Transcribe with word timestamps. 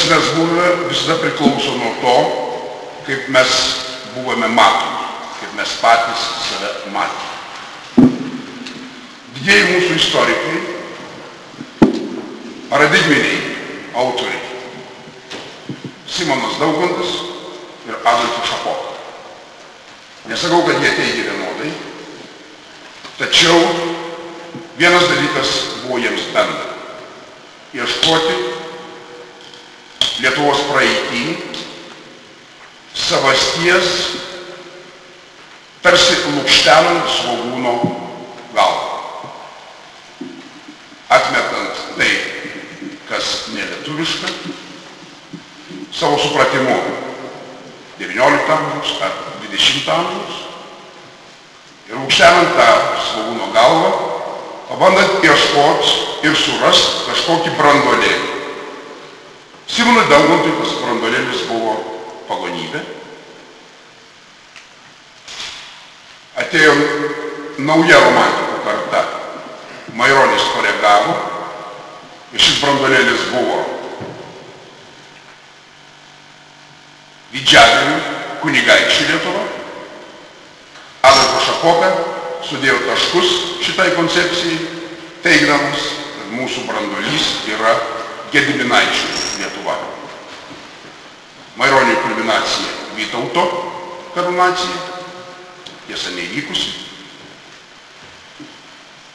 Kas 0.00 0.08
mes 0.08 0.28
buvome, 0.34 0.88
visada 0.88 1.18
priklauso 1.20 1.74
nuo 1.76 1.92
to, 2.00 2.14
kaip 3.06 3.28
mes 3.28 3.50
buvome 4.14 4.48
matomi, 4.48 5.02
kaip 5.40 5.50
mes 5.58 5.74
patys 5.82 6.22
save 6.46 6.70
matėme. 6.94 8.08
Didieji 9.34 9.66
mūsų 9.74 9.98
istorikai, 10.00 10.62
paradigminiai 12.70 13.42
autoriai, 13.92 14.40
Simonas 16.08 16.56
Daugantas 16.62 17.12
ir 17.84 17.98
Adolfas 18.00 18.48
Šapoka. 18.48 18.94
Nesakau, 20.32 20.62
kad 20.64 20.80
jie 20.80 20.94
teigia 20.96 21.26
vienodai, 21.28 21.74
tačiau 23.20 23.60
vienas 24.80 25.12
dalykas 25.12 25.52
buvo 25.84 26.00
jiems 26.00 26.24
bendra. 26.32 26.72
Ieškoti 27.76 28.59
Lietuvos 30.20 30.58
praeitį, 30.68 31.36
savasties, 32.92 33.86
tarsi 35.80 36.18
lūkštenant 36.34 37.06
svogūno 37.08 37.72
galvą. 38.52 38.98
Atmetant 41.16 41.80
tai, 41.96 42.10
kas 43.08 43.30
nelietuviška, 43.54 44.28
savo 45.96 46.18
supratimu 46.20 46.76
XIX 48.00 48.52
amžiaus 48.56 48.92
ar 49.04 49.16
XX 49.48 49.88
amžiaus 49.94 50.42
ir 51.88 51.96
aukštenant 51.96 52.52
tą 52.58 52.68
svogūno 53.06 53.48
galvą, 53.56 53.94
pabandant 54.68 55.24
ieškoti 55.24 56.28
ir 56.28 56.36
surast 56.38 57.08
kažkokį 57.08 57.56
brandolėlį. 57.56 58.29
Simonui 59.70 60.08
Daugantui 60.10 60.56
tas 60.58 60.72
brandolėlis 60.82 61.44
buvo 61.46 61.76
pagonybė. 62.26 62.80
Atėjo 66.42 66.72
nauja 67.68 68.00
romantikų 68.02 68.58
karta. 68.64 69.04
Maironis 69.94 70.48
koregavo 70.56 71.14
ir 72.34 72.42
šis 72.42 72.58
brandolėlis 72.64 73.28
buvo 73.30 73.60
didžiagalių 77.30 77.96
kunigaikščių 78.42 79.08
Lietuva. 79.12 79.46
Adolfas 81.06 81.46
Šapoka 81.46 81.94
sudėjo 82.50 82.82
taškus 82.90 83.34
šitai 83.62 83.92
koncepcijai, 83.94 84.60
teigdamas, 85.22 85.90
kad 86.18 86.38
mūsų 86.40 86.66
brandolys 86.66 87.34
yra 87.54 87.78
Gediminaičių 88.34 89.29
Lietuva. 89.60 89.76
Maironio 91.56 91.96
kulminacija 92.02 92.78
Vytauto 92.96 93.44
karūnacija, 94.14 94.76
tiesa 95.86 96.12
neįvykusi. 96.16 96.72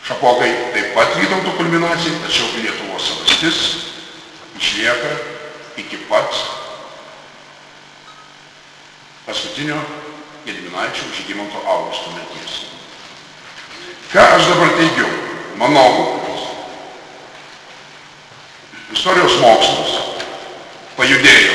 Šapokai 0.05 0.51
taip 0.73 0.93
pat 0.95 1.15
Vytauto 1.17 1.55
kulminacija, 1.57 2.21
tačiau 2.23 2.47
Lietuvos 2.61 3.09
savastis 3.09 3.59
išlieka 4.57 5.11
iki 5.81 5.97
pat 6.09 6.33
paskutinio 9.25 9.81
Gediminaičio 10.45 11.09
Žygimanto 11.17 11.61
Augusto 11.65 12.13
mirties. 12.13 12.61
Ką 14.13 14.21
aš 14.37 14.51
dabar 14.53 14.75
teigiau? 14.77 15.09
Manau, 15.57 16.15
istorijos 19.05 19.39
mokslas 19.39 19.91
pajudėjo 20.95 21.53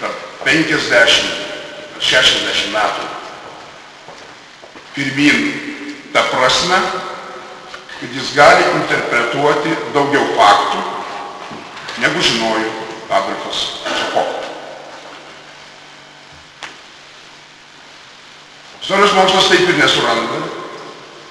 per 0.00 0.10
50-60 0.46 2.74
metų 2.74 3.12
pirmin 4.94 5.52
tą 6.12 6.22
prasme, 6.28 6.76
kad 8.00 8.10
jis 8.12 8.34
gali 8.36 8.64
interpretuoti 8.76 9.72
daugiau 9.94 10.26
faktų, 10.36 10.78
negu 12.02 12.20
žinojo 12.20 12.70
Adolfas 13.12 13.58
Šapoka. 13.84 14.40
Istorijos 18.82 19.16
mokslas 19.16 19.50
taip 19.52 19.68
ir 19.68 19.78
nesuranda 19.78 20.40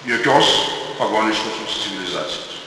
jokios 0.05 0.47
pagoniškosios 0.99 1.81
civilizacijos. 1.83 2.61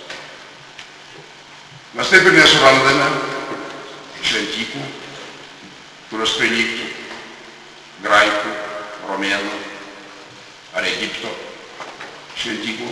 Mes 1.95 2.11
taip 2.11 2.27
ir 2.27 2.35
nesurandame 2.39 3.07
šventyklų, 4.25 4.85
kurios 6.11 6.37
prilygtų 6.39 6.87
graikų, 8.05 8.53
romėnų 9.09 9.59
ar 10.75 10.87
Egipto 10.89 11.31
šventyklų. 12.41 12.91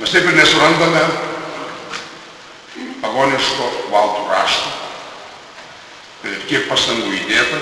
Mes 0.00 0.10
taip 0.10 0.26
ir 0.26 0.36
nesurandame 0.38 1.04
pagoniško 3.04 3.70
valtų 3.92 4.24
rašto, 4.32 4.72
kad 6.22 6.32
ir 6.32 6.46
kiek 6.48 6.68
pastangų 6.70 7.12
įdėta, 7.20 7.60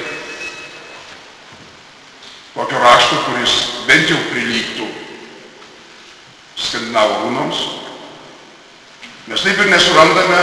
tokio 2.55 2.81
rašto, 2.81 3.19
kuris 3.27 3.57
bent 3.89 4.11
jau 4.11 4.21
prilygtų 4.31 4.89
skandinavų 6.63 7.19
rūnams. 7.25 7.65
Mes 9.29 9.45
taip 9.45 9.61
ir 9.63 9.71
nesurandame 9.71 10.41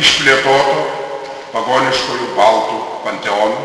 išplėtoto 0.00 0.97
pagoniškojų 1.52 2.28
baltų 2.36 2.78
panteonų, 3.04 3.60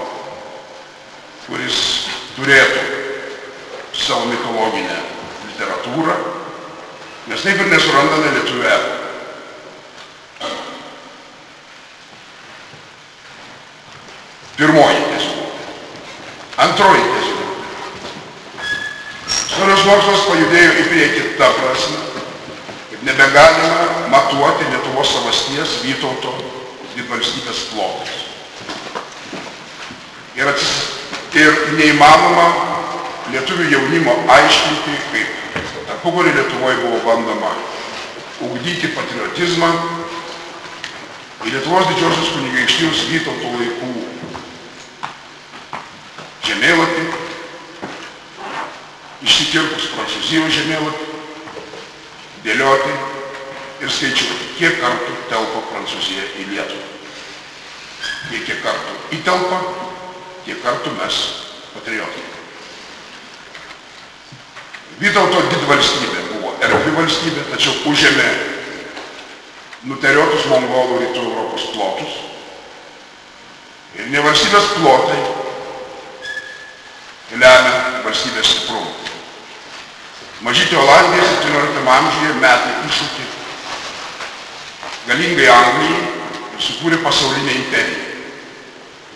kuris 1.47 1.79
turėtų 2.37 2.83
savo 3.93 4.27
mitologinę 4.31 4.97
literatūrą. 5.49 6.15
Mes 7.31 7.43
taip 7.43 7.59
ir 7.59 7.71
nesurandame 7.71 8.33
lietuvių 8.37 8.67
epą. 8.67 8.99
Pirmoji 14.57 15.05
tiesiog. 15.09 15.45
Antroji 16.63 17.05
tiesiog. 17.09 17.39
Istorijos 19.27 19.85
mokslas 19.87 20.25
pajudėjo 20.29 20.73
į 20.81 20.89
priekį 20.91 21.23
tą 21.39 21.49
prasme, 21.59 22.01
kad 22.91 23.07
nebegalima 23.07 23.87
matuoti 24.13 24.69
Lietuvos 24.69 25.15
savasties 25.15 25.79
Vytauto 25.85 26.35
didvalstybės 26.97 27.65
plotais. 27.71 28.21
Ir, 30.33 30.49
atsis, 30.49 30.71
ir 31.37 31.59
neįmanoma 31.77 32.45
lietuvių 33.33 33.69
jaunimo 33.71 34.15
aiškinti, 34.33 34.95
kaip 35.11 35.59
tarpukorį 35.89 36.33
Lietuvoje 36.35 36.79
buvo 36.81 36.99
bandoma 37.05 37.51
ugdyti 38.43 38.89
patriotizmą 38.95 39.69
į 41.43 41.53
Lietuvos 41.53 41.87
didžiosios 41.91 42.33
kunigaikštijos 42.33 43.05
Vytauto 43.11 43.53
laikų 43.59 43.91
žemėlapį, 46.47 47.05
išsikirpus 49.27 49.89
Prancūzijos 49.93 50.55
žemėlapį, 50.57 51.09
dėlioti 52.47 52.95
ir 53.83 53.91
skaičiuoti, 53.91 54.49
kiek 54.57 54.79
kartų 54.79 55.15
telpa 55.31 55.63
Prancūzija 55.71 56.23
į 56.39 56.47
Lietuvą. 56.53 56.89
Kiek, 58.29 58.45
kiek 58.47 58.61
kartų 58.63 58.95
įtelpa, 59.17 59.59
tiek 60.45 60.61
kartų 60.63 60.93
mes 60.99 61.19
patriotai. 61.73 62.23
Vytauto 65.03 65.41
didvalstybė 65.51 66.25
buvo 66.31 66.53
erdvi 66.63 66.95
valstybė, 66.95 67.45
tačiau 67.51 67.75
užėmė 67.91 68.27
nuteriotus 69.91 70.47
mongolų 70.51 71.01
rytų 71.01 71.25
Europos 71.27 71.67
plotus. 71.73 72.19
Ir 73.99 74.07
ne 74.13 74.23
valstybės 74.23 74.71
plotai 74.77 75.19
lemia 77.33 78.03
valstybės 78.05 78.47
stiprumą. 78.53 78.91
Mažytė 80.43 80.75
Olandija 80.79 81.23
17 81.29 81.87
amžiuje 81.97 82.33
metė 82.41 82.73
iššūkį 82.87 83.32
galingai 85.07 85.49
Anglijai 85.51 86.01
ir 86.53 86.63
sukūrė 86.63 86.99
pasaulinę 87.03 87.57
imperiją. 87.59 88.03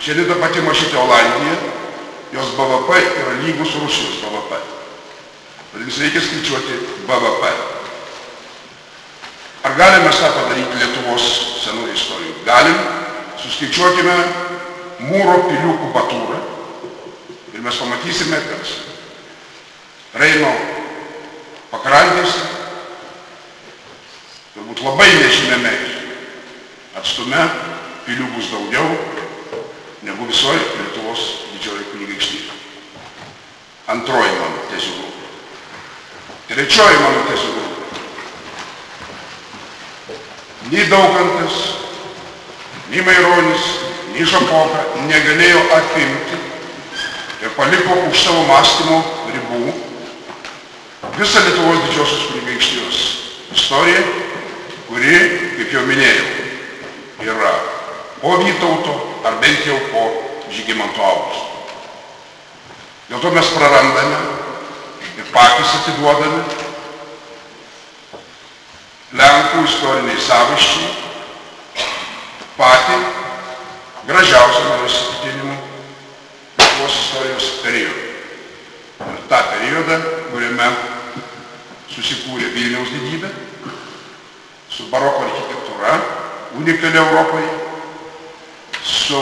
Šiandien 0.01 0.30
ta 0.30 0.38
pati 0.42 0.62
mažytė 0.66 1.00
Olandija, 1.01 1.56
jos 2.36 2.54
BVP 2.57 3.00
yra 3.22 3.38
lygus 3.42 3.74
Rusijos 3.81 4.19
BVP. 4.24 4.60
Vadinasi, 5.74 6.04
reikia 6.04 6.22
skaičiuoti 6.22 6.78
BVP. 7.07 7.54
Ar 9.68 9.74
galime 9.80 10.12
tą 10.16 10.30
padaryti 10.36 10.80
Lietuvos 10.80 11.25
senų 11.63 11.89
istorijų? 11.94 12.36
Galim. 12.45 12.78
Suskaičiuokime 13.38 14.13
mūro 15.07 15.36
pilių 15.45 15.74
kubatūrą 15.81 16.38
ir 17.54 17.62
mes 17.63 17.78
pamatysime, 17.80 18.39
kad 18.48 18.72
Reino 20.18 20.50
pakrantėse, 21.69 22.56
turbūt 24.57 24.80
labai 24.81 25.06
nežinėme 25.13 25.71
atstume, 26.98 27.44
pilių 28.07 28.25
bus 28.33 28.48
daugiau 28.50 28.88
negu 30.01 30.25
visoje 30.25 30.57
Lietuvos 30.80 31.21
didžioji 31.51 31.86
kunigaikštystė. 31.92 32.56
Antroji 33.94 34.33
mano 34.39 34.63
tezių 34.71 34.95
grupė. 34.98 35.30
Trečioji 36.50 36.98
mano 37.04 37.21
tezių 37.30 37.54
grupė. 37.54 37.86
Nei 40.74 40.89
Daukantas, 40.89 41.62
nei 42.89 43.06
Maironis, 43.06 43.71
nei 44.15 44.25
Šapoka 44.25 44.88
negalėjo 45.06 45.62
apimti 45.77 46.42
ir 47.45 47.53
paliko 47.53 48.01
už 48.10 48.24
savo 48.25 48.42
mąstymo 48.50 49.03
ribų 49.36 49.75
visą 51.21 51.45
Lietuvos 51.45 51.86
didžiosios 51.86 52.31
kunigaikštijos 52.31 53.03
istoriją, 53.53 54.25
kuri, 54.88 55.16
kaip 55.57 55.74
jau 55.74 55.84
minėjau, 55.88 56.28
yra 57.28 57.51
po 58.22 58.38
Vytauto 58.42 58.95
ar 59.28 59.38
bent 59.42 59.66
jau 59.68 59.78
po 59.92 60.04
Žygimanto 60.51 61.04
Augusto. 61.04 61.45
Dėl 63.07 63.22
to 63.24 63.31
mes 63.36 63.51
prarandame 63.56 64.22
ir 65.18 65.28
patys 65.34 65.75
atiduodame 65.81 66.42
Lenkų 69.18 69.62
istoriniai 69.63 70.19
savaščiai 70.19 70.89
patį 72.57 72.98
gražiausią 74.10 74.63
mano 74.68 74.88
įsitikinimu 74.89 75.56
Lietuvos 76.57 76.98
istorijos 77.04 77.48
periodą. 77.63 78.04
Ir 79.07 79.22
tą 79.30 79.39
periodą, 79.51 79.98
kuriame 80.31 80.68
susikūrė 81.94 82.51
Vilniaus 82.56 82.92
didybė, 82.92 83.31
su 84.77 84.85
baroko 84.94 85.25
architektūra, 85.25 85.95
unikali 86.53 86.97
Europoje, 87.01 87.50
su 88.85 89.21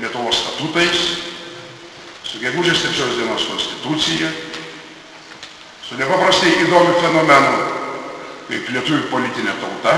Lietuvos 0.00 0.36
statutais, 0.36 1.00
su 2.24 2.40
gegužės 2.40 2.82
trečios 2.84 3.16
dienos 3.16 3.46
konstitucija, 3.48 4.28
su 5.84 5.96
nepaprastai 5.96 6.52
įdomiu 6.66 6.98
fenomenu, 7.00 7.54
kaip 8.50 8.68
lietuvių 8.74 9.08
politinė 9.12 9.56
tauta, 9.62 9.96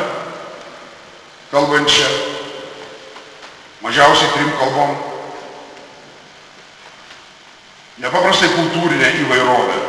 kalbančia 1.50 2.06
mažiausiai 3.82 4.30
trim 4.36 4.54
kalbom, 4.62 4.94
nepaprastai 8.02 8.54
kultūrinė 8.54 9.10
įvairovė, 9.26 9.82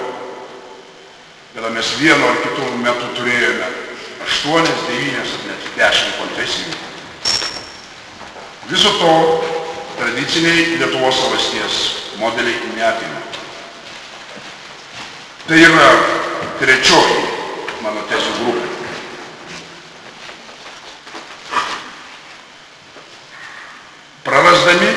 kada 1.53 1.73
mes 1.77 1.95
vienu 2.01 2.29
ar 2.33 2.41
kitu 2.41 2.73
metu 2.81 3.13
turėjome 3.21 3.82
aštuonias, 4.23 4.87
devynės 4.87 5.35
ar 5.37 5.45
net 5.49 5.67
dešimt 5.77 6.17
konfesijų. 6.21 6.75
Viso 8.71 8.93
to 8.99 9.13
tradiciniai 9.99 10.79
Lietuvos 10.79 11.19
savasties 11.19 11.79
modeliai 12.19 12.73
neapima. 12.77 13.21
Tai 15.47 15.59
yra 15.59 15.89
trečioji 16.61 17.19
mano 17.83 18.05
tezių 18.07 18.33
grupė. 18.39 18.69
Prarasdami 24.23 24.87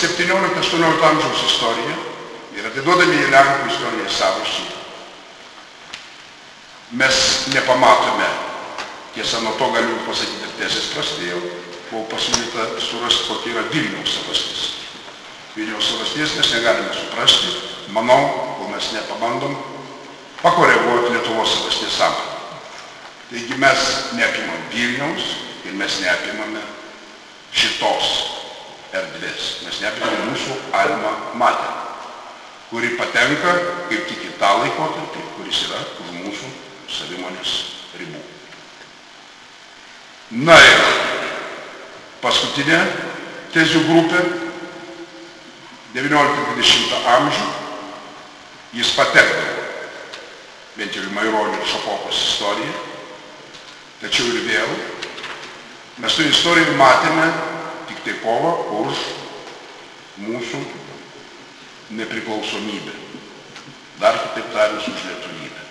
17-18 0.00 1.04
amžiaus 1.10 1.42
istoriją 1.50 1.96
ir 2.56 2.68
atiduodami 2.70 3.18
į 3.20 3.28
Lenkų 3.34 3.68
istoriją 3.74 4.06
savaščiai, 4.16 4.70
mes 6.96 7.18
nepamatome, 7.52 8.30
tiesa, 9.14 9.40
nuo 9.40 9.52
to 9.58 9.70
galiu 9.74 9.98
pasakyti 10.06 10.46
ir 10.46 10.54
tezės 10.58 10.90
prastėjo, 10.94 11.40
buvo 11.90 12.04
pasiūlyta 12.12 12.66
surasti, 12.82 13.26
kokia 13.28 13.54
yra 13.54 13.64
Vilniaus 13.72 14.16
savastis. 14.16 14.62
Vilniaus 15.56 15.90
savasties 15.90 16.36
mes 16.38 16.52
negalime 16.54 16.94
suprasti, 16.94 17.54
manau, 17.94 18.20
kol 18.58 18.70
mes 18.70 18.92
nepabandom 18.94 19.56
pakoreguoti 20.42 21.14
Lietuvos 21.14 21.56
savasties 21.56 21.98
sampratą. 21.98 22.38
Taigi 23.30 23.58
mes 23.62 23.86
neapimam 24.18 24.62
Vilniaus 24.72 25.26
ir 25.66 25.74
mes 25.78 26.00
neapimame 26.02 26.62
šitos 27.54 28.08
erdvės. 28.94 29.52
Mes 29.66 29.82
neapimame 29.82 30.30
mūsų 30.30 30.56
alma 30.74 31.14
mater, 31.38 31.78
kuri 32.70 32.94
patenka 32.98 33.54
kaip 33.90 34.10
tik 34.10 34.26
į 34.30 34.34
tą 34.42 34.50
laikotarpį, 34.64 35.24
kuris 35.36 35.64
yra 35.68 35.82
už 36.02 36.12
mūsų 36.24 36.52
savimonės 36.98 37.56
ribų. 37.98 38.29
Na 40.30 40.54
ir 40.54 40.82
paskutinė 42.22 42.78
tezių 43.50 43.80
grupė 43.88 44.20
19-20 45.96 47.08
amžių 47.16 47.48
jis 48.78 48.92
patekdavo 48.94 49.66
bent 50.76 50.94
jau 50.94 51.02
į 51.02 51.10
Maironio 51.16 51.58
ir 51.58 51.66
Šapokos 51.66 52.20
istoriją, 52.28 52.76
tačiau 54.04 54.30
ir 54.30 54.46
vėl 54.46 54.70
mes 56.00 56.14
tų 56.14 56.28
istorijų 56.30 56.78
matėme 56.78 57.26
tik 57.90 58.06
tai 58.06 58.14
kovą 58.22 58.54
už 58.84 59.02
mūsų 60.28 60.62
nepriklausomybę. 61.98 62.94
Dar 63.98 64.22
kitaip 64.28 64.54
tariant, 64.54 64.86
už 64.86 65.08
lietuvybę. 65.10 65.64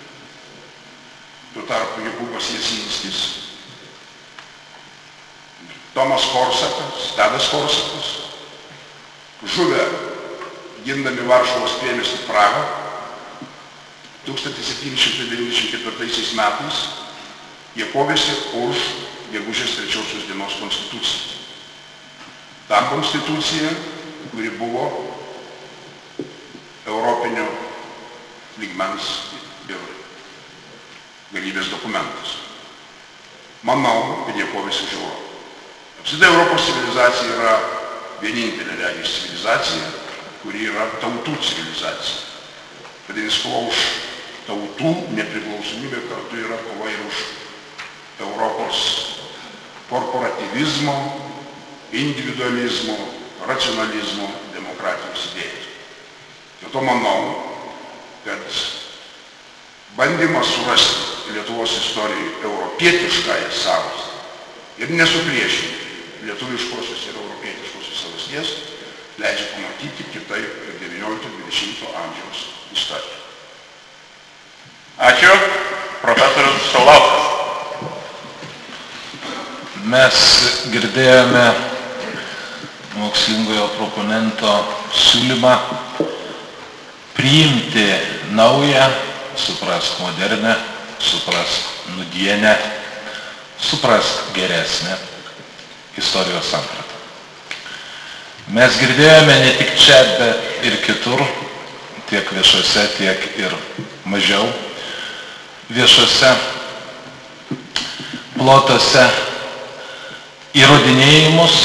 Tuo 1.54 1.64
tarpu 1.66 2.04
Jokūbas 2.04 2.52
Jasinskis, 2.54 3.49
Tomas 5.94 6.22
Korsakas, 6.32 7.14
Tadas 7.16 7.48
Korsakas, 7.50 8.06
žuvę 9.42 9.82
gindami 10.84 11.26
Varšuvos 11.26 11.72
priemestį 11.82 12.18
Pragą 12.28 12.62
1794 14.26 16.36
metais, 16.38 16.76
jie 17.74 17.86
kovėsi 17.90 18.34
už 18.60 18.76
gegužės 19.32 19.76
trečiosios 19.78 20.28
dienos 20.28 20.54
konstituciją. 20.60 21.38
Ta 22.68 22.84
konstitucija, 22.92 23.70
kuri 24.30 24.50
buvo 24.60 24.84
europinio 26.86 27.48
lygmens 28.60 29.04
ir 29.70 29.80
galybės 31.32 31.72
dokumentas. 31.72 32.36
Manau, 33.66 33.98
kad 34.28 34.38
jie 34.38 34.46
kovėsi 34.54 34.86
už 34.86 34.92
Europą. 35.00 35.29
Apsidai 36.00 36.30
Europos 36.32 36.64
civilizacija 36.64 37.34
yra 37.36 37.56
vienintelė 38.22 38.76
regis 38.80 39.18
civilizacija, 39.18 39.88
kuri 40.40 40.62
yra 40.70 40.86
tautų 41.02 41.34
civilizacija. 41.44 42.22
Vadinasi, 43.04 43.42
kova 43.44 43.66
už 43.68 43.82
tautų 44.46 44.92
nepriklausomybė 45.18 46.00
kartu 46.08 46.40
yra 46.40 46.56
kova 46.64 46.88
ir 46.88 47.02
už 47.04 47.18
Europos 48.24 48.80
korporativizmo, 49.90 50.94
individualizmo, 51.92 52.96
racionalizmo, 53.44 54.30
demokratijos 54.54 55.26
idėjas. 55.34 55.68
Dėl 56.62 56.72
to 56.78 56.84
manau, 56.86 57.18
kad 58.24 58.56
bandymas 60.00 60.48
surasti 60.56 61.08
Lietuvos 61.34 61.76
istorijoje 61.76 62.32
europietiškąją 62.48 63.52
savastį 63.54 64.82
ir 64.82 64.96
nesupriešinti 64.98 65.89
lietuviškosios 66.22 67.06
ir 67.08 67.16
europietiškosios 67.16 68.02
savasties 68.02 68.48
leidžia 69.20 69.46
pamatyti 69.54 70.04
kitaip 70.12 70.48
19-20 70.80 71.88
amžiaus 72.02 72.38
istoriją. 72.72 73.18
Ačiū, 75.00 75.32
profesorius 76.02 76.70
Šaulauskas. 76.72 77.26
Mes 79.90 80.16
girdėjome 80.72 81.44
mokslingojo 83.00 83.68
proponento 83.78 84.56
siūlymą 84.92 85.54
priimti 87.16 87.86
naują, 88.36 88.90
suprask 89.36 90.00
modernę, 90.04 90.56
suprask 90.98 91.88
nudienę, 91.96 92.56
suprask 93.58 94.32
geresnę 94.36 95.09
istorijos 95.98 96.50
sampratą. 96.50 96.98
Mes 98.54 98.78
girdėjome 98.82 99.36
ne 99.44 99.50
tik 99.58 99.76
čia, 99.78 99.98
bet 100.18 100.66
ir 100.66 100.76
kitur, 100.84 101.22
tiek 102.10 102.26
viešose, 102.34 102.86
tiek 102.98 103.26
ir 103.38 103.54
mažiau 104.10 104.48
viešose 105.70 106.32
plotose 108.34 109.04
įrodinėjimus 110.58 111.56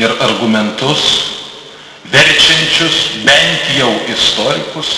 ir 0.00 0.14
argumentus, 0.26 1.04
verčiančius 2.10 3.22
bent 3.22 3.70
jau 3.76 3.92
istorikus 4.10 4.90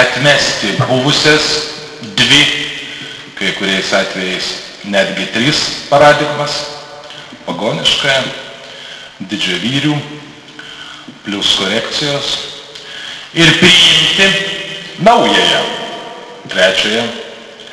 atmesti 0.00 0.72
buvusias 0.80 1.50
dvi, 2.16 2.44
kai 3.36 3.52
kuriais 3.58 3.92
atvejais 3.92 4.48
netgi 4.88 5.26
tris 5.34 5.60
paradigmas- 5.90 6.56
pagoniškąją, 7.46 8.22
didžiavyrių, 9.20 9.96
plus 11.24 11.54
korekcijos 11.58 12.30
ir 13.34 13.52
priimti 13.58 14.28
naująją, 14.98 15.62
trečiąją 16.48 17.08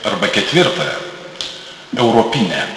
arba 0.04 0.28
ketvirtąją, 0.28 0.98
europinę. 1.98 2.68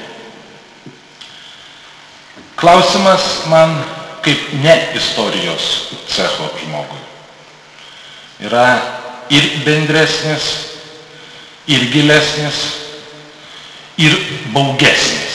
Klausimas 2.57 3.47
man 3.47 3.83
kaip 4.23 4.53
ne 4.63 4.79
istorijos 4.97 5.89
cecho 6.09 6.49
žmogui 6.63 7.05
yra 8.41 8.83
ir 9.31 9.45
bendresnis, 9.65 10.45
ir 11.67 11.87
gilesnis, 11.93 12.59
ir 13.97 14.17
baugesnis. 14.53 15.34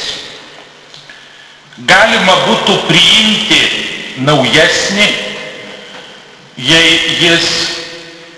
Galima 1.88 2.36
būtų 2.44 2.76
priimti 2.90 3.60
naujesnį, 4.28 5.08
jei 6.60 6.98
jis 7.22 7.46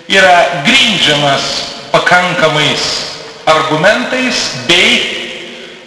yra 0.06 0.62
grindžiamas 0.66 1.48
pakankamais 1.90 2.84
argumentais 3.50 4.44
bei 4.68 5.00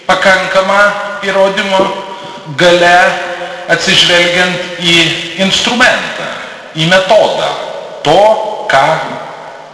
pakankama 0.03 0.81
įrodymo 1.23 1.79
gale 2.59 2.97
atsižvelgiant 3.71 4.81
į 4.83 4.95
instrumentą, 5.45 6.27
į 6.75 6.89
metodą 6.91 7.49
to, 8.05 8.19
ką 8.69 8.87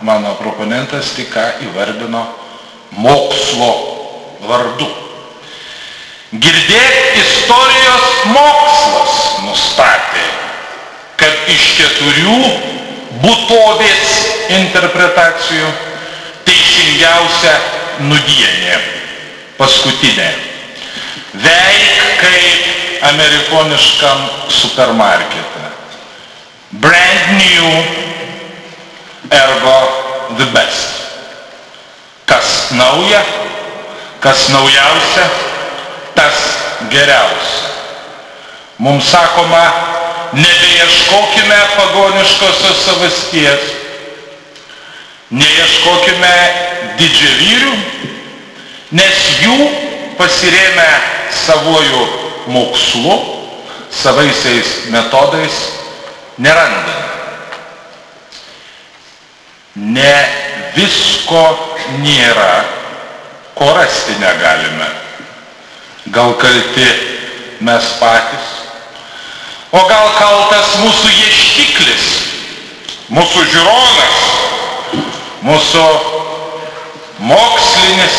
mano 0.05 0.35
proponentas 0.39 1.15
tik 1.17 1.33
ką 1.33 1.47
įvardino 1.65 2.23
mokslo 3.01 3.71
vardu. 4.47 5.10
Girdėk 6.31 7.17
istorijos 7.19 8.03
mokslas 8.31 9.15
nustatė, 9.43 10.21
kad 11.19 11.49
iš 11.51 11.65
keturių 11.75 12.37
būtovės 13.19 14.13
interpretacijų 14.55 15.73
teisingiausia 16.47 17.51
nudienė, 18.07 18.79
paskutinė. 19.59 20.29
Veik 21.43 21.99
kaip 22.23 23.05
amerikoniškam 23.11 24.23
supermarkete. 24.47 25.67
Brand 26.79 27.35
new, 27.35 27.75
ergo 29.35 29.77
the 30.39 30.47
best. 30.55 30.95
Kas 32.23 32.71
nauja, 32.71 33.19
kas 34.23 34.47
naujausia, 34.55 35.50
tas 36.15 36.37
geriausia. 36.89 37.69
Mums 38.81 39.11
sakoma, 39.11 39.65
nebeieškokime 40.33 41.59
pagoniškosios 41.75 42.85
savasties, 42.85 43.67
neieškokime 45.31 46.33
didžiavyrių, 46.99 47.75
nes 48.97 49.19
jų 49.43 49.57
pasirėmę 50.17 50.89
savojų 51.43 52.01
mokslu, 52.51 53.19
savaisiais 53.91 54.73
metodais 54.91 55.61
nerandame. 56.41 56.97
Ne 59.75 60.15
visko 60.75 61.43
nėra, 62.01 62.65
ko 63.55 63.71
rasti 63.77 64.17
negalime. 64.19 64.89
Gal 66.09 66.33
kalti 66.41 66.87
mes 67.61 67.85
patys, 68.01 68.47
o 69.69 69.83
gal 69.85 70.07
kaltas 70.17 70.73
mūsų 70.81 71.11
ieštiklis, 71.13 72.07
mūsų 73.13 73.43
žiūronas, 73.53 74.23
mūsų 75.45 75.85
mokslinis 77.29 78.17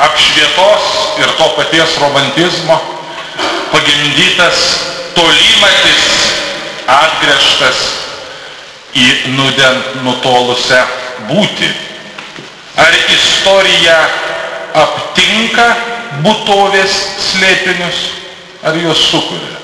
apšvietos 0.00 0.88
ir 1.20 1.36
to 1.36 1.48
paties 1.58 1.98
romantizmo 2.00 2.80
pagimdytas 3.72 4.62
tolimatis 5.16 6.04
atgręžtas 6.88 7.82
į 8.96 9.06
nuden 9.36 9.82
nutolusią 10.04 10.80
būti. 11.28 11.68
Ar 12.80 12.92
istorija 13.12 13.96
aptinka 14.76 15.66
būtovės 16.24 16.94
slėpinius, 17.30 18.00
ar 18.66 18.76
juos 18.80 19.00
sukuria? 19.10 19.60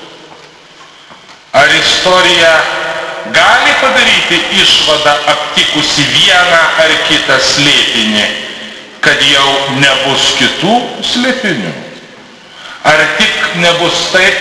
Ar 1.53 1.69
istorija 1.77 2.53
gali 3.33 3.73
padaryti 3.81 4.39
išvadą 4.61 5.13
aptikusi 5.33 6.05
vieną 6.15 6.61
ar 6.81 6.93
kitą 7.07 7.37
slėpinį, 7.39 8.25
kad 9.03 9.21
jau 9.29 9.49
nebus 9.77 10.33
kitų 10.39 10.77
slėpinių? 11.13 11.73
Ar 12.83 12.99
tik 13.19 13.53
nebus 13.63 14.09
taip, 14.11 14.39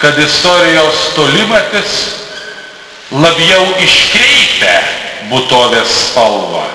kad 0.00 0.18
istorijos 0.18 1.12
tolimatis 1.14 1.94
labiau 3.10 3.64
iškreipia 3.84 4.74
būtovės 5.30 5.94
spalvą, 6.10 6.66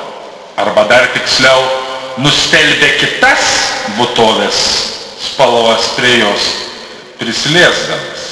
arba 0.62 0.86
dar 0.90 1.10
tiksliau 1.14 1.62
nustelbia 2.22 2.96
kitas 3.00 3.48
būtovės 3.98 4.60
spalvas 5.26 5.90
prie 5.98 6.20
jos 6.22 6.48
prisiliesdamas. 7.20 8.24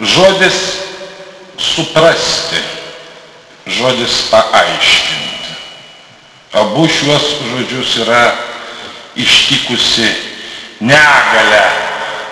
Žodis 0.00 0.58
suprasti, 1.58 2.60
žodis 3.66 4.24
paaiškinti. 4.30 5.54
Abu 6.54 6.86
šiuos 6.90 7.30
žodžius 7.50 7.96
yra 8.02 8.24
ištikusi 9.18 10.10
negalę 10.82 11.64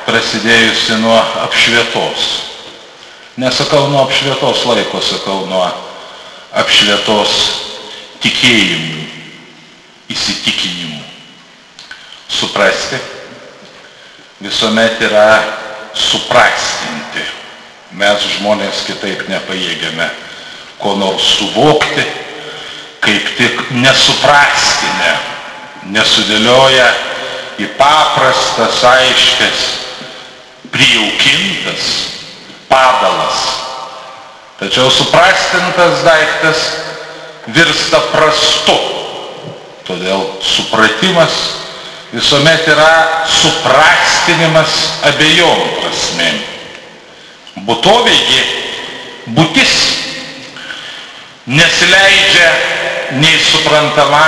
prasidėjusi 0.07 0.99
nuo 1.03 1.19
apšvietos. 1.47 2.29
Nesakau 3.39 3.87
nuo 3.89 4.03
apšvietos 4.05 4.67
laiko, 4.67 5.01
sakau 5.01 5.47
nuo 5.47 5.69
apšvietos 6.53 7.72
tikėjimų, 8.23 9.03
įsitikinimų. 10.13 11.03
Suprasti 12.33 12.99
visuomet 14.43 15.01
yra 15.07 15.43
suprastinti. 15.95 17.25
Mes 17.99 18.25
žmonės 18.39 18.87
kitaip 18.89 19.27
nepajėgiame 19.29 20.09
ko 20.83 20.97
nors 20.99 21.27
suvokti, 21.37 22.05
kaip 23.03 23.29
tik 23.39 23.61
nesuprastinę, 23.77 25.13
nesudėlioja 25.95 26.89
į 27.63 27.69
paprastas, 27.79 28.81
aiškės, 28.87 29.67
prijaukintas 30.73 31.91
padalas. 32.71 33.45
Tačiau 34.63 34.91
suprastintas 34.95 36.03
daiktas 36.07 36.65
virsta 37.51 38.01
prastu. 38.13 38.77
Todėl 39.87 40.23
supratimas 40.45 41.35
visuomet 42.13 42.69
yra 42.71 43.27
suprastinimas 43.27 44.77
abiejom 45.11 45.63
prasmėm. 45.81 46.39
Būtovėgi 47.67 48.43
būtis 49.35 49.75
nesileidžia 51.51 52.49
nei 53.19 53.37
suprantama, 53.43 54.23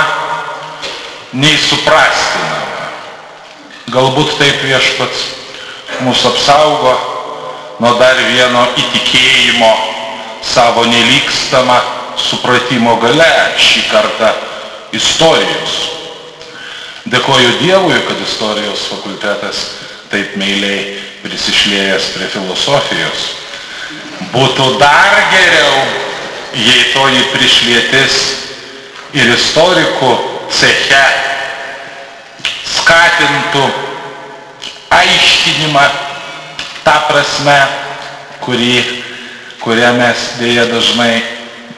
nei 1.39 1.55
suprastinama. 1.57 2.61
Galbūt 3.95 4.35
taip 4.41 4.63
viešpats 4.65 5.27
mūsų 6.03 6.33
apsaugo 6.33 6.93
nuo 7.79 7.93
dar 7.99 8.17
vieno 8.27 8.65
įtikėjimo 8.75 9.71
savo 10.43 10.83
nelygstamą 10.89 11.77
supratimo 12.21 12.95
gale 13.01 13.29
šį 13.59 13.83
kartą 13.91 14.31
istorijos. 14.95 15.75
Dėkoju 17.05 17.57
Dievui, 17.61 17.97
kad 18.07 18.21
istorijos 18.23 18.87
fakultetas 18.89 19.59
taip 20.09 20.37
meiliai 20.39 20.95
prisišlėjęs 21.25 22.07
prie 22.15 22.29
filosofijos. 22.33 23.27
Būtų 24.33 24.65
dar 24.81 25.19
geriau, 25.33 25.83
jei 26.55 26.87
toji 26.93 27.21
prišlietis 27.33 28.17
ir 29.15 29.31
istorikų 29.35 30.11
ceche 30.55 31.03
skatintų 32.75 33.65
aiškinimą 34.93 35.85
tą 36.85 36.95
prasme, 37.09 37.57
kurį, 38.45 38.75
kurią 39.63 39.93
mes 39.97 40.27
dėja 40.39 40.67
dažnai 40.69 41.34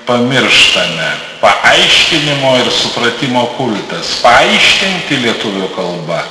pamirštame. 0.08 1.12
Paaiškinimo 1.42 2.56
ir 2.64 2.72
supratimo 2.74 3.46
kultas. 3.60 4.18
Paaiškinti 4.24 5.22
lietuvių 5.28 5.70
kalbą. 5.76 6.24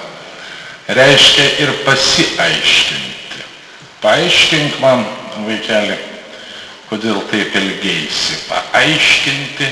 reiškia 0.89 1.47
ir 1.59 1.73
pasiaiškinti. 1.85 3.43
Paaiškink 4.03 4.79
man, 4.81 5.03
vaikeli, 5.47 5.97
kodėl 6.91 7.19
taip 7.31 7.55
ilgeisi. 7.59 8.39
Paaiškinti 8.51 9.71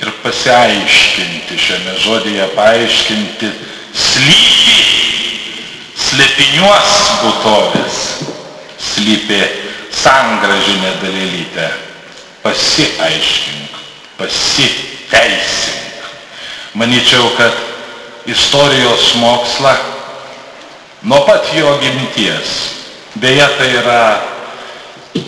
ir 0.00 0.12
pasiaiškinti 0.22 1.58
šiame 1.60 1.96
žodėje 2.00 2.48
paaiškinti 2.56 3.52
slypi, 3.92 4.78
slėpiniuos 6.08 6.96
būtovės, 7.20 8.00
slypi 8.80 9.42
sangražinė 9.92 10.96
dalelytė. 11.04 11.68
Pasiaiškink, 12.42 13.72
pasiteisink. 14.18 15.76
Manyčiau, 16.74 17.30
kad 17.36 17.52
istorijos 18.26 19.14
mokslą 19.20 19.74
nuo 21.02 21.20
pat 21.26 21.50
jo 21.56 21.78
gimties, 21.80 22.48
beje 23.14 23.46
tai 23.58 23.70
yra 23.80 24.02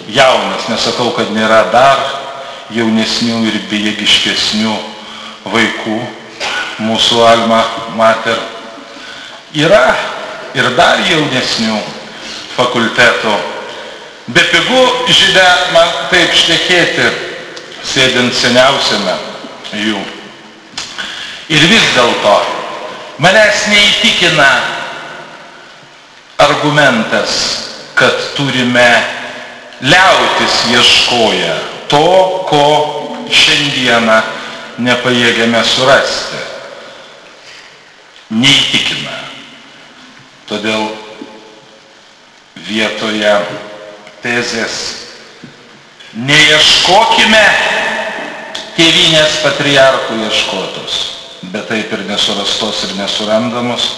jaunas, 0.09 0.69
nesakau, 0.69 1.11
kad 1.17 1.33
nėra 1.35 1.65
dar 1.73 2.01
jaunesnių 2.73 3.43
ir 3.49 3.61
bejėgiškesnių 3.71 4.75
vaikų 5.53 5.99
mūsų 6.83 7.23
alma 7.27 7.63
mater. 7.99 8.39
Yra 9.53 9.97
ir 10.57 10.71
dar 10.77 11.03
jaunesnių 11.09 11.81
fakultetų. 12.57 13.52
Be 14.31 14.43
pigų 14.53 14.83
žinia 15.11 15.47
man 15.75 15.89
taip 16.13 16.31
šnekėti, 16.39 17.09
sėdint 17.83 18.35
seniausiame 18.39 19.17
jų. 19.75 20.03
Ir 21.51 21.65
vis 21.67 21.89
dėlto 21.97 22.37
manęs 23.19 23.65
neįtikina 23.73 24.47
argumentas, 26.47 27.35
kad 27.99 28.15
turime 28.37 28.87
liautis 29.83 30.55
ieškoję 30.71 31.57
to, 31.91 32.07
ko 32.47 32.63
šiandieną 33.27 34.21
nepajėgiame 34.87 35.65
surasti. 35.67 36.41
Neįtikina. 38.33 39.19
Todėl 40.49 40.87
vietoje 42.71 43.35
tezės. 44.23 44.79
Neieškokime 46.13 47.43
tėvinės 48.77 49.39
patriarchų 49.43 50.19
ieškotos, 50.27 50.99
bet 51.53 51.69
taip 51.73 51.93
ir 51.97 52.05
nesurastos 52.09 52.85
ir 52.89 52.97
nesurandamos, 53.01 53.89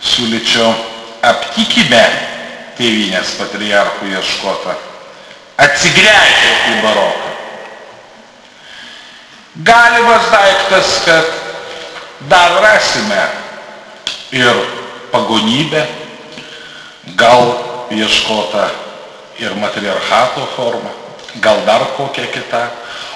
siūlyčiau 0.00 0.72
aptikime 1.30 2.04
tėvinės 2.78 3.36
patriarchų 3.38 4.14
ieškotą 4.16 4.76
atsigręžę 5.60 6.52
į 6.72 6.76
baroką. 6.84 7.28
Galimas 9.66 10.28
daiktas, 10.32 10.92
kad 11.04 11.26
dar 12.30 12.60
rasime 12.64 13.22
ir 14.32 14.62
pagonybę, 15.12 15.84
gal 17.20 17.69
ieškota 17.90 18.68
ir 19.40 19.54
matriarchato 19.58 20.46
forma, 20.56 20.90
gal 21.42 21.62
dar 21.66 21.84
kokia 21.96 22.26
kita, 22.30 22.62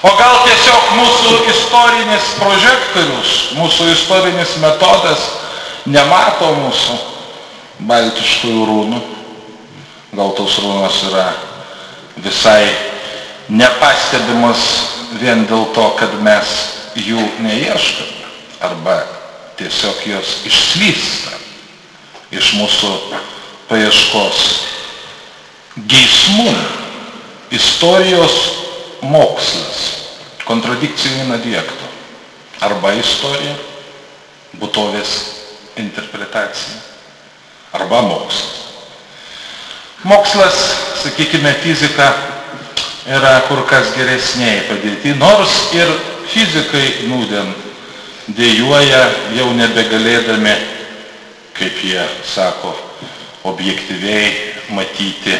o 0.03 0.11
gal 0.19 0.41
tiesiog 0.45 0.93
mūsų 0.99 1.33
istorinis 1.51 2.31
prožektorius, 2.39 3.33
mūsų 3.59 3.89
istorinis 3.93 4.55
metodas 4.63 5.27
nemato 5.85 6.51
mūsų 6.59 6.97
baltiškųjų 7.85 8.65
rūnų, 8.69 9.01
gal 10.15 10.33
tos 10.37 10.57
rūnos 10.63 11.01
yra 11.09 11.27
visai 12.23 12.71
nepastebimas 13.51 14.63
vien 15.19 15.45
dėl 15.49 15.67
to, 15.75 15.89
kad 15.99 16.15
mes 16.23 16.55
jų 16.95 17.21
neieškome 17.43 18.25
arba 18.65 19.01
tiesiog 19.59 20.01
jos 20.09 20.39
išslysta 20.47 21.35
iš 22.35 22.55
mūsų 22.59 22.91
paieškos 23.69 24.41
geismų. 25.89 26.51
Istorijos 27.55 28.35
mokslas, 29.05 29.81
kontradikcijų 30.47 31.27
inadiekto. 31.27 31.89
Arba 32.65 32.95
istorija, 32.97 33.53
būtovės 34.59 35.11
interpretacija, 35.79 36.79
arba 37.77 38.01
mokslas. 38.07 38.63
Mokslas, 40.05 40.57
sakykime, 41.03 41.53
fizika 41.63 42.09
yra 43.09 43.39
kur 43.47 43.63
kas 43.69 43.93
geresniai 43.97 44.65
padėti, 44.69 45.13
nors 45.17 45.53
ir 45.77 45.89
fizikai 46.31 47.07
nūdien 47.09 47.53
dėjuoja 48.37 49.03
jau 49.37 49.51
nebegalėdami, 49.57 50.55
kaip 51.57 51.83
jie 51.85 52.05
sako, 52.25 52.73
objektyviai 53.45 54.31
matyti 54.75 55.35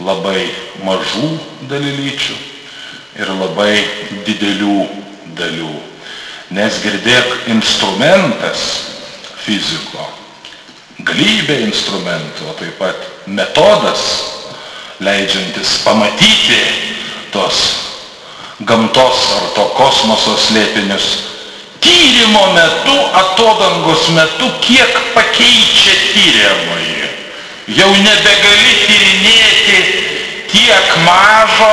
labai 0.00 0.46
mažų 0.86 1.30
dalelyčių 1.70 2.36
ir 3.18 3.32
labai 3.34 3.74
didelių 4.26 4.78
dalių. 5.38 5.74
Nes 6.54 6.78
girdėk 6.80 7.50
instrumentas 7.52 8.62
fiziko, 9.42 10.06
galybė 11.04 11.60
instrumentų, 11.66 12.48
o 12.48 12.54
taip 12.56 12.78
pat 12.80 13.04
metodas, 13.28 14.04
leidžiantis 15.04 15.76
pamatyti 15.84 16.62
tos 17.34 17.60
gamtos 18.66 19.26
ar 19.36 19.50
to 19.54 19.66
kosmoso 19.76 20.34
slėpinius, 20.48 21.10
tyrimo 21.84 22.46
metu, 22.56 22.96
atodangos 23.20 24.08
metu, 24.16 24.48
kiek 24.64 24.96
pakeičia 25.14 25.94
tyriamąjį. 26.14 27.07
Jau 27.68 27.88
nebegali 28.00 28.76
tyrinėti 28.86 29.80
tiek 30.48 30.92
mažo, 31.04 31.72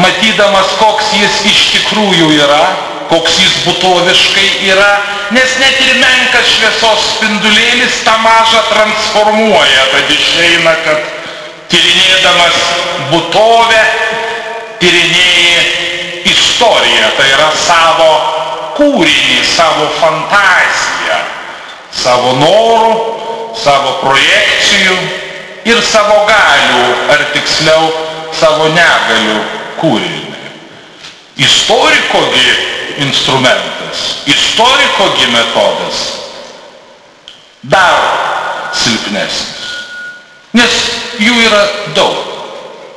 matydamas, 0.00 0.70
koks 0.80 1.10
jis 1.18 1.34
iš 1.50 1.60
tikrųjų 1.74 2.30
yra, 2.38 2.62
koks 3.10 3.36
jis 3.42 3.58
būtoviškai 3.66 4.46
yra, 4.70 4.88
nes 5.36 5.58
net 5.60 5.76
ir 5.84 6.00
menkas 6.00 6.48
šviesos 6.54 7.04
spindulėlis 7.18 8.00
tą 8.06 8.16
mažą 8.24 8.64
transformuoja, 8.70 9.84
tad 9.92 10.16
išeina, 10.16 10.72
kad 10.86 11.04
tyrinėdamas 11.68 12.64
būtovę, 13.12 13.84
tyrinėji 14.80 16.32
istoriją, 16.32 17.12
tai 17.20 17.28
yra 17.34 17.52
savo 17.60 18.10
kūrinį, 18.80 19.40
savo 19.52 19.92
fantaziją, 20.00 21.24
savo 21.92 22.38
norų, 22.40 23.19
savo 23.58 23.98
projekcijų 24.04 24.96
ir 25.70 25.82
savo 25.84 26.24
galių, 26.28 26.84
ar 27.12 27.24
tiksliau 27.34 27.90
savo 28.40 28.68
negalių 28.74 29.38
kūrinį. 29.80 30.26
Istorikogi 31.40 32.48
instrumentas, 33.06 34.02
istorikogi 34.28 35.28
metodas 35.32 36.00
dar 37.62 38.00
silpnesnis, 38.76 39.70
nes 40.56 40.80
jų 41.20 41.36
yra 41.46 41.62
daug. 41.96 42.26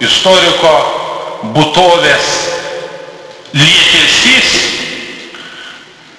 Istoriko 0.04 0.72
būtovės 1.56 2.26
lietesys 3.56 4.52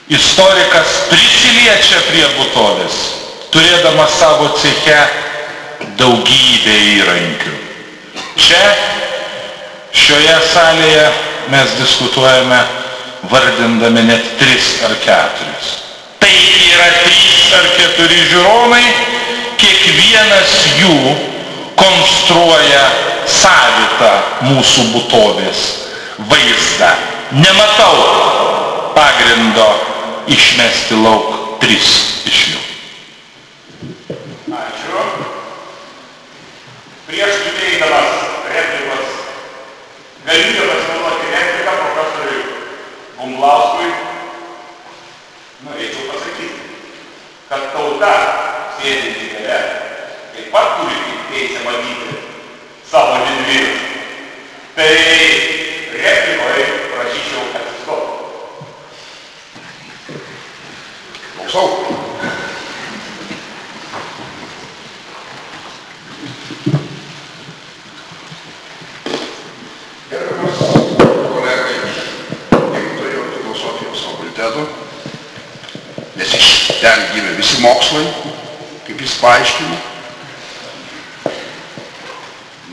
istorikas 0.09 0.89
prisiliečia 1.11 2.01
prie 2.09 2.25
būtovės, 2.39 2.97
turėdamas 3.55 4.17
savo 4.19 4.49
ceche 4.59 4.99
daugybę 5.99 6.75
įrankių. 6.97 7.53
Čia, 8.35 8.63
šioje 9.95 10.35
salėje 10.51 11.05
mes 11.53 11.77
diskutuojame 11.79 12.59
vardindami 13.31 14.03
net 14.09 14.27
tris 14.41 14.75
ar 14.87 14.97
keturis. 15.05 15.71
Tai 16.19 16.35
yra 16.73 16.89
trys 17.05 17.55
ar 17.55 17.71
keturi 17.79 18.19
žiūronai, 18.33 18.85
kiekvienas 19.61 20.55
jų 20.81 20.99
konstruoja 21.79 22.85
savitą 23.31 24.13
mūsų 24.51 24.89
būtovės 24.97 25.65
vaizdą. 26.31 26.91
Nematau 27.39 27.97
pagrindo 28.99 29.71
išmesti 30.31 30.99
lauk 31.07 31.59
tris 31.63 31.97
iš 32.29 32.47
jų. 32.53 32.64
prieš 37.07 37.35
įteikdamas 37.51 38.11
replikos 38.49 39.09
galimybę 40.27 40.65
pasinaudoti 40.71 41.33
repliką 41.35 41.73
profesoriui 41.81 42.45
Bumblauskui, 43.19 43.89
norėčiau 45.67 46.09
pasakyti, 46.11 46.63
kad 47.49 47.67
tauta 47.75 48.13
sėdinti 48.79 49.31
gale 49.35 49.59
taip 50.35 50.49
pat 50.55 50.79
turi 50.81 51.19
teisę 51.29 51.65
matyti 51.67 52.23
savo 52.91 53.21
didvyrus. 53.27 53.85
Tai 54.75 54.95
replikoje 56.05 56.65
prašyčiau 56.95 57.45
atsistoti. 57.61 58.13
Klausau. 61.37 62.04
Fakulteto, 74.45 74.69
nes 76.17 76.33
iš 76.37 76.49
ten 76.81 77.01
gimė 77.15 77.35
visi 77.39 77.61
mokslai, 77.63 78.05
kaip 78.85 79.01
jis 79.01 79.17
paaiškino, 79.23 79.77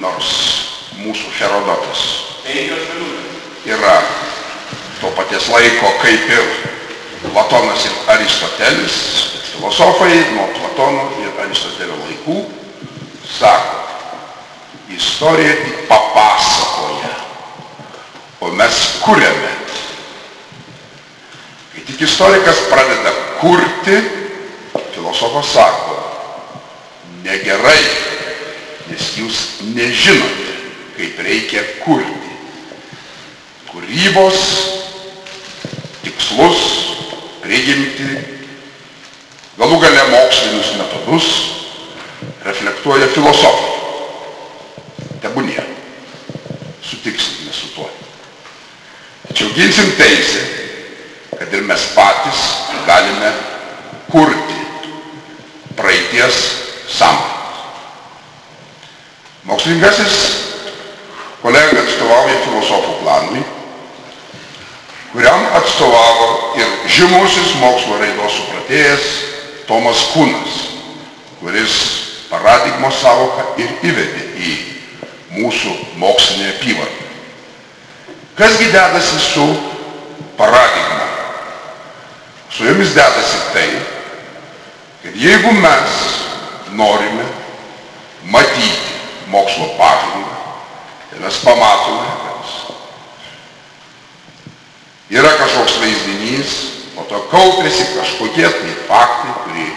nors 0.01 0.31
mūsų 0.99 1.31
Herodotas 1.39 2.03
yra 3.65 3.95
to 4.99 5.12
paties 5.15 5.47
laiko 5.49 5.93
kaip 6.01 6.27
ir 6.29 6.51
Platonas 7.31 7.86
ir 7.86 7.93
Aristotelis, 8.10 8.97
filosofai 9.53 10.15
nuo 10.34 10.47
Platono 10.57 11.07
ir 11.21 11.39
Aristotelio 11.45 11.95
laikų 12.01 12.38
sako, 13.38 13.77
istorija 14.91 15.55
tik 15.63 15.88
papasakoja, 15.88 17.15
o 18.41 18.51
mes 18.57 18.81
kuriame. 19.05 19.70
Tik 21.86 22.02
istorikas 22.02 22.60
pradeda 22.70 23.12
kurti, 23.39 23.98
filosofas 24.94 25.54
sako, 25.54 25.96
negerai, 27.26 27.82
nes 28.89 29.08
jūs 29.17 29.39
nežinote, 29.74 30.54
kaip 30.98 31.24
reikia 31.26 31.63
kurti. 31.82 32.36
Kūrybos 33.72 34.44
tikslus, 36.04 36.62
prigimti, 37.41 38.12
galų 39.58 39.82
gale 39.82 40.06
mokslinius 40.12 40.74
metodus 40.78 41.32
reflektuoja 42.46 43.10
filosofai. 43.15 43.70
Tebūnie. 45.22 45.62
Sutiksime 46.82 47.54
su 47.54 47.70
tuo. 47.76 47.89
Tačiau 49.28 49.54
ginsim 49.56 49.94
teisę, 49.98 50.61
kad 51.52 51.60
ir 51.60 51.68
mes 51.68 51.84
patys 51.96 52.40
galime 52.88 53.34
kurti 54.12 54.56
praeities 55.76 56.36
sampratas. 56.88 57.58
Mokslingasis 59.44 60.16
kolega 61.42 61.82
atstovauja 61.84 62.38
filosofų 62.46 62.94
planui, 63.02 63.44
kuriam 65.12 65.44
atstovavo 65.60 66.56
ir 66.62 66.72
žymusis 66.88 67.58
mokslo 67.60 68.00
raidos 68.00 68.40
supratėjas 68.40 69.12
Tomas 69.68 70.06
Kunas, 70.14 70.58
kuris 71.42 71.78
paradigmos 72.32 73.04
savoką 73.04 73.50
ir 73.60 73.76
įvedė 73.92 74.26
į 74.40 74.56
mūsų 75.36 75.76
mokslinę 76.00 76.54
apyvartą. 76.56 77.12
Kasgi 78.40 78.72
dedasi 78.72 79.20
su 79.20 79.48
paradigma? 80.40 81.11
Su 82.52 82.66
jomis 82.66 82.94
dedasi 82.94 83.38
tai, 83.54 83.80
kad 85.04 85.16
jeigu 85.16 85.52
mes 85.52 85.92
norime 86.72 87.24
matyti 88.24 88.92
mokslo 89.28 89.66
pažangą, 89.78 90.36
tai 91.10 91.20
mes 91.20 91.38
pamatome, 91.44 92.08
kad 92.24 92.76
yra 95.16 95.32
kažkoks 95.40 95.80
vaizdinys, 95.80 96.52
po 96.96 97.08
to 97.08 97.20
kaupiasi 97.32 97.88
kažkokie 97.96 98.50
tai 98.50 98.76
faktai, 98.90 99.32
kurį 99.46 99.68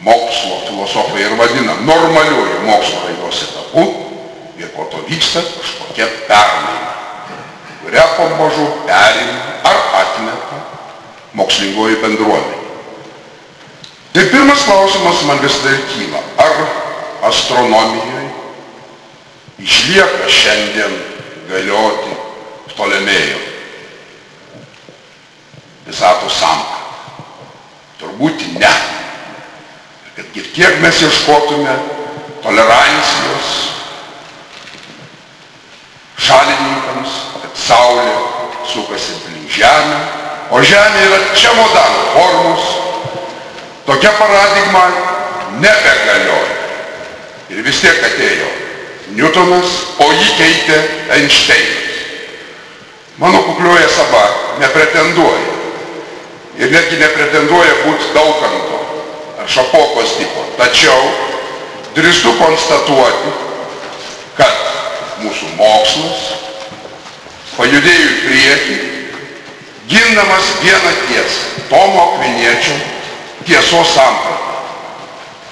mokslo 0.00 0.62
filosofai 0.64 1.26
ir 1.28 1.36
vadina 1.36 1.76
normaliuoju 1.84 2.64
mokslo 2.64 3.04
raidos 3.04 3.44
etapu 3.50 3.84
ir 4.56 4.72
po 4.72 4.88
to 4.88 5.04
vyksta 5.08 5.44
kažkokia 5.44 6.08
permaina, 6.24 6.96
kurią 7.84 8.08
pamažu 8.16 8.66
perima 8.88 9.60
ar 9.64 9.76
atmeta 10.00 10.69
mokslingoji 11.34 12.00
bendruomenė. 12.02 12.58
Tai 14.12 14.24
pirmas 14.32 14.64
klausimas 14.66 15.22
man 15.28 15.38
vis 15.42 15.60
dar 15.62 15.78
kyla, 15.92 16.22
ar 16.42 16.56
astronomijoje 17.30 18.24
išlieka 19.62 20.26
šiandien 20.26 20.96
galioti 21.50 22.16
Ptolemėjo 22.70 23.38
visatos 25.86 26.38
samprata. 26.38 27.24
Turbūt 28.00 28.44
ne. 28.56 28.72
Kad 30.16 30.36
ir 30.38 30.46
kiek 30.54 30.78
mes 30.82 31.00
ieškotume 31.04 31.74
tolerancijos 32.44 33.50
šalininkams, 36.20 37.18
kad 37.42 37.58
Saulė 37.58 38.14
sukasi 38.70 39.18
aplink 39.18 39.50
Žemę, 39.50 40.00
o 40.50 40.62
Žemė 40.62 41.02
yra 41.06 41.18
čemodano 41.38 42.06
formos, 42.14 42.64
tokia 43.86 44.12
paradigma 44.18 44.84
nebegalioja. 45.62 46.56
Ir 47.50 47.62
vis 47.66 47.80
tiek 47.82 48.02
atėjo 48.06 48.48
Newtonas, 49.18 49.70
o 49.98 50.10
jį 50.14 50.28
keitė 50.38 50.76
Einšteinas. 51.16 51.88
Mano 53.18 53.42
kuklioje 53.42 53.88
saba 53.90 54.22
nepretenduoja 54.62 55.50
ir 56.60 56.70
netgi 56.72 57.00
nepretenduoja 57.00 57.74
būti 57.82 58.12
daukanto 58.14 58.78
ar 59.40 59.48
šapokos 59.48 60.14
tipo. 60.20 60.44
Tačiau 60.56 61.10
drįstu 61.96 62.32
konstatuoti, 62.38 63.32
kad 64.38 64.56
mūsų 65.24 65.50
mokslas 65.58 66.22
pajudėjo 67.56 68.06
į 68.06 68.18
priekį, 68.24 68.78
gindamas 69.90 70.44
vieną 70.62 70.90
tiesą, 71.08 71.40
Tomo 71.68 72.14
Akviniečio 72.14 72.74
tiesos 73.46 73.94
sampratą. 73.94 74.50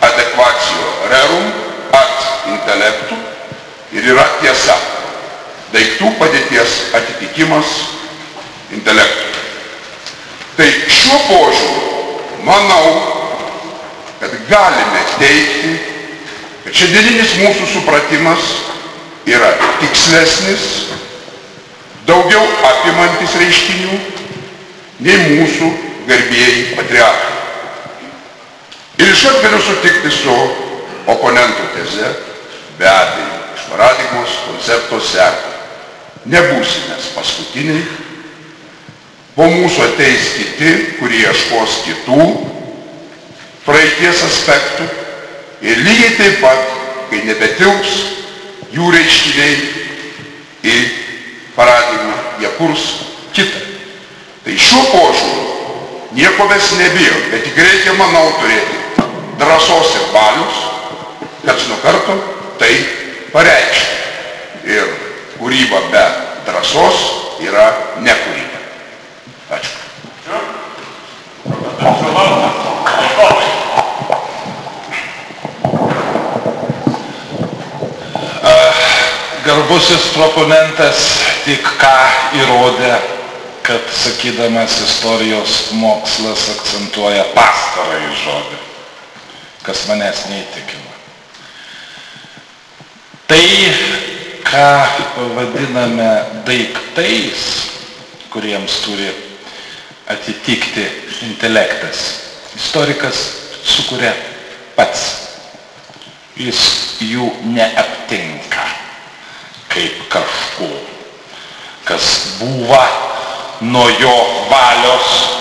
Adekvacijo 0.01 0.89
rerum 1.11 1.53
at 1.93 2.47
intelektu 2.47 3.15
ir 3.93 4.05
yra 4.15 4.27
tiesa. 4.41 4.77
Daiktų 5.73 6.13
padėties 6.21 6.77
atitikimas 6.97 7.73
intelektui. 8.73 9.43
Tai 10.57 10.69
šiuo 10.91 11.19
požiūriu 11.29 12.45
manau, 12.47 12.87
kad 14.21 14.33
galime 14.49 15.03
teikti, 15.19 15.75
kad 16.65 16.79
šiandieninis 16.79 17.35
mūsų 17.43 17.69
supratimas 17.75 18.47
yra 19.29 19.51
tikslesnis, 19.83 20.65
daugiau 22.09 22.47
apimantis 22.71 23.37
reiškinių 23.43 23.99
nei 25.05 25.37
mūsų 25.39 25.69
garbėjai 26.09 26.65
patriarchai. 26.79 27.37
Ir 28.99 29.13
iškart 29.13 29.45
galiu 29.45 29.61
sutikti 29.63 30.11
su 30.11 30.35
oponento 31.09 31.69
teze, 31.77 32.11
be 32.79 32.89
abejo, 32.91 33.39
iš 33.55 33.69
paradigmos 33.71 34.35
koncepto 34.49 34.99
seka. 35.01 35.55
Nebūsime 36.29 36.99
paskutiniai, 37.15 37.85
po 39.39 39.47
mūsų 39.47 39.85
ateis 39.87 40.33
kiti, 40.35 40.73
kurie 40.99 41.23
ieškos 41.29 41.79
kitų 41.87 42.25
praeities 43.69 44.25
aspektų 44.27 44.89
ir 45.63 45.81
lygiai 45.87 46.17
taip 46.19 46.41
pat, 46.43 46.75
kai 47.09 47.23
nebetilps 47.29 47.95
jų 48.75 48.91
reiškiniai 48.93 49.57
į 50.67 50.77
paradigmą, 51.55 52.19
jie 52.43 52.53
kurs 52.59 52.87
kitą. 53.37 53.78
Tai 54.49 54.55
šiuo 54.57 54.83
požiūriu 54.89 55.49
nieko 56.17 56.47
mes 56.49 56.69
nebijom, 56.79 57.25
bet 57.29 57.43
tik 57.45 57.59
reikia, 57.61 57.93
manau, 57.99 58.31
turėti 58.41 59.03
drąsos 59.37 59.91
ir 59.99 60.07
valius, 60.15 60.61
kad 61.43 61.61
nuo 61.69 61.77
karto 61.83 62.15
tai 62.57 62.71
pareikšti. 63.35 63.99
Ir 64.73 64.87
kūryba 65.35 65.83
be 65.93 66.05
drąsos 66.47 67.03
yra 67.45 67.67
nekūryba. 68.01 68.63
Ačiū. 69.59 69.77
Garbusis 79.45 80.09
proponentas 80.17 81.05
tik 81.45 81.69
ką 81.85 81.95
įrodė, 82.41 82.97
kad 83.69 83.81
sakydamas 83.93 84.81
istorijos 84.81 85.55
mokslas 85.77 86.47
akcentuoja 86.55 87.25
pastarąjį 87.37 88.13
žodį, 88.23 88.61
kas 89.67 89.83
manęs 89.91 90.23
neįtikino. 90.31 90.95
Tai 93.29 93.49
ką 94.49 94.71
vadiname 95.37 96.07
daiktais, 96.49 97.43
kuriems 98.33 98.79
turi 98.87 99.11
atitikti 100.09 100.87
intelektas, 101.29 102.01
istorikas 102.57 103.21
sukuria 103.69 104.15
pats. 104.79 105.05
Jis 106.39 106.63
jų 107.03 107.29
neaptinka 107.53 108.65
kaip 109.75 110.01
kažko, 110.09 110.71
kas 111.85 112.09
buvo 112.39 112.81
nuo 113.61 113.89
jo 113.99 114.17
valios 114.51 115.39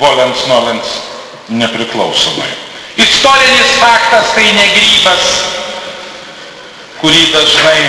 volens 0.00 0.46
nolens 0.46 1.00
nepriklausomai. 1.48 2.48
Istorinis 2.96 3.74
faktas 3.80 4.34
tai 4.34 4.46
ne 4.52 4.66
grybas, 4.74 5.26
kurį 7.00 7.26
dažnai 7.32 7.82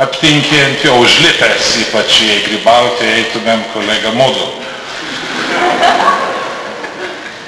aptinki 0.00 0.58
ant 0.64 0.84
jo 0.84 0.94
užlipęs, 1.02 1.74
ypač 1.86 2.20
jei 2.24 2.42
grybauti 2.46 3.08
eitumėm 3.18 3.64
kolega 3.74 4.12
mūdu. 4.16 4.48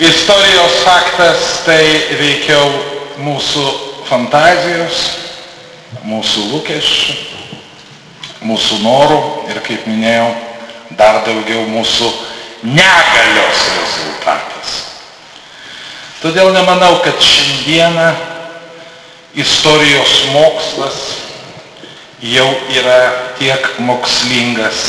Istorijos 0.02 0.80
faktas 0.82 1.62
tai 1.66 1.82
veikiau 2.18 2.70
mūsų 3.22 3.66
fantazijos, 4.08 5.02
mūsų 6.08 6.48
lūkesčių, 6.50 7.18
mūsų 8.48 8.80
norų 8.82 9.20
ir, 9.52 9.60
kaip 9.62 9.86
minėjau, 9.86 10.32
dar 10.98 11.22
daugiau 11.26 11.64
mūsų 11.70 12.08
negalios 12.62 13.62
rezultatas. 13.78 14.74
Todėl 16.22 16.52
nemanau, 16.54 17.00
kad 17.02 17.18
šiandieną 17.18 18.12
istorijos 19.34 20.12
mokslas 20.30 20.98
jau 22.22 22.46
yra 22.70 23.34
tiek 23.40 23.66
mokslingas, 23.82 24.82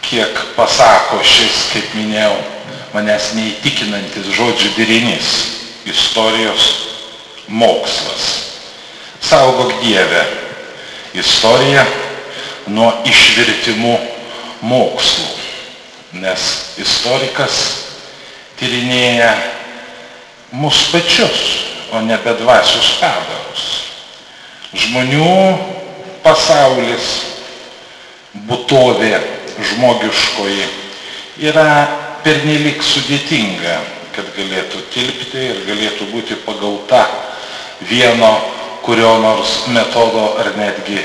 kiek 0.00 0.32
pasako 0.56 1.20
šis, 1.26 1.66
kaip 1.74 1.92
minėjau, 1.98 2.38
manęs 2.94 3.34
neįtikinantis 3.36 4.32
žodžių 4.38 4.72
derinys- 4.78 5.34
istorijos 5.92 6.70
mokslas. 7.48 8.24
Saugok 9.20 9.82
Dievę 9.82 10.24
istoriją 11.14 11.84
nuo 12.72 12.92
išvirtimų 13.04 13.94
mokslų, 14.62 15.28
nes 16.20 16.46
istorikas 16.80 17.56
tyrinėja 18.60 19.32
mus 20.52 20.88
pačius, 20.92 21.40
o 21.92 22.02
ne 22.04 22.18
bedvasius 22.22 22.92
padarus. 23.00 23.64
Žmonių 24.70 25.30
pasaulis, 26.22 27.08
būtovė 28.46 29.16
žmogiškoji 29.70 30.68
yra 31.48 31.88
pernelik 32.22 32.84
sudėtinga, 32.84 33.80
kad 34.14 34.28
galėtų 34.36 34.84
tilpti 34.92 35.46
ir 35.50 35.64
galėtų 35.66 36.10
būti 36.12 36.38
pagauta 36.44 37.06
vieno 37.88 38.30
kurio 38.84 39.16
nors 39.22 39.64
metodo 39.72 40.34
ar 40.40 40.52
netgi 40.56 41.00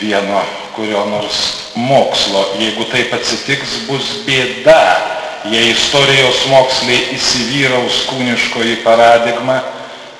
vieno 0.00 0.42
kurio 0.76 1.04
nors 1.06 1.40
mokslo. 1.74 2.46
Jeigu 2.60 2.86
taip 2.92 3.12
atsitiks, 3.14 3.82
bus 3.88 4.08
bėda, 4.26 4.80
jei 5.52 5.72
istorijos 5.72 6.44
moksliai 6.50 7.12
įsivyraus 7.16 8.04
kūniškoji 8.10 8.80
paradigma, 8.86 9.60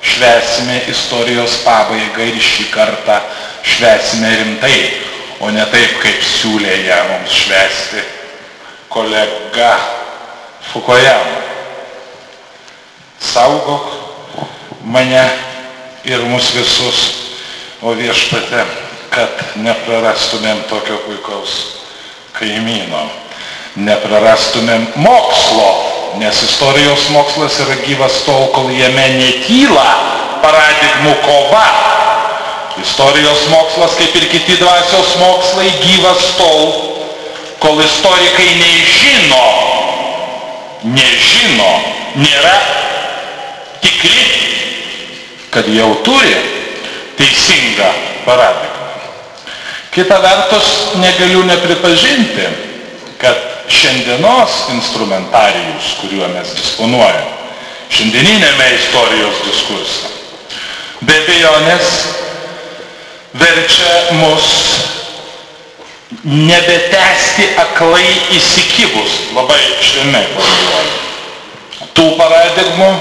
švesime 0.02 0.80
istorijos 0.90 1.60
pabaigą 1.66 2.26
ir 2.32 2.40
šį 2.42 2.68
kartą 2.74 3.20
švesime 3.62 4.34
rimtai, 4.40 4.78
o 5.40 5.50
ne 5.50 5.64
taip, 5.70 5.96
kaip 6.02 6.26
siūlė 6.26 6.74
ją 6.86 6.98
mums 7.12 7.38
švesti 7.44 8.02
kolega 8.92 9.72
Fukuyama. 10.72 11.40
Saugok 13.22 13.86
mane 14.84 15.22
ir 16.04 16.22
mus 16.28 16.50
visus, 16.54 17.00
o 17.82 17.94
viešpate, 17.98 18.66
kad 19.12 19.42
neprarastumėm 19.60 20.64
tokio 20.70 20.96
puikaus 21.04 21.56
kaimyno, 22.36 23.04
neprarastumėm 23.76 24.86
mokslo, 25.04 25.68
nes 26.20 26.42
istorijos 26.46 27.08
mokslas 27.12 27.58
yra 27.64 27.76
gyvas 27.84 28.22
tol, 28.26 28.48
kol 28.56 28.70
jame 28.72 29.04
netyla 29.18 29.88
paradigmų 30.44 31.14
kova. 31.24 31.66
Istorijos 32.80 33.44
mokslas, 33.52 33.98
kaip 34.00 34.16
ir 34.16 34.28
kiti 34.32 34.56
dvasios 34.56 35.12
mokslai, 35.20 35.68
gyvas 35.84 36.24
tol, 36.38 36.70
kol 37.60 37.82
istorikai 37.84 38.48
nežino, 38.58 39.42
nežino, 40.96 41.70
nėra 42.16 42.56
tikri, 43.84 44.24
kad 45.52 45.68
jau 45.68 45.92
turi 46.06 46.36
teisingą 47.20 47.92
paradigmą. 48.24 48.81
Kita 49.92 50.16
vertus, 50.24 50.96
negaliu 50.96 51.42
nepripažinti, 51.44 52.46
kad 53.20 53.36
šiandienos 53.68 54.50
instrumentarijus, 54.72 55.98
kuriuo 56.00 56.30
mes 56.32 56.54
disponuojame, 56.56 57.28
šiandieninėme 57.92 58.70
istorijos 58.78 59.42
diskurse, 59.44 60.08
be 61.04 61.18
abejonės 61.20 61.92
verčia 63.36 64.16
mus 64.16 64.48
nebetesti 66.24 67.52
aklai 67.60 68.08
įsikibus, 68.40 69.20
labai 69.36 69.60
švelniai 69.84 70.28
formuluoju, 70.32 70.92
tų 71.92 72.10
paradigmų, 72.16 72.92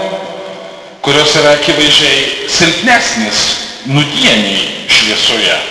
kurios 1.07 1.39
yra 1.39 1.55
akivaizdžiai 1.55 2.49
silpnesnis 2.51 3.45
nudieniai 3.87 4.89
šviesoje. 4.91 5.61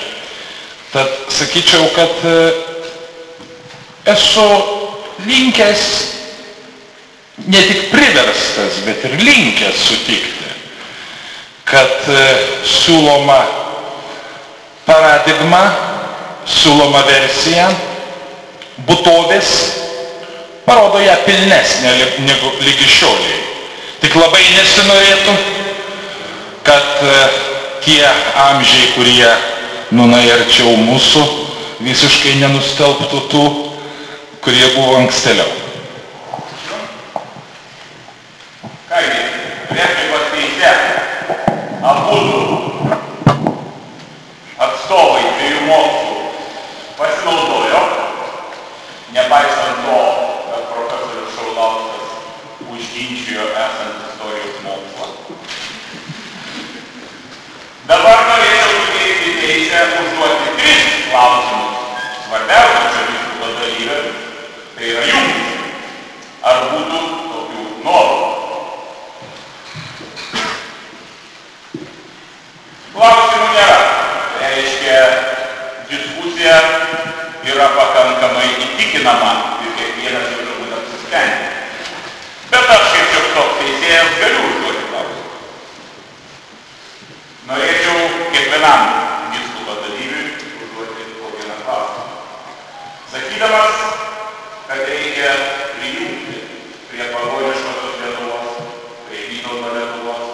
Tad 0.90 1.06
sakyčiau, 1.30 1.86
kad 1.94 2.14
esu 4.10 4.46
linkęs 5.26 5.82
ne 7.46 7.60
tik 7.62 7.90
priverstas, 7.92 8.80
bet 8.84 9.04
ir 9.06 9.14
linkęs 9.22 9.84
sutikti, 9.86 10.48
kad 11.70 12.08
siūloma 12.66 13.38
paradigma, 14.88 15.62
siūloma 16.50 17.04
versija 17.06 17.68
būtovės 18.88 19.52
parodo 20.66 20.98
ją 21.04 21.14
pilnesnė 21.22 21.94
negu 22.26 22.50
lygi 22.64 22.90
šioliai. 22.98 23.38
Tik 24.02 24.18
labai 24.18 24.42
nesinorėtų, 24.56 25.36
kad 26.66 26.90
tie 27.84 28.02
amžiai, 28.48 28.90
kurie 28.96 29.30
nunaja 29.90 30.36
arčiau 30.38 30.76
mūsų, 30.86 31.22
visiškai 31.82 32.36
nenustelbtų 32.38 33.20
tų, 33.32 33.44
kurie 34.44 34.68
buvo 34.76 35.00
ankstėliau. 35.00 35.50
Kągi, 38.90 39.22
replikos 39.74 40.28
teise 40.34 40.70
abudu 41.90 42.38
atstovai 44.66 45.24
dviejų 45.34 45.66
mokslų 45.66 46.16
pasinaudojo, 47.00 47.82
nepaisant 49.16 49.84
to, 49.86 50.00
kad 50.50 50.66
profesorius 50.70 51.34
Šaulauskas 51.34 52.66
užginčijo 52.70 53.50
esant 53.66 54.06
istorijos 54.06 54.62
mokslą. 54.66 55.10
Dabar 57.90 58.19
teisę 59.70 60.02
užduoti 60.04 60.56
tris 60.58 60.84
klausimus 61.10 61.80
svarbiausiams 62.26 62.92
šio 63.40 63.54
dalyviams, 63.60 64.18
tai 64.76 64.90
yra 64.92 65.06
jums. 65.08 65.40
Ar 66.42 66.60
būtų 66.72 67.00
tokių 67.30 67.64
norų? 67.84 68.18
Klausimų 72.94 73.48
nėra. 73.56 73.80
Reiškia, 74.40 75.00
diskusija 75.90 76.56
yra 77.50 77.68
pakankamai 77.76 78.46
įtikinama 78.66 79.32
ir 79.66 79.74
kiekvienas 79.80 80.32
jau 80.32 80.46
turbūt 80.46 80.78
apsisprendė. 80.78 81.50
Bet 82.54 82.72
aš 82.76 82.88
kaip 82.94 83.12
šioks 83.12 83.36
toks 83.36 83.60
teisėjas 83.60 84.16
galiu 84.22 84.46
užduoti 84.48 84.88
klausimą. 84.88 85.28
Norėčiau 87.50 88.08
kiekvienam 88.32 88.88
diskuto 89.34 89.76
dalyviui 89.84 90.30
užduoti 90.64 91.10
po 91.18 91.34
vieną 91.36 91.60
klausimą. 91.66 92.10
Sakydamas, 93.40 93.74
kad 94.68 94.78
reikia 94.88 95.32
prijungti 95.78 96.40
prie 96.90 97.04
pagoniškosios 97.12 97.96
Lietuvos, 98.00 98.48
prie 99.08 99.20
Vytauto 99.28 99.68
Lietuvos, 99.74 100.24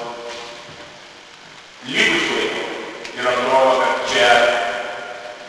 lygus 1.87 2.27
laiko 2.35 2.63
ir 3.19 3.29
atrodo, 3.29 3.75
kad 3.81 3.95
čia 4.11 4.31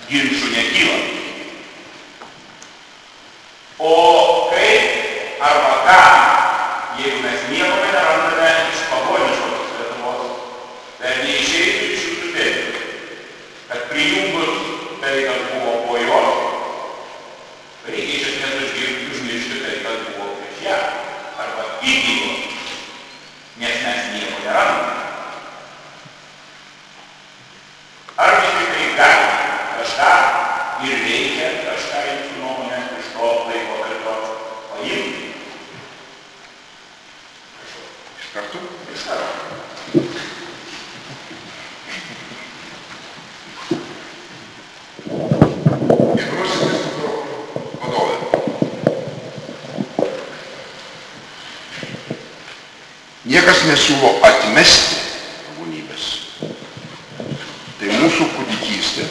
iškyla. 0.10 0.98
O 3.80 3.94
kaip 4.54 5.42
arba 5.42 5.74
ką, 5.88 6.04
jeigu 7.00 7.24
mes 7.26 7.42
nieko 7.50 7.78
nerandame 7.82 8.52
iš 8.70 8.84
pagoniškos 8.92 9.72
Lietuvos, 9.80 10.30
tai 11.02 11.16
neišeitų 11.24 11.90
iš 11.90 12.06
jūsų 12.06 12.30
bėdų, 12.38 12.86
kad 13.72 13.90
prijungus 13.90 14.54
tai, 15.02 15.24
kas 15.26 15.42
buvo 15.56 15.74
po 15.88 15.98
jos, 16.06 16.48
reikia 17.88 18.18
iš 18.20 18.26
esmės 18.34 18.56
užgirti, 18.66 19.06
užmiršti 19.14 19.60
tai, 19.64 19.76
kas 19.84 20.02
buvo 20.10 20.34
prieš 20.42 20.58
ją, 20.66 20.78
arba 21.40 21.64
iki 21.80 22.16
jos, 22.20 22.58
nes 23.62 23.78
mes 23.86 24.10
nieko 24.16 24.42
nerandame. 24.44 24.96
Ar 28.18 28.34
vis 28.42 28.58
tik 28.58 28.74
tai 28.74 28.90
galime 28.98 29.56
kažką 29.78 30.12
ir 30.86 31.00
reikia 31.02 31.50
kažką 31.66 32.04
jūsų 32.08 32.36
nuomonę 32.42 32.82
iš 33.00 33.10
to 33.16 33.30
laiko 33.50 33.78
karto 33.82 34.14
paimti? 34.70 35.32
Iš 38.22 38.28
karto. 38.36 38.62
Iš 38.94 39.08
karto. 39.10 39.48
Niekas 53.28 53.66
nesiūlo 53.68 54.14
atmesti 54.24 54.96
pagonybės. 55.50 56.06
Tai 57.80 57.90
mūsų 58.00 58.28
kūdikystė. 58.38 59.08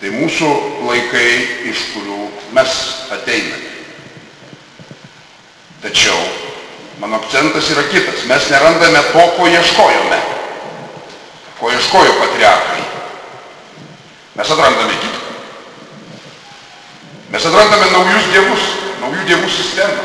Tai 0.00 0.12
mūsų 0.14 0.48
laikai, 0.86 1.28
iš 1.68 1.82
kurių 1.92 2.18
mes 2.56 2.72
ateiname. 3.12 3.72
Tačiau 5.84 6.16
akcentas 7.66 7.70
yra 7.70 7.82
kitas. 7.90 8.24
Mes 8.26 8.50
nerandame 8.50 9.02
to, 9.12 9.22
ko 9.36 9.46
ieškojome. 9.46 10.18
Ko 11.60 11.70
ieškojo 11.70 12.12
patriarchai. 12.20 12.84
Mes 14.34 14.50
atrandame 14.50 14.92
kitką. 14.92 15.26
Mes 17.30 17.46
atrandame 17.46 17.90
naujus 17.90 18.26
dievus, 18.32 18.62
naujų 19.00 19.24
dievų 19.26 19.48
sistemą. 19.50 20.04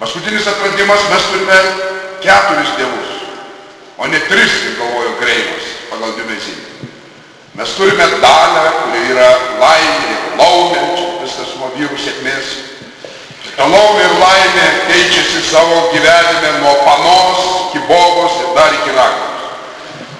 Paskutinis 0.00 0.48
atradimas 0.48 1.06
mes 1.10 1.28
turime 1.30 1.58
keturis 2.20 2.72
dievus, 2.76 3.10
o 3.98 4.06
ne 4.08 4.20
tris, 4.28 4.52
kaip 4.62 4.78
galvojo 4.80 5.12
Greimas, 5.20 5.66
pagal 5.90 6.14
dimensinį. 6.16 6.88
Mes 7.54 7.74
turime 7.76 8.06
dalę, 8.20 8.64
kuri 8.80 9.02
yra 9.12 9.30
laimė 9.60 10.16
laumė, 10.40 10.84
viskas 11.20 11.56
nuo 11.60 11.72
vyrų 11.76 12.00
sėkmės. 12.00 12.69
Laumė 13.58 14.04
ir 14.06 14.14
laimė 14.20 14.66
keičiasi 14.86 15.42
savo 15.50 15.90
gyvenime 15.92 16.52
nuo 16.60 16.74
panos 16.86 17.40
iki 17.68 17.82
bobos 17.88 18.38
ir 18.40 18.54
dar 18.56 18.72
iki 18.78 18.94
ragos. 18.96 19.42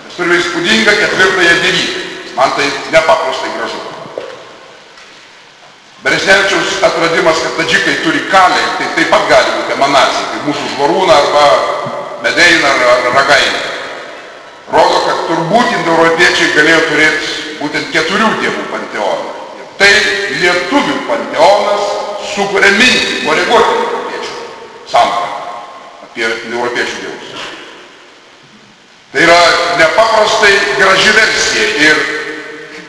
Mes 0.04 0.16
turime 0.18 0.40
įspūdingą 0.40 0.96
ketvirtąją 0.98 1.54
dievybę. 1.62 2.00
Man 2.36 2.52
tai 2.56 2.66
nepaprastai 2.92 3.50
gražu. 3.56 3.80
Beresnevičiaus 6.00 6.78
atradimas, 6.82 7.40
kad 7.44 7.56
tadžikai 7.58 7.96
turi 8.04 8.22
kalę, 8.32 8.60
tai 8.78 8.86
taip 8.96 9.10
pat 9.12 9.26
gali 9.28 9.56
būti 9.58 9.74
emanacija, 9.76 10.28
kaip 10.32 10.46
mūsų 10.48 10.68
žvarūna 10.74 11.16
arba 11.16 11.42
medeina 12.24 12.70
ar 12.92 13.10
ragaina. 13.18 13.60
Rodo, 14.72 15.02
kad 15.04 15.26
turbūt 15.28 15.74
indoeuropiečiai 15.80 16.54
galėjo 16.56 16.80
turėti 16.88 17.34
būtent 17.60 17.90
keturių 17.92 18.30
dievų 18.40 18.64
panteoną. 18.72 19.34
Ir 19.60 19.68
tai 19.80 19.90
lietuvių 20.40 20.96
panteonas 21.10 21.84
sukuria 22.34 22.70
mintį, 22.76 23.20
koreguoti 23.26 23.76
europiečių 23.80 24.34
sampratą 24.90 25.30
apie 26.10 26.26
europiečių 26.26 26.96
dievus. 27.04 27.44
Tai 29.10 29.22
yra 29.26 29.38
nepaprastai 29.78 30.52
graži 30.78 31.14
versija 31.16 31.68
ir 31.88 32.02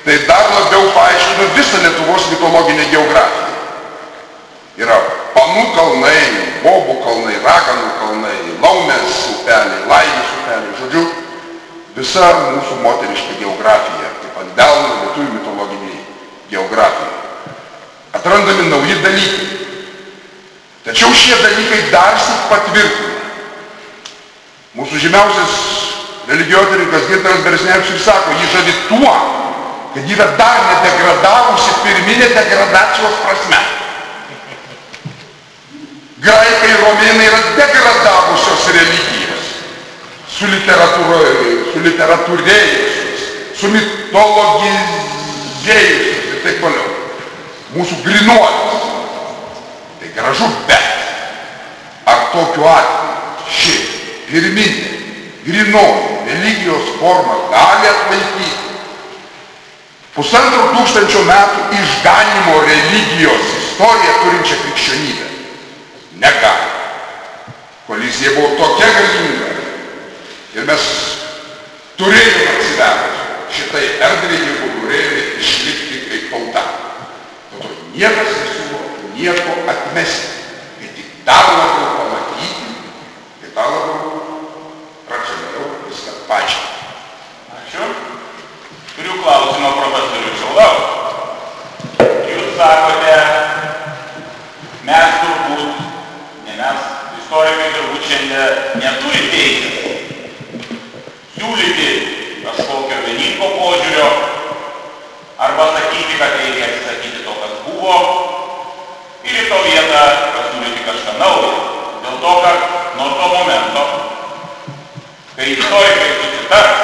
tai 0.06 0.18
dar 0.28 0.50
labiau 0.54 0.90
paaiškina 0.96 1.48
visą 1.56 1.82
Lietuvos 1.82 2.28
mitologinę 2.34 2.86
geografiją. 2.94 3.50
Yra 4.82 4.98
panų 5.36 5.66
kalnai, 5.76 6.22
bobų 6.64 6.96
kalnai, 7.06 7.36
raganų 7.46 7.90
kalnai, 8.00 8.38
laumės 8.64 9.18
upeliai, 9.36 9.82
laimės 9.90 10.32
upeliai, 10.40 10.76
žodžiu, 10.80 11.04
visa 11.98 12.30
mūsų 12.56 12.78
moteriška 12.86 13.38
geografija, 13.42 14.14
kaip 14.24 14.40
ant 14.42 14.56
delno 14.58 14.94
lietuvių 15.02 15.34
mitologiniai 15.36 16.00
geografija. 16.54 17.12
Atrandami 18.12 18.70
nauji 18.70 18.96
dalykai. 19.04 19.48
Tačiau 20.84 21.14
šie 21.14 21.36
dalykai 21.40 21.92
dar 21.94 22.18
sik 22.20 22.50
patvirtina. 22.50 23.12
Mūsų 24.76 25.00
žymiausias 25.04 25.54
religijotininkas 26.32 27.10
Gintaras 27.12 27.44
Beresnevičius 27.46 27.98
ir 27.98 28.04
sako, 28.06 28.30
jį 28.40 28.46
žavi 28.54 28.74
tuo, 28.88 29.14
kad 29.94 30.04
yra 30.16 30.28
dar 30.40 30.60
nedegradavusi 30.70 31.72
pirminė 31.84 32.28
degradacijos 32.36 33.16
prasme. 33.26 33.62
Graikai 36.22 36.70
ir 36.70 36.80
romėnai 36.86 37.28
yra 37.28 37.42
degradavusios 37.58 38.64
religijos, 38.78 39.46
su 40.30 40.46
literatūrėjusios, 40.52 41.62
su 41.74 41.80
literatūrėjusios, 41.88 43.20
su 43.58 43.66
mitologizėjusios 43.76 46.26
ir 46.32 46.38
taip 46.46 46.58
toliau. 46.64 46.91
Mūsų 47.76 48.00
grinuolis. 48.06 48.88
Tai 50.02 50.10
gražu, 50.16 50.48
bet 50.68 52.08
ar 52.10 52.26
tokiu 52.34 52.66
atveju 52.68 53.12
ši 53.52 53.76
pirminė 54.30 54.92
grinoji 55.46 56.12
religijos 56.28 56.92
forma 57.00 57.38
gali 57.52 57.88
atlaikyti 57.92 58.50
pusantro 60.16 60.68
tūkstančio 60.76 61.24
metų 61.28 61.64
išganimo 61.80 62.58
religijos 62.68 63.56
istoriją 63.62 64.18
turinčią 64.24 64.60
krikščionybę. 64.66 65.30
Negali. 66.22 66.70
Kolizija 67.88 68.36
buvo 68.36 68.52
tokia 68.60 68.92
galinga 68.98 69.50
ir 70.56 70.68
mes 70.68 70.86
turėjome 72.00 72.46
atsiverti 72.52 73.56
šitai 73.56 73.88
erdvė, 74.08 74.38
jeigu 74.38 74.70
norėjome 74.76 75.24
išlikti 75.42 76.04
kaip 76.10 76.30
tauta. 76.34 76.64
Niekas 78.02 78.30
nesiūlo 78.34 78.78
nieko 79.14 79.52
atmesti, 79.70 80.30
kai 80.80 80.88
tik 80.98 81.10
dar 81.22 81.52
labiau 81.54 81.92
pamatyti 82.00 82.72
ir 83.46 83.52
dar 83.54 83.68
labiau 83.70 84.24
racionaliau 85.12 85.68
viską 85.84 86.16
paaiškinti. 86.26 86.82
Ačiū. 87.60 87.92
Turiu 88.96 89.20
klausimą 89.22 89.70
profesoriui 89.78 90.34
Šaulau. 90.42 90.74
Jūs 92.32 92.58
sakote, 92.58 93.14
mes 94.90 95.22
turbūt, 95.22 95.86
ne 96.50 96.58
mes, 96.58 96.92
istorikai 97.22 97.70
turbūt 97.78 98.10
šiandien 98.10 98.82
neturi 98.82 99.30
teisės 99.30 99.78
siūlyti 101.38 101.94
kažkokio 102.50 103.06
vieningo 103.06 103.54
požiūrio 103.62 104.31
arba 105.42 105.74
sakyti, 105.74 106.18
kad 106.22 106.38
reikia 106.38 106.66
atsisakyti 106.70 107.26
to, 107.26 107.34
kas 107.42 107.54
buvo 107.66 107.96
ir 109.26 109.38
į 109.42 109.46
to 109.50 109.58
vietą 109.66 110.02
pasiūlyti 110.36 110.84
kažką 110.86 111.16
naujo. 111.18 111.50
Dėl 112.04 112.20
to, 112.22 112.34
kad 112.46 112.58
nuo 113.00 113.08
to 113.18 113.30
momento, 113.34 113.86
kai 115.34 115.48
istorikai 115.56 116.12
susitars, 116.20 116.84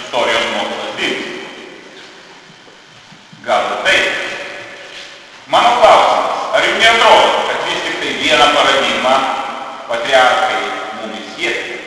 istorijos 0.00 0.44
mokslas 0.52 0.92
dings. 1.00 2.04
Gal 3.46 3.70
ir 3.70 3.80
taip. 3.88 4.20
Mano 5.48 5.72
klausimas, 5.80 6.44
ar 6.52 6.68
jums 6.68 6.84
neatrodo, 6.84 7.32
kad 7.48 7.64
vis 7.70 7.80
tik 7.86 7.98
tai 8.04 8.12
vieną 8.20 8.50
paradigmą 8.58 9.16
patriarchai 9.88 10.60
mumis 11.00 11.32
siekia? 11.38 11.80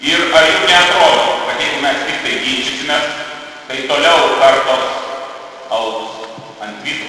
Ir 0.00 0.26
ar 0.32 0.50
jums 0.54 0.66
neatrodo, 0.72 1.30
kad 1.44 1.60
jeigu 1.60 1.84
mes 1.84 2.04
tik 2.08 2.24
tai 2.24 2.40
ginčysimės, 2.48 3.24
tai 3.68 3.78
toliau 3.88 4.20
kartos 4.40 4.84
augs 5.70 6.12
ant 6.62 6.78
vytų? 6.86 7.08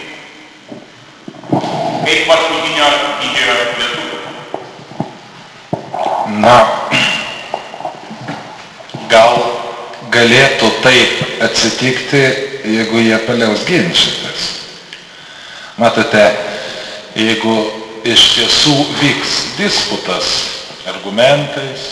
Kaip 2.06 2.28
paskutinio 2.30 2.88
didžiojo 3.22 3.56
lietuvio. 3.78 4.20
Na, 6.42 6.58
gal 9.12 9.38
galėtų 10.14 10.72
taip 10.82 11.44
atsitikti, 11.46 12.24
jeigu 12.68 13.02
jie 13.06 13.18
paliaus 13.28 13.66
ginčytis. 13.68 14.48
Matote, 15.78 16.26
jeigu 17.14 17.56
iš 18.08 18.24
tiesų 18.34 18.76
vyks 19.02 19.34
disputas 19.60 20.30
argumentais 20.90 21.86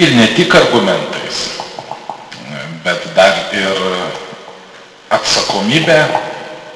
ir 0.00 0.14
ne 0.16 0.26
tik 0.34 0.54
argumentais, 0.58 1.44
bet 2.84 3.06
dar 3.16 3.32
ir 3.56 3.78
atsakomybę 5.14 5.98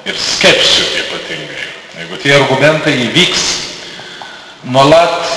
ir 0.09 0.17
skepsių 0.17 0.87
ypatingai. 1.03 1.65
Jeigu 1.99 2.19
tie 2.23 2.33
argumentai 2.39 2.95
įvyks 3.09 3.45
nuolat, 4.73 5.33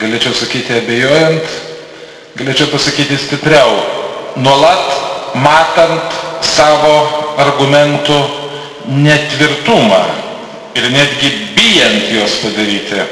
galėčiau 0.00 0.32
sakyti 0.32 0.78
abejojant, 0.78 1.56
galėčiau 2.38 2.70
pasakyti 2.72 3.18
stipriau, 3.20 3.74
nuolat 4.40 5.36
matant 5.36 6.16
savo 6.44 6.94
argumentų 7.42 8.18
netvirtumą 8.88 10.00
ir 10.78 10.88
netgi 10.94 11.32
bijant 11.58 12.08
juos 12.14 12.38
padaryti 12.40 13.04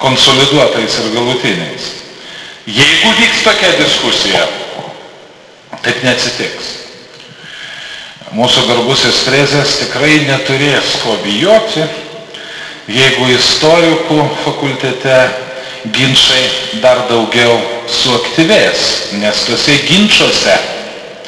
konsoliduotais 0.00 0.96
ir 1.02 1.12
galutiniais. 1.12 1.90
Jeigu 2.68 3.12
vyks 3.18 3.44
tokia 3.44 3.74
diskusija, 3.80 4.46
taip 5.84 6.02
neatsitiks. 6.06 6.74
Mūsų 8.36 8.66
garbusis 8.68 9.22
frezės 9.24 9.78
tikrai 9.80 10.18
neturės 10.28 10.98
ko 11.02 11.16
bijoti, 11.24 11.84
jeigu 12.92 13.30
istorikų 13.32 14.18
fakultete 14.44 15.16
ginčiai 15.94 16.80
dar 16.82 17.06
daugiau 17.08 17.56
suaktyvės, 17.88 19.14
nes 19.22 19.44
tuose 19.48 19.78
ginčiuose, 19.88 20.56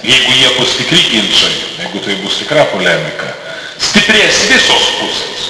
jeigu 0.05 0.37
jie 0.37 0.51
bus 0.59 0.77
tikri 0.81 1.01
ginčiai, 1.15 1.57
jeigu 1.81 2.05
tai 2.05 2.19
bus 2.21 2.37
tikra 2.43 2.67
polemika, 2.75 3.33
stiprės 3.81 4.45
visos 4.51 4.93
pusės. 5.01 5.49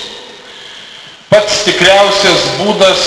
Pats 1.30 1.64
tikriausias 1.66 2.46
būdas 2.60 3.02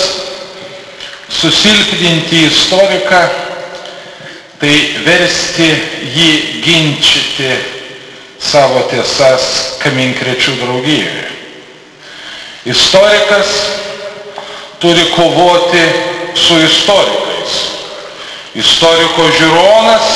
susilpninti 1.31 2.45
istoriką, 2.47 3.23
tai 4.63 4.75
versti 5.03 5.65
jį 6.15 6.27
ginčyti 6.63 7.49
savo 8.39 8.85
tiesas 8.87 9.75
kaminkrečių 9.81 10.53
draugijoje. 10.61 11.25
Istorikas 12.71 13.49
turi 14.79 15.03
kovoti 15.17 15.83
su 16.39 16.61
istorikais. 16.63 17.57
Istoriko 18.55 19.25
žiūronas 19.35 20.07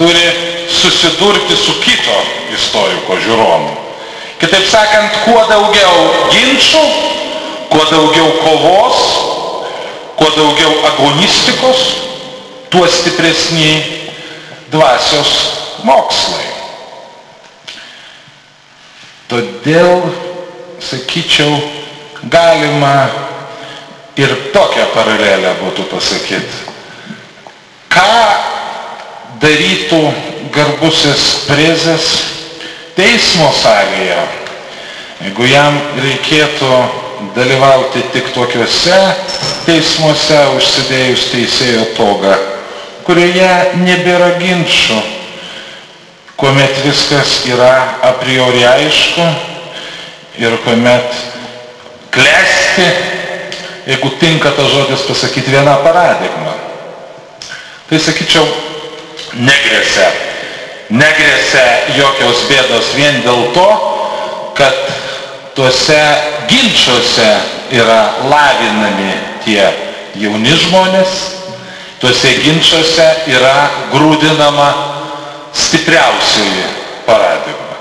turi 0.00 0.24
susidurti 0.72 1.60
su 1.60 1.76
kito 1.84 2.16
istoriko 2.56 3.20
žiūronu. 3.20 3.76
Kitaip 4.40 4.64
sakant, 4.72 5.20
kuo 5.26 5.44
daugiau 5.52 6.08
ginčių, 6.32 6.88
kuo 7.68 7.84
daugiau 7.92 8.32
kovos, 8.40 9.04
kuo 10.16 10.32
daugiau 10.40 10.72
agonistikos, 10.88 12.05
tuo 12.70 12.86
stipresni 12.86 13.70
dvasios 14.72 15.32
mokslai. 15.84 16.46
Todėl, 19.26 20.04
sakyčiau, 20.78 21.58
galima 22.30 23.08
ir 24.18 24.32
tokią 24.54 24.86
paralelę 24.94 25.56
būtų 25.60 25.86
pasakyti. 25.90 26.62
Ką 27.90 28.06
darytų 29.42 30.00
garbusis 30.54 31.24
prezes 31.48 32.06
teismo 32.96 33.50
salėje, 33.56 34.20
jeigu 35.24 35.50
jam 35.50 35.80
reikėtų 36.00 36.70
dalyvauti 37.36 38.04
tik 38.14 38.30
tokiuose 38.36 39.00
teismuose 39.66 40.38
užsidėjus 40.56 41.30
teisėjo 41.32 41.86
togą, 41.96 42.36
kurioje 43.06 43.78
nebėra 43.80 44.32
ginčių, 44.40 44.98
kuomet 46.36 46.82
viskas 46.84 47.38
yra 47.48 48.00
a 48.04 48.12
priori 48.20 48.64
aišku 48.66 49.26
ir 50.42 50.56
kuomet 50.66 51.20
klesti, 52.12 52.86
jeigu 53.86 54.10
tinka 54.20 54.50
tas 54.56 54.68
žodis 54.72 55.06
pasakyti 55.06 55.54
vieną 55.54 55.78
paradigmą. 55.86 56.54
Tai 57.86 57.98
sakyčiau, 58.02 58.46
negresia. 59.38 60.10
Negresia 60.90 61.64
jokios 61.94 62.44
bėdos 62.50 62.92
vien 62.98 63.22
dėl 63.22 63.48
to, 63.54 63.68
kad 64.58 64.74
tuose 65.54 66.02
ginčiuose 66.50 67.30
yra 67.74 68.26
lavinami 68.26 69.14
tie 69.44 69.62
jauni 70.18 70.54
žmonės, 70.66 71.35
tuose 72.00 72.32
ginčiuose 72.42 73.06
yra 73.32 73.54
grūdinama 73.92 74.68
stipriausioji 75.56 76.66
paradigma. 77.06 77.75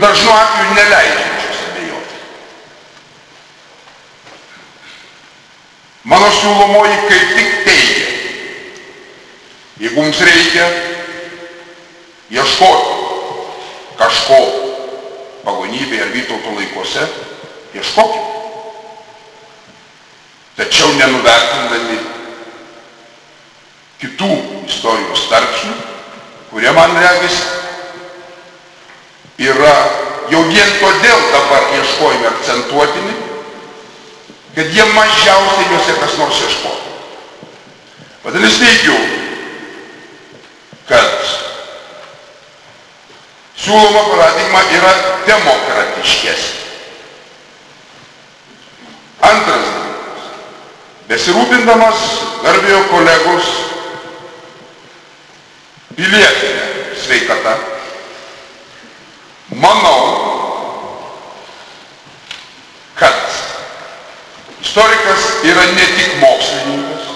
Dažnu 0.00 0.30
atveju 0.32 0.74
neleidžiančios 0.78 1.60
abejoti. 1.68 2.18
Mano 6.04 6.28
siūlomoji 6.40 6.98
kaip 7.08 7.32
tik 7.38 7.54
teigia, 7.68 8.10
jeigu 9.84 10.02
mums 10.02 10.20
reikia 10.20 10.68
ieškoti 12.34 12.94
kažko 13.98 14.38
pagonybėje 15.44 16.02
ar 16.02 16.12
Vytauto 16.14 16.54
laikuose, 16.56 17.08
ieškokime. 17.76 18.30
Tačiau 20.54 20.92
nenuvertindami 20.94 21.96
kitų 23.98 24.30
istorijos 24.68 25.24
tarpsnių, 25.30 25.74
kurie 26.52 26.70
man 26.76 26.94
regis 26.94 27.40
yra 29.42 29.74
vien 30.54 30.72
todėl 30.80 31.20
dabar 31.34 31.68
ieškojime 31.74 32.30
akcentuotini, 32.30 33.14
kad 34.54 34.70
jie 34.70 34.86
mažiausiai 34.94 35.70
juose 35.72 35.98
kas 35.98 36.18
nors 36.20 36.42
ieškotų. 36.46 36.92
Vadinasi, 38.24 38.60
teigiu, 38.62 38.94
kad 40.88 41.10
siūloma 43.64 44.04
paradigma 44.12 44.62
yra 44.78 44.92
demokratiškesnė. 45.26 46.62
Antras 49.24 49.66
dalykas. 49.66 50.24
Besirūpindamas 51.08 52.02
garbėjo 52.44 52.80
kolegos 52.90 53.50
pilietinę 55.96 56.64
sveikatą, 57.04 57.54
manau, 59.60 60.00
kad 62.98 63.20
istorikas 64.74 65.44
yra 65.44 65.62
ne 65.62 65.86
tik 65.96 66.14
mokslininkas, 66.18 67.10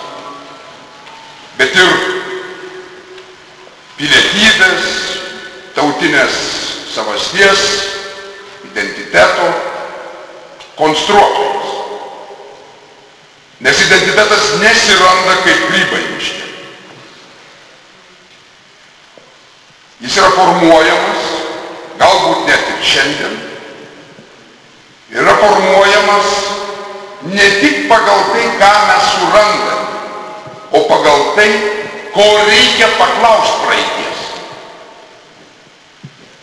bet 1.59 1.75
ir 1.75 1.95
pilietybės, 3.99 4.85
tautinės 5.75 6.37
savasties, 6.95 7.65
identiteto 8.69 9.49
konstruotojas. 10.79 11.73
Nes 13.67 13.81
identitetas 13.89 14.53
nesiranda 14.63 15.35
kaip 15.43 15.65
grybai 15.73 16.05
miške. 16.13 16.47
Jis 20.07 20.21
yra 20.23 20.31
formuojamas, 20.37 21.27
galbūt 21.99 22.47
net 22.47 22.71
ir 22.77 22.87
šiandien, 22.93 23.37
yra 25.19 25.35
formuojamas 25.43 26.39
ne 27.33 27.47
tik 27.61 27.89
pagal 27.89 28.21
tai, 28.33 28.47
ką 28.61 28.73
mes 28.89 29.05
surandame, 29.17 29.77
o 30.73 30.81
pagal 30.89 31.21
tai, 31.37 31.51
ko 32.15 32.25
reikia 32.49 32.89
paklausti 32.97 33.65
praeities. 33.67 34.23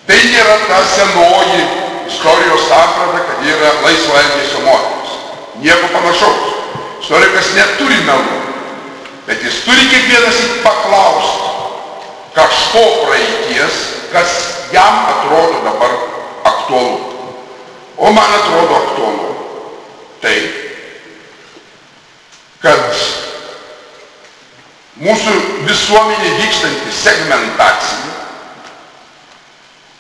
Tai 0.06 0.20
nėra 0.30 0.58
ta 0.70 0.82
senoji 0.94 1.64
istorijos 2.06 2.68
samprata, 2.70 3.24
kad 3.26 3.48
yra 3.50 3.72
laisvo 3.82 4.20
elgesio 4.22 4.62
modelis. 4.66 5.16
Nieko 5.64 5.90
panašaus. 5.94 6.54
Istorikas 7.02 7.52
neturi 7.54 7.98
melų, 8.06 8.38
bet 9.28 9.44
jis 9.46 9.60
turi 9.66 9.84
kiekvienas 9.92 10.40
paklausti 10.64 11.54
kažko 12.36 12.82
praeities, 13.06 13.78
kas 14.14 14.34
jam 14.74 15.06
atrodo 15.14 15.62
dabar 15.66 15.94
aktualu. 16.50 16.98
O 17.98 18.12
man 18.12 18.34
atrodo 18.40 18.76
aktualu 18.82 19.36
tai, 20.26 20.65
kad 22.66 23.02
mūsų 25.06 25.34
visuomenė 25.68 26.32
vykstanti 26.40 26.94
segmentacija 26.98 28.14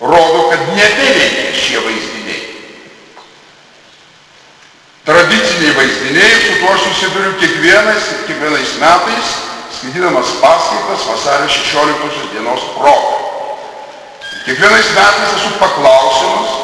rodo, 0.01 0.47
kad 0.49 0.63
nebeveikia 0.73 1.51
šie 1.55 1.83
vaizdiniai. 1.85 2.41
Tradiciniai 5.05 5.75
vaizdiniai, 5.77 6.41
su 6.41 6.57
tuo 6.61 6.73
aš 6.73 6.87
susiduriu 6.87 7.35
kiekvienais, 7.41 8.09
kiekvienais 8.25 8.75
metais, 8.81 9.35
skaitydamas 9.77 10.33
paskaitas 10.41 11.07
vasario 11.11 11.49
16 11.53 12.31
dienos 12.33 12.65
progą. 12.73 13.17
Kiekvienais 14.45 14.89
metais 14.97 15.37
esu 15.37 15.53
paklausimas, 15.61 16.59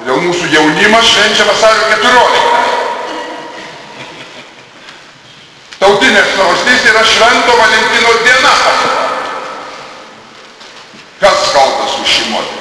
kodėl 0.00 0.24
mūsų 0.28 0.52
jaunimas 0.56 1.12
švenčia 1.12 1.48
vasario 1.48 1.90
14. 1.92 2.71
Tautinės 5.82 6.28
savastys 6.36 6.84
yra 6.86 7.00
Švento 7.02 7.54
Valentino 7.58 8.12
diena. 8.22 8.52
Kas 11.18 11.48
kaltas 11.54 11.96
už 11.98 12.12
šį 12.12 12.26
modelį? 12.30 12.60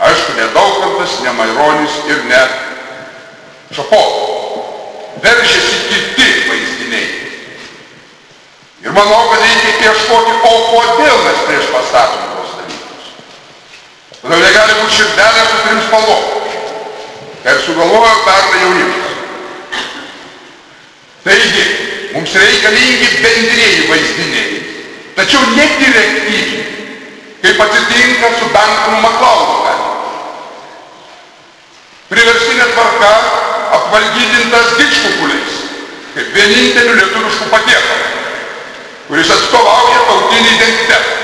Aišku, 0.00 0.36
ne 0.38 0.46
Daukantas, 0.54 1.18
ne 1.20 1.34
Maironis 1.36 1.98
ir 2.08 2.22
ne 2.30 2.40
Šapo. 3.76 4.00
Veržiasi 5.20 5.82
kiti 5.90 6.30
vaizdiniai. 6.48 7.10
Ir 8.86 8.96
manau, 8.96 9.20
kad 9.34 9.44
reikia 9.44 9.92
ieškoti, 9.92 10.32
o 10.40 10.54
kodėl 10.72 11.20
mes 11.26 11.44
prieš 11.44 11.68
pastatom 11.74 12.24
tos 12.38 12.56
dalykus. 12.56 13.12
Todėl 14.22 14.44
negali 14.46 14.80
būti 14.80 14.96
širdelė 14.96 15.44
su 15.44 15.60
trim 15.66 15.84
spalvom. 15.90 16.26
Kaip 17.44 17.62
sugalvojo 17.68 18.16
pernai 18.24 18.64
jaunimas. 18.64 19.14
Taigi, 21.28 21.89
mums 22.14 22.34
reikalingi 22.34 23.08
bendrėjai 23.22 23.86
vaizdiniai. 23.90 24.60
Tačiau 25.16 25.42
ne 25.54 25.66
direktyviai, 25.80 26.64
kaip 27.42 27.62
atsitinka 27.66 28.34
su 28.38 28.50
Dankonu 28.54 29.00
Maklaunu. 29.04 29.60
Priversinė 32.10 32.64
tvarka 32.74 33.10
apvalgydintas 33.76 34.72
didžkukuliais, 34.80 35.58
kaip 36.16 36.32
vieninteliu 36.34 36.96
lietuviškų 36.98 37.46
patiekalu, 37.52 38.08
kuris 39.06 39.30
atstovauja 39.36 40.00
tautinį 40.08 40.56
identitetą. 40.56 41.18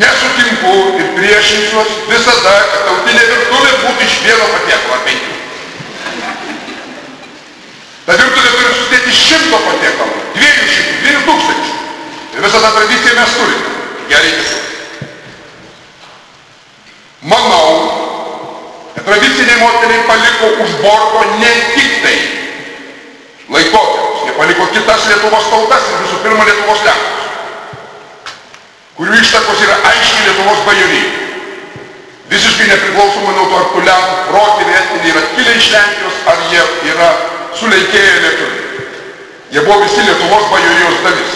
Nesutinku 0.00 0.74
ir 0.98 1.12
priešinsiuos 1.14 1.94
visada, 2.08 2.56
kad 2.72 2.82
tautinė 2.88 3.22
virtuvė 3.30 3.76
būtų 3.84 4.08
iš 4.08 4.18
vieno 4.26 4.50
patiekalo 4.56 4.98
penkių. 5.06 5.39
Ta 8.10 8.16
virtuvė 8.18 8.48
turi 8.50 8.70
susidėti 8.74 9.12
šimto 9.14 9.58
patiekalų, 9.62 10.14
dviejų 10.34 10.64
šimtų, 10.66 10.94
dviejų 11.02 11.20
tūkstančių. 11.28 11.74
Ir 12.34 12.42
visą 12.42 12.62
tą 12.64 12.70
tradiciją 12.74 13.12
mes 13.20 13.36
turime. 13.38 13.68
Ją 14.10 14.22
reikia. 14.24 14.56
Manau, 17.30 17.68
kad 18.96 19.06
tradiciniai 19.12 19.62
modeliai 19.62 20.02
paliko 20.10 20.50
už 20.66 20.74
borto 20.82 21.22
ne 21.38 21.54
tik 21.76 21.96
tai 22.02 22.16
laikotarpius, 23.54 24.26
jie 24.26 24.36
paliko 24.42 24.66
kitas 24.74 25.06
Lietuvos 25.12 25.50
tautas 25.54 25.88
ir 25.94 26.02
visų 26.02 26.22
pirma 26.26 26.50
Lietuvos 26.50 26.82
lenkus, 26.90 27.32
kurių 28.98 29.22
ištakos 29.22 29.66
yra 29.68 29.82
aiškiai 29.94 30.30
Lietuvos 30.32 30.66
bajorijai. 30.66 31.10
Visiškai 32.30 32.72
nepriklausomai 32.74 33.38
nuo 33.38 33.50
to, 33.52 33.58
ar 33.60 33.70
tų 33.70 33.86
lenkų 33.86 34.22
protėviai 34.32 34.80
etniniai 34.82 35.12
yra 35.14 35.28
kilę 35.36 35.60
iš 35.62 35.76
Lenkijos, 35.76 36.24
ar 36.34 36.48
jie 36.50 36.72
yra 36.90 37.12
suleikėję 37.58 38.16
lietuviai. 38.24 38.60
Jie 39.50 39.60
buvo 39.66 39.80
visi 39.82 40.02
Lietuvos 40.06 40.46
bajorijos 40.52 41.00
dalis. 41.04 41.32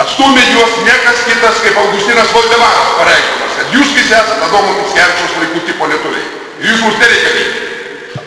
Atstumė 0.00 0.42
juos 0.52 0.72
niekas 0.84 1.22
kitas 1.28 1.60
kaip 1.64 1.76
Augustinas 1.80 2.32
Valdemaras 2.32 2.94
pareiškimas, 2.98 3.52
kad 3.58 3.76
jūs 3.76 3.92
visi 3.96 4.12
esate 4.12 4.44
Adomo 4.44 4.72
Mickevičiaus 4.78 5.36
laikų 5.40 5.62
tipo 5.68 5.88
lietuviai. 5.92 6.26
Ir 6.60 6.72
jūs 6.72 6.82
mums 6.84 6.98
nereikalingi. 7.00 8.24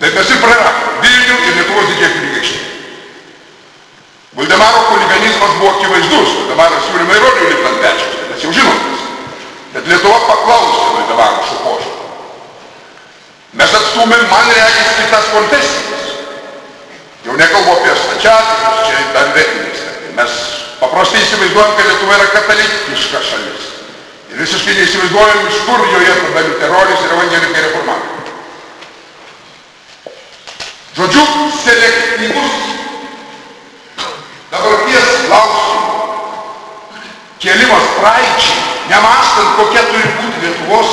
Taip 0.00 0.16
mes 0.18 0.32
ir 0.34 0.40
praradome 0.44 0.94
Vilnių 1.04 1.36
ir 1.48 1.58
Lietuvos 1.58 1.90
didžiąją 1.92 2.14
kunigaikštį. 2.18 2.62
Valdemaro 4.34 4.84
huliganizmas 4.90 5.58
buvo 5.60 5.74
akivaizdus. 5.78 6.36
Valdemaras 6.40 6.88
siūlė 6.88 7.08
Maironį 7.08 7.50
lipti 7.50 7.68
ant 7.72 7.82
pečiaus, 7.84 8.16
tai 8.20 8.30
mes 8.32 8.46
jau 8.48 8.54
žinom. 8.60 8.80
Bet 9.74 9.92
Lietuva 9.92 10.22
paklausė 10.28 10.88
Valdemaro 10.98 11.44
šio 11.48 11.60
požiūrio. 11.64 11.93
Mes 13.54 13.74
atstumėm, 13.78 14.24
man 14.30 14.48
regis, 14.50 14.94
kitas 14.98 15.28
konfesijas. 15.30 16.08
Jau 17.24 17.36
nekalbu 17.38 17.76
apie 17.76 17.92
stačiatikus, 18.00 18.80
čia 18.88 19.04
dar 19.14 19.30
vėtinis. 19.36 19.84
Mes 20.18 20.34
paprastai 20.80 21.22
įsivaizduojam, 21.22 21.76
kad 21.78 21.86
Lietuva 21.88 22.18
yra 22.18 22.26
katalikiška 22.34 23.22
šalis. 23.28 23.68
Ir 24.32 24.42
visiškai 24.42 24.74
neįsivaizduojam, 24.80 25.46
iš 25.48 25.62
kur 25.68 25.86
joje 25.92 26.16
tada 26.24 26.42
liuteronis 26.48 27.04
ir 27.06 27.14
evangelikai 27.16 27.64
reformatai. 27.68 28.12
Žodžiu, 30.94 31.24
selektyvus 31.62 32.58
dabarties 34.50 35.08
klausimų 35.26 35.74
kėlimas 37.42 37.86
praeičiai, 37.98 38.60
nemastant, 38.90 39.56
kokia 39.58 39.82
turi 39.90 40.12
būti 40.20 40.44
Lietuvos 40.44 40.92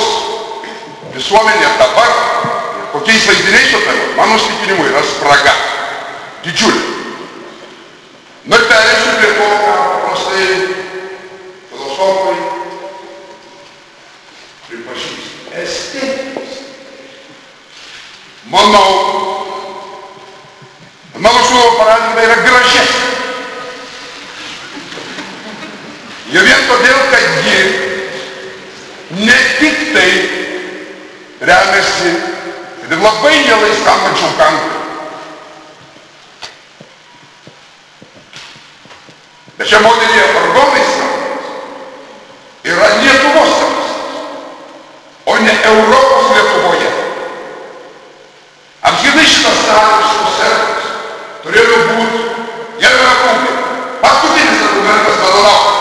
visuomenė 1.14 1.68
dabar 1.78 2.10
kokiais 2.92 3.26
vaizdiniais 3.26 3.74
operuoja, 3.74 4.16
mano 4.16 4.38
stikinimu 4.38 4.84
yra 4.86 5.02
spraga. 5.02 5.54
Didžiulė. 6.44 6.82
Na 8.44 8.58
ir 8.58 8.64
perėsiu 8.68 9.12
prie 9.20 9.30
to, 9.36 9.46
ką 9.62 9.74
paprastai 9.92 10.46
filosofai 11.70 12.38
pripažįsta. 14.66 15.54
Estetikos. 15.62 16.58
Manau, 18.50 18.90
mano 21.16 21.46
siūloma 21.46 21.78
paradigma 21.78 22.26
yra 22.26 22.36
gražesnė. 22.48 23.08
Jau 26.32 26.44
vien 26.48 26.68
todėl, 26.68 27.00
kad 27.12 27.24
ji 27.46 27.58
ne 29.22 29.40
tik 29.60 29.82
tai 29.94 30.10
remiasi 31.46 32.12
ir 32.90 32.98
labai 32.98 33.34
mielai 33.46 33.74
skambančių 33.78 34.28
kantų. 34.38 34.70
Bet 39.58 39.68
čia 39.70 39.78
moteryje 39.84 40.24
vargonai 40.34 40.84
skambantis 40.88 41.52
yra 42.72 42.88
Lietuvos 42.98 43.52
skambantis, 43.58 43.92
o 45.26 45.36
ne 45.44 45.54
Europos 45.70 46.32
Lietuvoje. 46.34 46.90
Apskritai 48.90 49.26
šitas 49.30 49.58
sąjungos 49.68 50.16
koncertas 50.22 50.90
turėjo 51.44 51.78
būti, 51.92 52.20
gerbėme 52.82 53.14
punktai, 53.22 53.54
paskutinis 54.02 54.66
argumentas 54.70 55.22
vadovauti. 55.22 55.72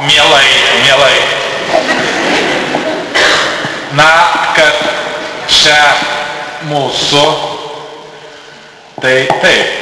Mielai, 0.00 0.44
mielai. 0.82 1.16
Na, 3.92 4.08
kad 4.56 4.78
čia 5.44 5.80
mūsų, 6.70 7.24
tai 9.02 9.26
taip. 9.42 9.74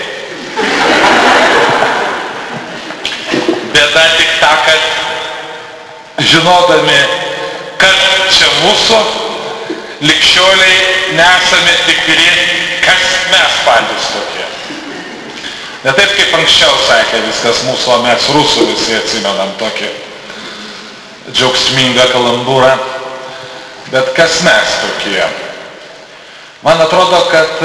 Bėda 3.76 4.02
tik 4.16 4.32
ta, 4.40 4.50
kad 4.66 6.18
žinodami, 6.32 6.98
kad 7.78 8.02
čia 8.34 8.50
mūsų, 8.64 9.00
likščioliai 10.02 11.14
nesame 11.20 11.78
tikri, 11.84 12.26
kas 12.82 13.06
mes 13.30 13.62
patys 13.70 14.10
tokie. 14.16 14.50
Ne 15.86 15.94
taip 15.94 16.10
kaip 16.18 16.36
anksčiau 16.42 16.74
sakė 16.88 17.22
viskas 17.30 17.62
mūsų, 17.70 17.94
o 18.00 18.02
mes 18.08 18.30
rusų 18.34 18.66
visi 18.74 18.98
atsimenam 18.98 19.54
tokį 19.62 19.94
džiaugsmingą 21.32 22.08
kalambūrą. 22.12 22.72
Bet 23.92 24.12
kas 24.16 24.40
mes 24.44 24.74
tokie? 24.82 25.22
Man 26.64 26.80
atrodo, 26.84 27.20
kad 27.32 27.62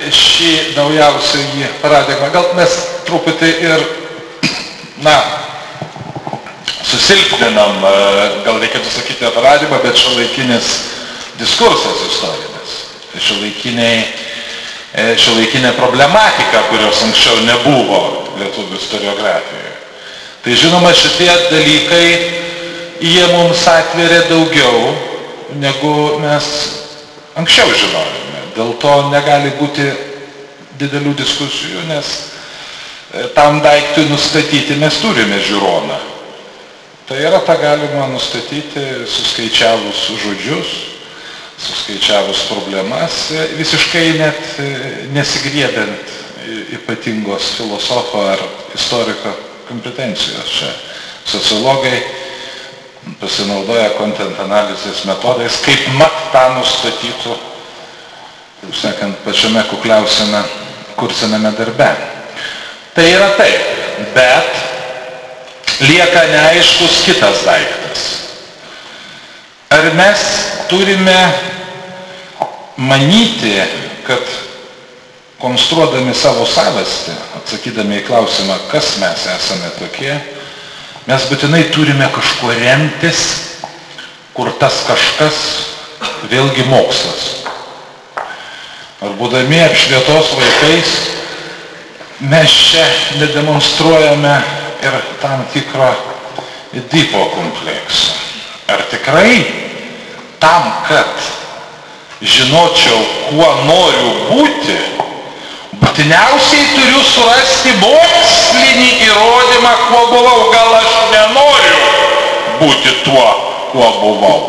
šį 0.00 0.76
naujausią 0.76 1.68
paradigmą, 1.82 2.30
gal 2.32 2.46
mes 2.56 2.76
truputį 3.08 3.50
ir, 3.66 3.84
na, 5.04 5.16
susilpninam, 6.86 7.82
gal 8.46 8.62
reikėtų 8.62 8.94
sakyti 8.94 9.34
paradigmą, 9.34 9.82
bet 9.84 10.00
šiuolaikinis 10.00 10.72
diskursas 11.40 12.06
istorinis. 12.08 12.78
Šiuolaikiniai 13.20 14.04
šiuolaikinė 15.20 15.74
problematika, 15.76 16.64
kurios 16.70 17.02
anksčiau 17.06 17.42
nebuvo 17.46 18.00
lietuvių 18.40 18.78
istoriografijoje. 18.78 19.74
Tai 20.44 20.54
žinoma, 20.56 20.90
šitie 20.96 21.30
dalykai, 21.50 22.06
jie 23.00 23.26
mums 23.32 23.66
atveria 23.68 24.22
daugiau, 24.28 24.94
negu 25.60 26.20
mes 26.20 26.46
anksčiau 27.40 27.72
žinojome. 27.72 28.44
Dėl 28.56 28.74
to 28.82 28.94
negali 29.10 29.52
būti 29.58 29.86
didelių 30.80 31.14
diskusijų, 31.18 31.86
nes 31.88 32.12
tam 33.34 33.60
daiktui 33.64 34.06
nustatyti 34.10 34.78
mes 34.80 35.00
turime 35.02 35.40
žiūroną. 35.42 35.98
Tai 37.10 37.18
yra, 37.18 37.40
tą 37.42 37.56
galima 37.58 38.06
nustatyti 38.12 38.84
suskaičiavus 39.10 40.04
žodžius, 40.22 40.74
suskaičiavus 41.60 42.44
problemas, 42.48 43.16
visiškai 43.58 44.04
net 44.20 44.60
nesigrėbent 45.16 46.14
ypatingos 46.78 47.50
filosofo 47.58 48.22
ar 48.30 48.44
istoriko 48.74 49.34
kompetencijos. 49.68 50.54
Čia 50.54 50.70
sociologai 51.26 51.98
pasinaudoja 53.20 53.94
content 53.98 54.38
analizės 54.42 55.04
metodais, 55.08 55.60
kaip 55.64 55.86
mat 55.98 56.16
tą 56.34 56.44
nustatytų, 56.58 57.36
taip 58.60 58.76
sakant, 58.76 59.20
pačiame 59.24 59.64
kukliausiame 59.70 60.42
kursiname 61.00 61.52
darbe. 61.56 61.90
Tai 62.94 63.06
yra 63.06 63.30
taip, 63.38 63.62
bet 64.14 65.80
lieka 65.86 66.26
neaiškus 66.32 67.00
kitas 67.06 67.44
daiktas. 67.46 68.06
Ar 69.70 69.92
mes 69.96 70.26
turime 70.68 71.16
manyti, 72.76 73.54
kad 74.04 74.24
konstruodami 75.40 76.12
savo 76.14 76.44
savastį, 76.48 77.14
atsakydami 77.38 78.00
į 78.00 78.06
klausimą, 78.08 78.58
kas 78.72 78.96
mes 79.00 79.24
esame 79.38 79.70
tokie, 79.78 80.12
mes 81.10 81.24
būtinai 81.26 81.64
turime 81.74 82.06
kažkuo 82.14 82.52
remtis, 82.54 83.20
kur 84.30 84.52
tas 84.60 84.76
kažkas 84.86 85.38
vėlgi 86.30 86.62
mokslas. 86.70 87.24
Ar 89.02 89.16
būdami 89.18 89.58
apšvietos 89.64 90.30
vaikais, 90.38 90.92
mes 92.30 92.54
čia 92.68 92.84
nedemonstruojame 93.18 94.36
ir 94.86 95.00
tam 95.18 95.42
tikro 95.50 95.90
dipo 96.92 97.24
kompleksą. 97.34 98.14
Ar 98.70 98.86
tikrai 98.92 99.34
tam, 100.38 100.70
kad 100.86 101.10
žinočiau, 102.22 103.02
kuo 103.32 103.50
noriu 103.66 104.14
būti, 104.28 104.78
būtiniausiai 105.80 106.66
turiu 106.76 107.02
surasti 107.08 107.74
mokslinį 107.80 108.90
įrodymą, 109.08 109.74
kuo 109.88 110.02
buvau. 110.12 110.48
Gal 110.54 110.74
aš 110.80 110.96
nenoriu 111.12 111.80
būti 112.60 112.96
tuo, 113.04 113.28
kuo 113.72 113.90
buvau. 114.00 114.40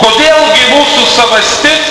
Kodėlgi 0.00 0.68
mūsų 0.72 1.06
savastis 1.14 1.90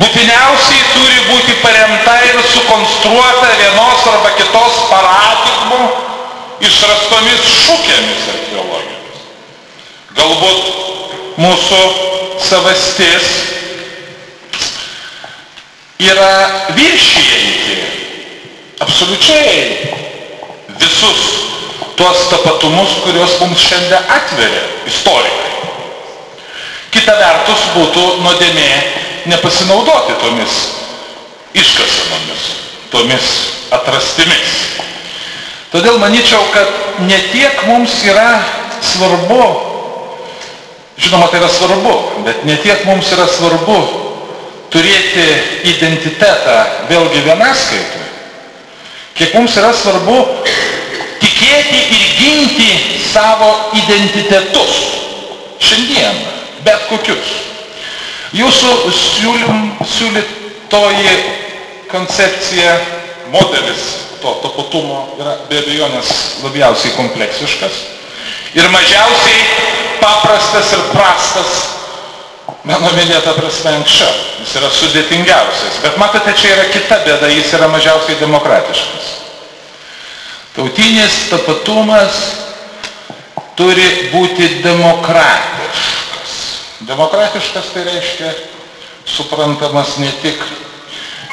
būtiniausiai 0.00 0.84
turi 0.92 1.18
būti 1.28 1.56
paremta 1.62 2.16
ir 2.28 2.40
sukonstruota 2.52 3.52
vienos 3.60 4.06
arba 4.12 4.32
kitos 4.38 4.78
paradigmų 4.90 5.80
išrastomis 6.68 7.48
šūkėmis 7.64 8.26
archeologijos. 8.34 9.24
Galbūt 10.16 11.40
mūsų 11.40 11.80
savastis 12.42 13.32
yra 16.02 16.34
viršijanti 17.72 18.02
absoliučiai 18.80 19.78
visus 20.80 21.20
tuos 21.96 22.16
tapatumus, 22.30 22.88
kuriuos 23.04 23.40
mums 23.40 23.60
šiandien 23.60 24.02
atveria 24.08 24.62
istorikai. 24.86 25.50
Kita 26.90 27.14
vertus 27.16 27.62
būtų 27.76 28.04
nuodėmė 28.24 28.68
nepasinaudoti 29.30 30.16
tomis 30.20 30.56
iškasenomis, 31.54 32.42
tomis 32.90 33.28
atrastimis. 33.70 34.56
Todėl 35.72 35.96
manyčiau, 35.98 36.42
kad 36.52 36.68
ne 37.06 37.18
tiek 37.32 37.62
mums 37.68 38.02
yra 38.04 38.42
svarbu, 38.84 39.44
žinoma, 40.98 41.30
tai 41.30 41.40
yra 41.40 41.48
svarbu, 41.48 41.94
bet 42.26 42.44
ne 42.44 42.58
tiek 42.60 42.84
mums 42.88 43.12
yra 43.14 43.28
svarbu 43.30 43.78
turėti 44.72 45.26
identitetą 45.68 46.56
vėlgi 46.88 47.22
vienaskaitui, 47.26 48.06
kiek 49.18 49.34
mums 49.36 49.56
yra 49.60 49.72
svarbu 49.76 50.18
tikėti 51.20 51.80
ir 51.96 52.04
ginti 52.18 52.70
savo 53.12 53.50
identitetus 53.76 54.78
šiandien, 55.62 56.22
bet 56.64 56.88
kokius. 56.88 57.38
Jūsų 58.32 58.70
siūlym, 58.96 59.66
siūlytoji 59.84 61.16
koncepcija, 61.92 62.78
modelis 63.32 63.90
to 64.22 64.32
tapatumo 64.40 65.02
yra 65.20 65.36
be 65.50 65.58
abejonės 65.60 66.12
labiausiai 66.44 66.94
kompleksiškas 66.96 67.80
ir 68.54 68.68
mažiausiai 68.72 69.44
paprastas 70.00 70.72
ir 70.76 70.82
prastas 70.92 71.52
mano 72.64 72.90
minėta 72.94 73.34
prasme 73.34 73.72
anksčiau. 73.78 74.12
Jis 74.42 74.54
yra 74.58 74.70
sudėtingiausias. 74.70 75.80
Bet 75.82 75.98
matote, 75.98 76.34
čia 76.38 76.54
yra 76.56 76.68
kita 76.70 77.00
bėda, 77.06 77.30
jis 77.32 77.52
yra 77.58 77.68
mažiausiai 77.72 78.20
demokratiškas. 78.20 79.10
Tautinis 80.52 81.16
tapatumas 81.30 82.18
turi 83.58 84.10
būti 84.12 84.62
demokratiškas. 84.62 86.36
Demokratiškas 86.86 87.72
tai 87.74 87.86
reiškia 87.88 88.30
suprantamas 89.08 89.96
ne 90.02 90.10
tik 90.22 90.38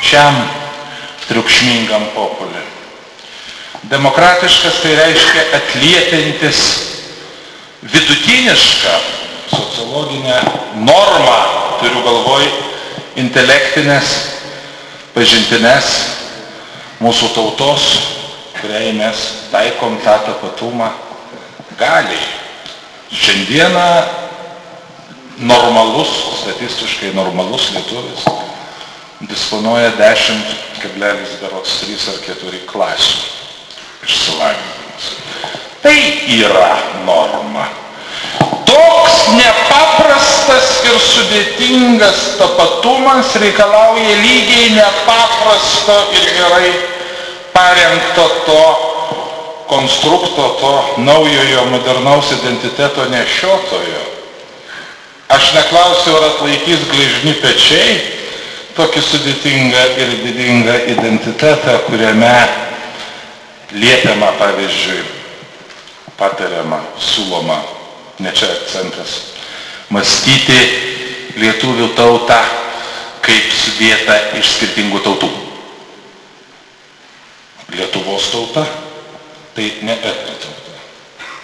šiam 0.05 0.38
triukšmingam 1.27 2.09
populiui. 2.15 2.65
Demokratiškas 3.89 4.82
tai 4.84 4.95
reiškia 4.97 5.45
atliepiantis 5.59 6.59
vidutinišką 7.82 9.18
sociologinę 9.52 10.38
normą, 10.76 11.36
turiu 11.82 12.02
galvoj 12.06 12.45
intelektinės, 13.20 14.14
pažintinės 15.16 15.91
mūsų 17.04 17.32
tautos, 17.36 17.88
kuriai 18.60 18.93
mes 18.97 19.26
taikom 19.52 19.97
tą 20.04 20.18
tapatumą 20.28 20.91
galiai. 21.80 22.22
Šiandieną 23.10 23.88
normalus, 25.39 26.12
statistiškai 26.43 27.14
normalus 27.16 27.72
lietuvis 27.74 28.28
disponuoja 29.28 29.91
10,3 30.00 31.43
ar 31.43 32.20
4 32.24 32.62
klasių 32.70 33.18
išsilavinimas. 34.06 35.10
Tai 35.84 36.00
yra 36.39 36.72
norma. 37.06 37.68
Toks 38.70 39.16
nepaprastas 39.34 40.68
ir 40.86 40.99
sudėtingas 41.01 42.20
tapatumas 42.39 43.34
reikalauja 43.41 44.20
lygiai 44.22 44.70
nepaprasto 44.78 45.97
ir 46.18 46.30
gerai 46.38 46.72
parengto 47.53 48.28
to 48.45 48.62
konstrukto, 49.70 50.45
to 50.62 51.01
naujojo 51.05 51.66
modernaus 51.70 52.32
identiteto 52.32 53.05
nešiotojo. 53.10 54.05
Aš 55.30 55.53
neklausiu, 55.53 56.16
ar 56.18 56.24
atlaikys 56.32 56.88
gležni 56.89 57.36
pečiai 57.38 57.99
tokį 58.74 59.01
sudėtingą 59.03 59.84
ir 60.01 60.14
didingą 60.24 60.78
identitetą, 60.93 61.76
kuriame 61.86 62.34
liepiama, 63.76 64.32
pavyzdžiui, 64.39 65.03
patariama, 66.18 66.80
siūloma, 66.97 67.60
ne 68.20 68.32
čia 68.36 68.49
akcentas, 68.51 69.20
mąstyti 69.89 70.59
lietuvių 71.39 71.93
tautą 71.95 72.39
kaip 73.24 73.51
sudėta 73.53 74.15
iš 74.39 74.55
skirtingų 74.57 75.01
tautų. 75.05 75.30
Lietuvos 77.76 78.32
tauta 78.34 78.65
tai 79.55 79.70
ne 79.86 79.93
etno 79.93 80.34
tauta, 80.41 80.80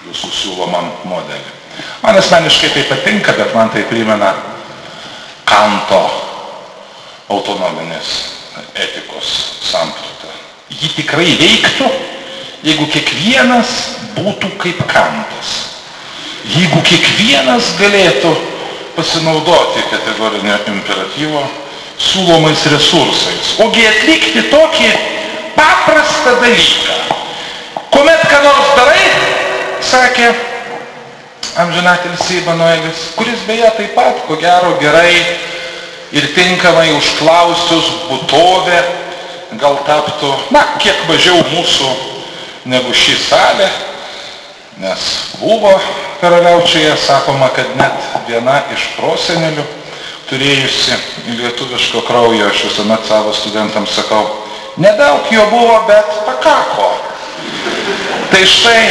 jūsų 0.07 0.31
siūlomam 0.33 0.89
modelį. 1.05 1.53
Man 2.01 2.17
asmeniškai 2.17 2.71
tai 2.73 2.83
patinka, 2.89 3.35
bet 3.37 3.53
man 3.55 3.69
tai 3.73 3.83
primena 3.89 4.33
Kanto 5.45 6.01
autonominės 7.29 8.11
etikos 8.73 9.29
sampratą. 9.61 10.31
Ji 10.73 10.89
tikrai 10.97 11.35
veiktų, 11.37 11.87
jeigu 12.65 12.87
kiekvienas 12.89 13.75
būtų 14.17 14.49
kaip 14.61 14.81
Kantas. 14.89 15.74
Jeigu 16.45 16.81
kiekvienas 16.85 17.71
galėtų 17.79 18.31
pasinaudoti 18.95 19.81
kategorinio 19.89 20.57
imperatyvo 20.69 21.41
siūlomais 21.97 22.65
resursais, 22.69 23.55
ogi 23.63 23.85
atlikti 23.87 24.43
tokį 24.51 24.91
paprastą 25.55 26.35
dalyką. 26.43 26.99
Kuomet 27.89 28.27
ką 28.29 28.41
nors 28.43 28.71
darai, 28.77 29.07
sakė 29.89 30.29
amžinatilis 31.63 32.29
Ibanuelis, 32.37 33.03
kuris 33.15 33.41
beje 33.47 33.71
taip 33.77 33.95
pat, 33.95 34.21
ko 34.27 34.37
gero, 34.39 34.75
gerai 34.81 35.15
ir 36.15 36.27
tinkamai 36.35 36.91
užklausius 36.97 37.89
būtovę 38.09 38.81
gal 39.59 39.79
taptų, 39.87 40.33
na, 40.51 40.65
kiek 40.83 41.05
mažiau 41.09 41.39
mūsų 41.53 41.91
negu 42.69 42.91
šį 42.93 43.15
salę, 43.23 43.69
nes 44.83 45.05
buvo 45.39 45.77
karaliaučiuje, 46.25 46.97
sakoma, 46.97 47.49
kad 47.53 47.65
net 47.77 48.05
viena 48.27 48.55
iš 48.73 48.87
prosenelių 48.97 49.61
turėjusi 50.25 50.95
lietuviško 51.37 52.01
kraujo, 52.07 52.47
aš 52.49 52.63
visuomet 52.65 53.05
savo 53.05 53.33
studentams 53.33 53.93
sakau, 53.93 54.23
nedaug 54.81 55.29
jo 55.29 55.45
buvo, 55.51 55.75
bet 55.85 56.15
pakako. 56.25 56.87
Tai 58.31 58.41
štai, 58.41 58.81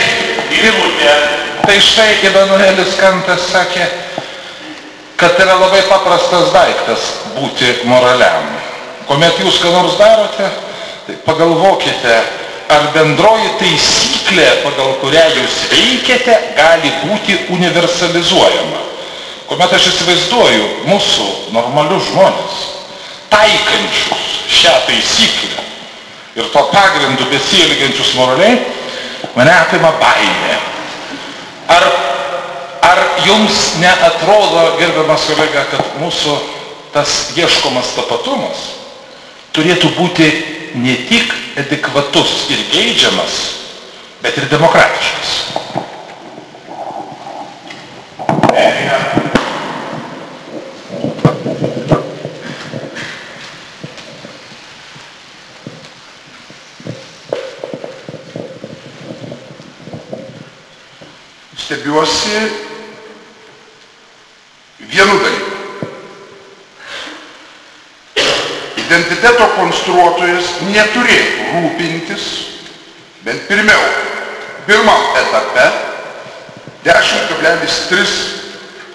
tai 1.67 1.81
štai 1.83 2.07
Ivanuelis 2.29 2.95
Kantas 3.01 3.49
sakė, 3.51 3.89
kad 5.19 5.35
yra 5.43 5.59
labai 5.59 5.83
paprastas 5.91 6.55
daiktas 6.55 7.11
būti 7.35 7.73
moraliam. 7.91 8.47
Kuomet 9.09 9.43
jūs 9.43 9.59
ką 9.59 9.75
nors 9.75 9.99
darote, 9.99 10.53
tai 11.09 11.19
pagalvokite, 11.27 12.15
ar 12.73 12.89
bendroji 12.95 13.51
taisyklė, 13.61 14.47
pagal 14.65 14.95
kurią 15.03 15.25
jūs 15.37 15.59
veikiate, 15.73 16.37
gali 16.57 16.93
būti 17.05 17.37
universalizuojama. 17.55 18.83
Kuomet 19.49 19.75
aš 19.77 19.91
įsivaizduoju 19.91 20.69
mūsų 20.89 21.27
normalius 21.53 22.09
žmonės, 22.09 22.63
taikančius 23.33 24.31
šią 24.55 24.73
taisyklę 24.89 25.65
ir 26.35 26.49
to 26.51 26.63
pagrindu 26.73 27.29
besielgiančius 27.31 28.15
moraliai, 28.19 28.57
mane 29.37 29.53
apima 29.55 29.93
baimė. 30.01 30.57
Ar, 31.71 31.85
ar 32.89 33.03
jums 33.27 33.77
neatrodo, 33.83 34.65
gerbiamas 34.81 35.29
kolega, 35.31 35.67
kad 35.71 35.95
mūsų 36.01 36.35
tas 36.95 37.35
ieškomas 37.39 37.95
tapatumas 37.97 38.67
turėtų 39.55 39.93
būti 39.97 40.27
ne 40.75 40.95
tik 41.09 41.35
adekvatus 41.57 42.51
ir 42.51 42.65
geidžiamas, 42.73 43.35
bet 44.23 44.39
ir 44.39 44.51
demokratiškas? 44.51 45.31
Stebiuosi 61.65 62.39
vienu 64.91 65.19
dalyku. 65.23 65.54
Identiteto 68.95 69.49
konstruotojas 69.57 70.53
neturėtų 70.71 71.47
rūpintis, 71.51 72.27
bent 73.27 73.49
pirmiau, 73.49 73.81
pirmam 74.69 75.09
etape 75.19 75.65
10,3 76.87 78.15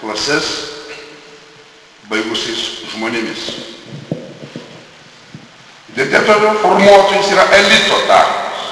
klases 0.00 0.48
baigusiais 2.08 2.64
žmonėmis. 2.94 3.44
Identiteto 5.92 6.54
formuotojas 6.64 7.28
yra 7.36 7.44
elito 7.60 8.00
darbas. 8.08 8.64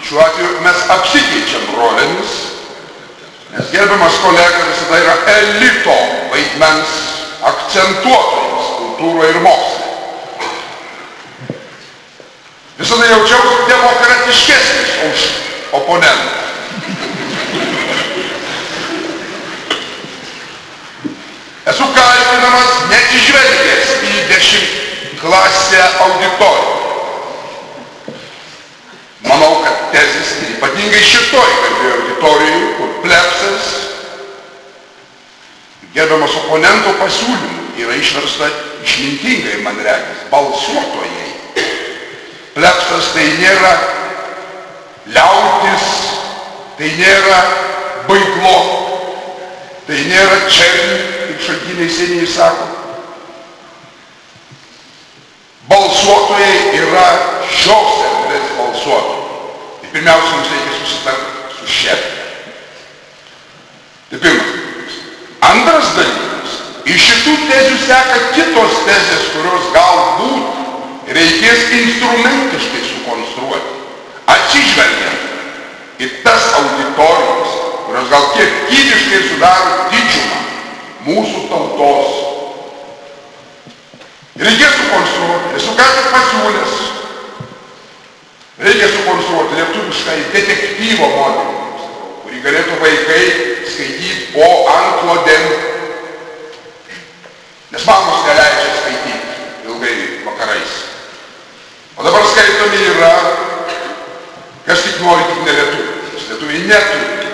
Šiuo 0.00 0.24
atveju 0.24 0.64
mes 0.64 0.82
apsikeičiam 0.96 1.70
rolėmis 1.76 2.40
Nes 3.54 3.70
gerbiamas 3.70 4.14
kolega 4.18 4.64
visada 4.66 4.98
yra 4.98 5.14
elito 5.38 5.94
vaidmens 6.32 6.94
akcentuotojas 7.50 8.70
kultūroje 8.78 9.28
ir 9.30 9.38
moksle. 9.44 9.84
Visada 12.80 13.06
jaučiausi 13.12 13.68
demokratiškesnis 14.24 14.90
už 15.12 15.20
oponentą. 15.72 16.32
Esu 21.66 21.84
kaltinamas 21.96 22.72
neatsižvelgęs 22.90 23.90
į 24.04 24.14
dešimt 24.28 25.20
klasę 25.20 25.80
auditoriją. 26.00 26.72
Manau, 29.24 29.64
kad 29.64 29.88
tezis 29.92 30.34
ir 30.42 30.52
ypatingai 30.56 31.00
šitoj 31.00 31.50
kalbėjo 31.64 31.94
auditorijai, 31.96 32.62
kur 32.76 32.92
plebsas 33.04 33.70
gerbiamas 35.96 36.36
oponento 36.44 36.92
pasiūlymų 37.00 37.80
yra 37.80 37.96
išversta 37.96 38.50
išmintingai, 38.84 39.62
man 39.64 39.80
regis, 39.80 40.28
balsuotojai. 40.32 41.32
Plebsas 42.54 43.12
tai 43.16 43.24
nėra 43.40 43.72
liautis, 45.06 45.88
tai 46.78 46.90
nėra 46.98 47.40
baiglo, 48.08 48.54
tai 49.88 50.00
nėra 50.08 50.38
černi, 50.48 50.96
kaip 51.26 51.44
šaltiniai 51.44 51.90
seniai 51.92 52.28
sako. 52.28 52.70
Balsuotojai 55.68 56.76
yra 56.78 57.06
šios 57.48 58.00
erdvės 58.08 58.50
balsuotojai. 58.58 59.22
Tai 59.82 59.92
pirmiausia, 59.92 60.34
mums 60.36 60.52
reikia 60.52 60.74
susitarti 60.80 61.56
su 61.58 61.70
šia. 61.78 61.96
Tai 64.10 64.20
pirmas. 64.26 64.98
Antras 65.44 65.94
dalykas. 65.96 66.58
Iš 66.84 67.06
šitų 67.10 67.36
tezių 67.48 67.78
seka 67.86 68.18
kitos 68.36 68.82
tezės, 68.84 69.30
kurios 69.32 69.70
galbūt 69.72 71.12
reikės 71.16 71.64
instrumentiškai 71.80 72.84
Atsižvelgiant 74.30 76.00
į 76.00 76.08
tas 76.24 76.48
auditorijas, 76.58 77.58
kurios 77.86 78.08
gal 78.10 78.30
kiek 78.34 78.54
kyviškai 78.70 79.20
sudaro 79.28 79.74
didžiumą 79.92 80.40
mūsų 81.04 81.42
tautos. 81.50 82.22
Reikės 84.34 84.78
sukonstruoti, 84.80 85.52
esu 85.60 85.74
ką 85.78 85.84
tik 85.94 86.08
pasiūlęs, 86.10 86.78
reikia 88.64 88.88
sukonstruoti 88.96 89.60
lietuviškai 89.60 90.16
detektyvo 90.32 91.10
modelį, 91.12 91.60
kurį 92.24 92.40
galėtų 92.48 92.80
vaikai 92.80 93.22
skaityti 93.68 94.32
po 94.34 94.48
anklodėm. 94.72 95.46
Nes 97.74 97.86
mamos 97.86 98.26
neleidžia 98.26 98.74
skaityti 98.80 99.68
ilgai 99.68 99.94
vakarais. 100.26 100.74
O 101.94 102.02
dabar 102.02 102.26
skaitomi 102.32 102.82
yra, 102.90 103.14
kas 104.66 104.84
tik 104.84 105.00
nori, 105.04 105.24
tik 105.30 105.40
ne 105.44 105.56
lietuviai. 105.58 105.94
Lietuviai 106.28 106.66
neturi. 106.68 107.32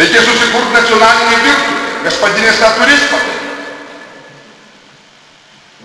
Reikia 0.00 0.22
susikurti 0.22 0.74
nacionalinį 0.76 1.38
virtuvę, 1.44 1.84
nes 2.04 2.18
padinės 2.22 2.60
tą 2.62 2.72
turės 2.78 3.06
padaryti. 3.10 3.38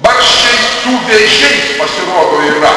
Barščiai 0.06 0.58
su 0.70 0.94
vėžiais 1.08 1.72
pasirodo 1.80 2.42
yra 2.52 2.74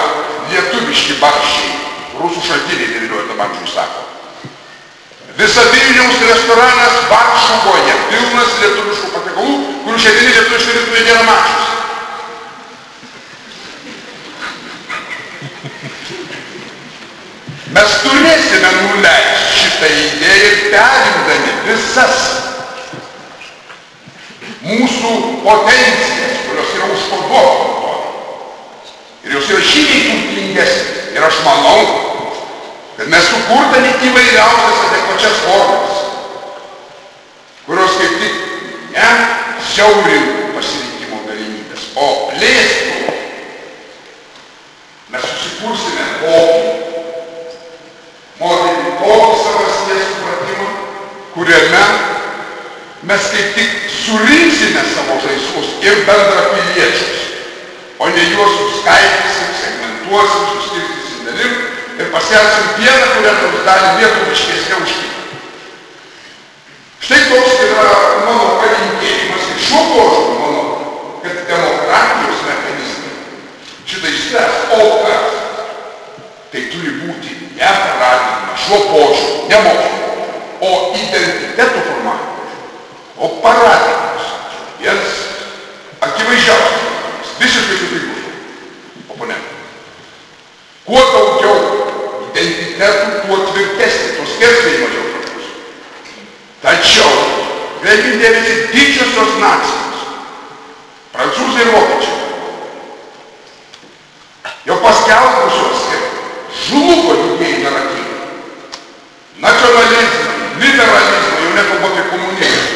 lietuviški 0.52 1.18
barščiai. 1.22 1.74
Rusų 2.18 2.44
šaltiniai 2.46 2.94
19 2.94 3.42
amžiuje 3.46 3.72
sako. 3.74 4.06
Visa 5.38 5.62
Vilniaus 5.70 6.22
restoranas 6.26 6.96
Varšuvoje 7.12 7.94
pilnas 8.10 8.56
lietuviškų 8.62 9.10
patiekalų, 9.14 9.58
kurių 9.84 10.00
šiandienį 10.02 10.32
lietuviškai 10.38 10.78
lietuviai 10.78 11.04
nėra 11.10 11.26
mačiusi. 11.28 11.67
Mes 17.68 17.98
turėsime 18.00 18.68
nuleisti 18.80 19.58
šitą 19.60 19.88
idėją 19.92 20.44
ir 20.48 20.60
perimdami 20.72 21.50
visas 21.66 22.20
mūsų 24.62 25.10
potencijas, 25.44 26.38
kurios 26.46 26.70
yra 26.78 26.86
užkoduotos 26.94 28.88
ir 29.26 29.30
jos 29.36 29.50
yra 29.52 29.62
žymiai 29.68 30.00
turtingesnės. 30.06 31.12
Ir 31.12 31.22
aš 31.26 31.36
manau, 31.44 31.80
kad 32.96 33.06
mes 33.12 33.24
sukurdami 33.28 33.90
įvairiausias 34.08 34.78
adekvačias 34.86 35.36
formas, 35.44 35.94
kurios 37.66 37.92
kaip 38.00 38.14
tik 38.22 38.34
ne 38.94 39.10
siaurintų 39.74 40.42
pasirinkimo 40.56 41.18
galimybės, 41.26 41.82
o 42.00 42.02
plėstų, 42.32 42.96
mes 45.12 45.22
susikursime 45.34 46.04
tokį 46.24 46.57
modelį, 49.09 49.18
tokį 49.18 49.36
savasties 49.42 50.09
supratimą, 50.12 50.68
kuriame 51.34 51.84
mes 53.09 53.28
kaip 53.32 53.54
tik 53.56 53.70
surinksime 53.92 54.82
savo 54.94 55.18
žaislus 55.22 55.68
ir 55.86 56.02
bendrapiliečius, 56.09 57.20
o 57.98 58.09
ne 58.09 58.24
juos 58.32 58.56
suskaidysim, 58.59 59.52
segmentuosim, 59.62 60.44
suskirstysim 60.52 61.24
dalim 61.28 61.54
ir 61.98 62.11
paskelbsim 62.14 62.68
vieną, 62.78 63.06
kurią 63.14 63.34
nors 63.40 63.64
dalį 63.68 63.94
lietuviškesnė 64.00 64.80
už 64.84 64.96
kitą. 64.98 65.24
Štai 67.09 67.20
toks 67.30 67.62
yra 67.64 67.88
mano 68.26 68.59
palinkėjimas 68.61 69.50
ir 69.54 69.62
šiuo 69.64 69.84
požiūriu 69.94 70.38
manau, 70.42 70.66
kad 71.24 71.44
demokratijos 71.48 72.44
mechanizmai 72.50 73.14
šitą 73.88 74.14
išspręs, 74.14 74.64
o 74.76 74.80
kad 75.06 75.38
tai 76.52 76.66
turi 76.72 76.97
būti 77.09 77.36
ne 77.56 77.70
paraginimas 77.82 78.64
šiuo 78.64 78.78
požiūriu, 78.92 79.48
ne 79.48 79.59
mokslo, 79.64 79.98
o 80.61 80.70
identiteto 80.98 81.84
formavimas, 81.86 82.52
o 83.16 83.30
paraginimas. 83.42 84.26
Vienas 84.78 85.14
akivaizdžiausias, 86.04 87.32
visiškai 87.40 87.78
sutinku 87.80 89.14
oponentų. 89.14 89.56
Kuo 90.88 91.02
daugiau 91.14 91.56
identitetų, 92.28 93.24
tuo 93.24 93.40
tvirtesnė, 93.48 94.12
tuo 94.18 94.28
skersai 94.34 94.76
mažiau 94.84 95.09
svarbus. 95.09 95.50
Tačiau, 96.62 97.12
kreipim 97.82 98.22
dėmesį 98.22 98.54
didžiosios 98.74 99.36
nacijos, 99.42 100.06
prancūzai 101.16 101.66
ir 101.66 101.74
vokiečiai, 101.74 102.16
jau 104.68 104.80
paskelbusios, 104.84 105.88
Жумуко 106.70 107.12
людей 107.14 107.58
нарратив. 107.64 108.06
Націоналізм, 109.38 110.18
літералізм 110.60 111.32
і 111.42 111.54
не 111.56 111.62
побути 111.62 112.02
комунізм. 112.10 112.66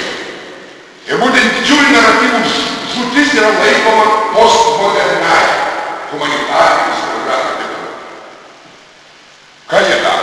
І 1.08 1.14
буде 1.14 1.40
тюль 1.68 1.92
наративу 1.92 2.38
зутися 2.94 3.40
лейкова 3.40 4.04
постмодерна 4.34 5.36
гуманітарність. 6.12 7.02
Каєда, 9.72 10.18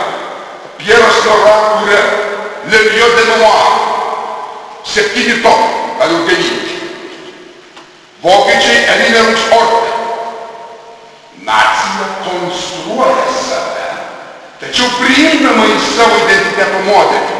П'єра 0.76 1.10
Слора 1.22 1.80
Уре, 1.82 2.02
Левіо 2.72 3.08
де 3.08 3.24
Нуар, 3.24 3.66
Септіні 4.94 5.32
Топ, 5.32 5.60
Алютеніч. 5.98 6.52
Вокичі 8.22 8.88
Елінерус 8.88 9.40
Орте, 9.50 9.89
Nacija 11.50 12.06
konstruoja 12.24 13.26
save, 13.34 13.86
tačiau 14.60 14.86
priimdama 15.00 15.64
į 15.66 15.78
savo 15.82 16.18
identiteto 16.22 16.82
modelį. 16.86 17.38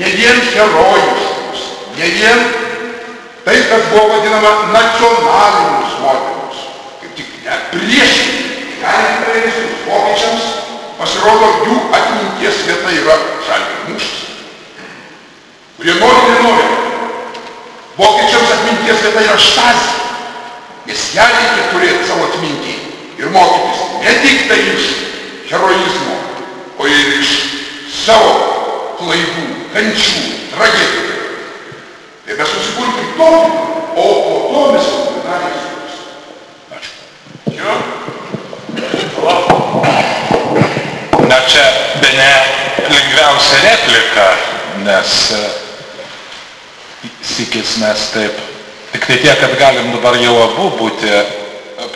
Ne 0.00 0.08
vien 0.16 0.40
herojiškus, 0.50 1.60
ne 1.94 2.08
vien 2.16 2.40
tai, 3.44 3.54
kas 3.70 3.86
buvo 3.92 4.08
vadinama 4.16 4.50
nacionalinius 4.74 5.94
modelius. 6.02 6.64
Kaip 7.02 7.14
tik 7.20 7.30
ne 7.44 7.58
priešingai, 7.70 8.66
galime 8.82 9.52
vokiečiams 9.86 10.48
pasirodo 10.98 11.50
jų 11.68 11.76
atminties 12.00 12.62
vieta 12.66 12.96
yra 12.98 13.18
žalgių 13.46 13.92
mūšis. 13.92 14.24
Kurie 15.76 15.94
nori, 16.00 16.24
nenori. 16.32 16.66
Vokiečiams 18.00 18.56
atminties 18.56 19.06
vieta 19.06 19.28
yra 19.28 19.38
štazė, 19.38 20.00
nes 20.88 21.12
ją 21.14 21.28
reikia 21.36 21.68
turėti 21.70 22.08
savo 22.10 22.32
atmintį 22.32 22.83
ir 23.18 23.26
mokytis 23.30 23.80
ne 24.02 24.12
tik 24.22 24.48
tai 24.48 24.60
iš 24.74 24.84
heroizmo, 25.50 26.16
o 26.78 26.86
ir 26.86 27.20
iš 27.20 27.30
savo 28.04 28.32
klaidų, 28.98 29.44
kančių, 29.74 30.22
tragedijų. 30.54 31.02
Tai 32.24 32.36
mes 32.40 32.48
susikurkim 32.54 33.08
tokį, 33.18 33.50
o 33.94 34.06
po 34.24 34.36
to 34.48 34.62
mes 34.74 34.88
sukursim. 34.88 36.04
Ačiū. 36.74 36.92
Na 41.28 41.38
čia 41.48 41.66
bene 42.02 42.30
lengviausia 42.90 43.62
replika, 43.68 44.26
nes 44.84 45.14
e, 45.38 45.44
sikis 47.22 47.78
mes 47.82 48.10
taip, 48.16 48.44
tik 48.92 49.08
tai 49.08 49.22
tiek, 49.22 49.40
kad 49.40 49.56
galim 49.60 49.94
dabar 49.94 50.18
jau 50.20 50.36
abu 50.48 50.70
būti 50.82 51.43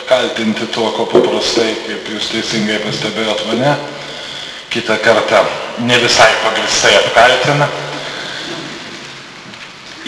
apkaltinti 0.09 0.65
tuo, 0.73 0.89
ko 0.91 1.05
paprastai, 1.05 1.69
kaip 1.85 2.07
jūs 2.09 2.31
teisingai 2.31 2.79
pastebėjot 2.81 3.43
mane, 3.45 3.75
kitą 4.73 4.95
kartą 5.05 5.43
ne 5.85 5.97
visai 6.01 6.31
pagristai 6.41 6.95
apkaltina. 6.97 7.67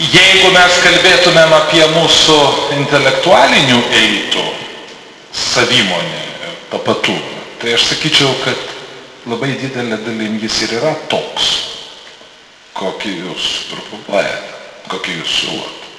Jeigu 0.02 0.50
mes 0.56 0.80
kalbėtumėm 0.82 1.54
apie 1.54 1.84
mūsų 1.94 2.38
intelektualinių 2.80 3.78
elitų 4.00 4.42
savimonę, 5.44 6.24
tapatumą, 6.74 7.38
tai 7.62 7.76
aš 7.78 7.86
sakyčiau, 7.92 8.34
kad 8.42 8.58
labai 9.30 9.52
didelė 9.62 10.02
dalim 10.02 10.34
jis 10.42 10.64
ir 10.66 10.76
yra 10.80 10.96
toks, 11.14 11.54
kokį 12.74 13.14
jūs 13.20 13.48
propaguojate, 13.70 14.60
kokį 14.90 15.18
jūs 15.22 15.38
siūlot. 15.38 15.90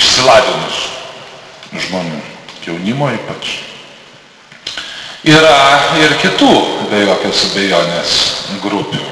Išsilavinus 0.00 0.93
žmonių, 1.80 2.20
jaunimo 2.66 3.10
ypač. 3.14 3.58
Yra 5.24 5.58
ir 6.02 6.18
kitų, 6.20 6.52
be 6.90 7.04
jokios 7.06 7.46
abejonės, 7.48 8.16
grupių. 8.60 9.04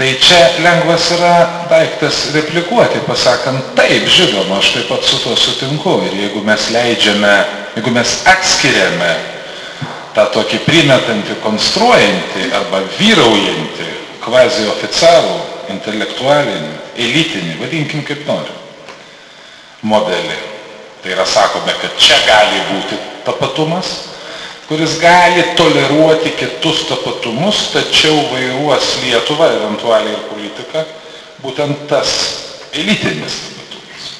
Tai 0.00 0.08
čia 0.16 0.38
lengvas 0.64 1.10
yra 1.12 1.66
daiktas 1.68 2.30
replikuoti, 2.32 3.02
pasakant, 3.04 3.74
taip, 3.76 4.06
žinoma, 4.08 4.56
aš 4.56 4.70
taip 4.72 4.86
pat 4.88 5.04
su 5.04 5.18
tuo 5.20 5.34
sutinku. 5.36 5.98
Ir 6.08 6.14
jeigu 6.22 6.40
mes 6.40 6.70
leidžiame, 6.72 7.34
jeigu 7.74 7.92
mes 7.92 8.14
atskiriame 8.32 9.10
tą 10.16 10.24
tokį 10.38 10.62
primetantį, 10.64 11.36
konstruojantį 11.44 12.48
arba 12.56 12.80
vyraujantį 12.96 13.90
kvazi 14.24 14.64
oficialų, 14.72 15.36
intelektualinį, 15.76 16.72
elitinį, 16.96 17.58
vadinkim 17.60 18.00
kaip 18.08 18.24
nori, 18.28 18.56
modelį. 19.82 20.38
Tai 21.00 21.12
yra 21.14 21.24
sakome, 21.26 21.72
kad 21.80 21.96
čia 22.00 22.18
gali 22.26 22.60
būti 22.68 22.98
tapatumas, 23.24 23.92
kuris 24.68 24.98
gali 25.00 25.44
toleruoti 25.56 26.34
kitus 26.36 26.84
tapatumus, 26.90 27.70
tačiau 27.72 28.18
vairuos 28.30 28.98
Lietuvą, 29.04 29.48
eventualiai 29.56 30.12
ir 30.14 30.26
politiką, 30.28 30.84
būtent 31.40 31.88
tas 31.88 32.12
elitinis 32.76 33.40
tapatumas. 33.46 34.10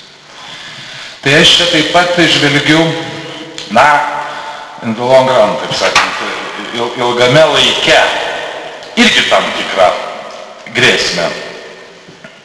Tai 1.21 1.37
aš 1.43 1.55
čia 1.59 1.69
taip 1.75 1.93
pat 1.93 2.17
žvelgiu, 2.17 2.81
na, 3.77 3.87
in 4.83 4.97
the 4.97 5.05
long 5.05 5.29
run, 5.29 5.57
taip 5.61 5.77
sakant, 5.77 6.25
ilgame 6.75 7.45
laike 7.53 8.01
irgi 8.97 9.29
tam 9.29 9.45
tikrą 9.59 9.91
grėsmę, 10.75 11.29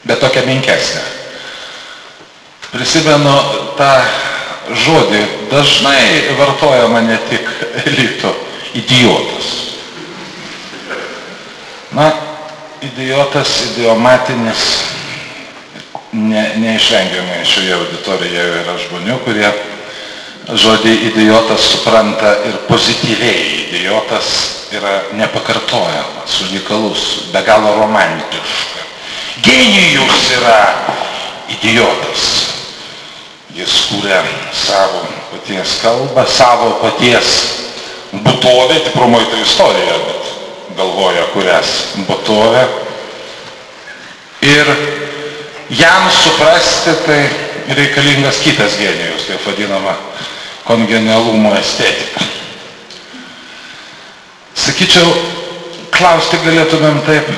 bet 0.06 0.20
tokią 0.20 0.44
menkesnę. 0.46 1.25
Prisimenu 2.76 3.34
tą 3.80 3.92
žodį, 4.76 5.22
dažnai 5.48 6.36
vartojama 6.36 7.00
ne 7.06 7.16
tik 7.30 7.48
elito, 7.86 8.34
idiotas. 8.76 9.52
Na, 11.96 12.10
idiotas, 12.84 13.54
idiomatinis, 13.70 14.66
ne, 16.12 16.44
neišvengiamai 16.60 17.46
šioje 17.48 17.78
auditorijoje 17.78 18.60
yra 18.66 18.76
žmonių, 18.84 19.16
kurie 19.24 19.54
žodį 20.52 20.96
idiotas 21.14 21.70
supranta 21.72 22.34
ir 22.50 22.58
pozityviai. 22.68 23.46
Idiotas 23.70 24.34
yra 24.76 24.98
nepakartojamas, 25.16 26.42
unikalus, 26.50 27.06
be 27.32 27.40
galo 27.48 27.72
romantiška. 27.80 28.84
Genijus 29.48 30.28
yra 30.42 30.60
idiotas. 31.56 32.45
Jis 33.56 33.74
kūrė 33.88 34.18
savo 34.52 35.06
paties 35.32 35.78
kalbą, 35.80 36.26
savo 36.28 36.74
paties 36.82 37.30
būtovę, 38.12 38.82
tikrumoji 38.90 39.30
tai 39.32 39.44
istorija, 39.46 39.94
bet 40.10 40.76
galvoja, 40.76 41.24
kurias 41.32 41.70
būtovę. 42.04 42.66
Ir 44.44 44.72
jam 45.72 46.10
suprasti 46.12 46.98
tai 47.06 47.22
reikalingas 47.80 48.42
kitas 48.44 48.76
genijus, 48.76 49.24
taip 49.30 49.48
vadinama 49.48 49.96
kongenialumo 50.68 51.54
estetika. 51.56 52.28
Sakyčiau, 54.66 55.14
klausti 55.96 56.42
galėtumėm 56.44 57.00
taip, 57.08 57.32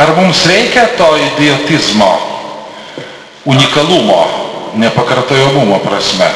ar 0.00 0.14
mums 0.16 0.46
reikia 0.48 0.86
to 0.96 1.10
idiotizmo, 1.28 2.14
unikalumo, 3.52 4.22
nepakartojamumo 4.74 5.78
prasme? 5.84 6.28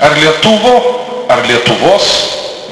Ar 0.00 0.16
Lietuvo, 0.16 0.74
ar 1.28 1.44
Lietuvos, 1.46 2.06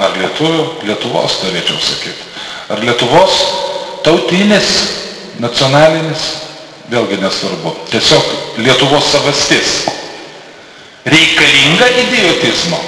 ar 0.00 0.14
Lietuvių, 0.16 0.64
Lietuvos 0.88 1.38
turėčiau 1.42 1.80
sakyti, 1.82 2.28
ar 2.72 2.80
Lietuvos 2.82 3.38
tautinis, 4.06 4.70
nacionalinis, 5.42 6.28
vėlgi 6.88 7.18
nesvarbu, 7.20 7.74
tiesiog 7.92 8.60
Lietuvos 8.64 9.10
savastis 9.12 9.74
reikalinga 11.08 11.90
idiotizmo? 12.04 12.80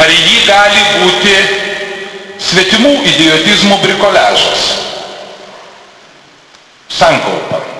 Ar 0.00 0.08
jį 0.08 0.38
gali 0.48 0.86
būti 1.02 1.34
svetimų 2.42 2.94
idiotizmų 3.12 3.76
brikoležas? 3.84 4.64
Sankaupa. 6.92 7.71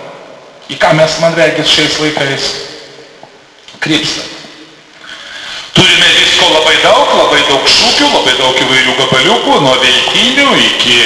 Į 0.71 0.79
ką 0.79 0.93
mes, 0.99 1.17
man 1.23 1.35
reikės, 1.35 1.73
šiais 1.73 1.99
laikais 2.03 2.53
krypstam. 3.83 4.29
Turime 5.75 6.09
visko 6.21 6.53
labai 6.53 6.77
daug, 6.85 7.11
labai 7.17 7.41
daug 7.49 7.67
šūkių, 7.67 8.13
labai 8.13 8.37
daug 8.39 8.63
įvairių 8.67 8.95
gabaliukų, 9.01 9.59
nuo 9.65 9.75
veltinių 9.83 10.49
iki 10.69 11.01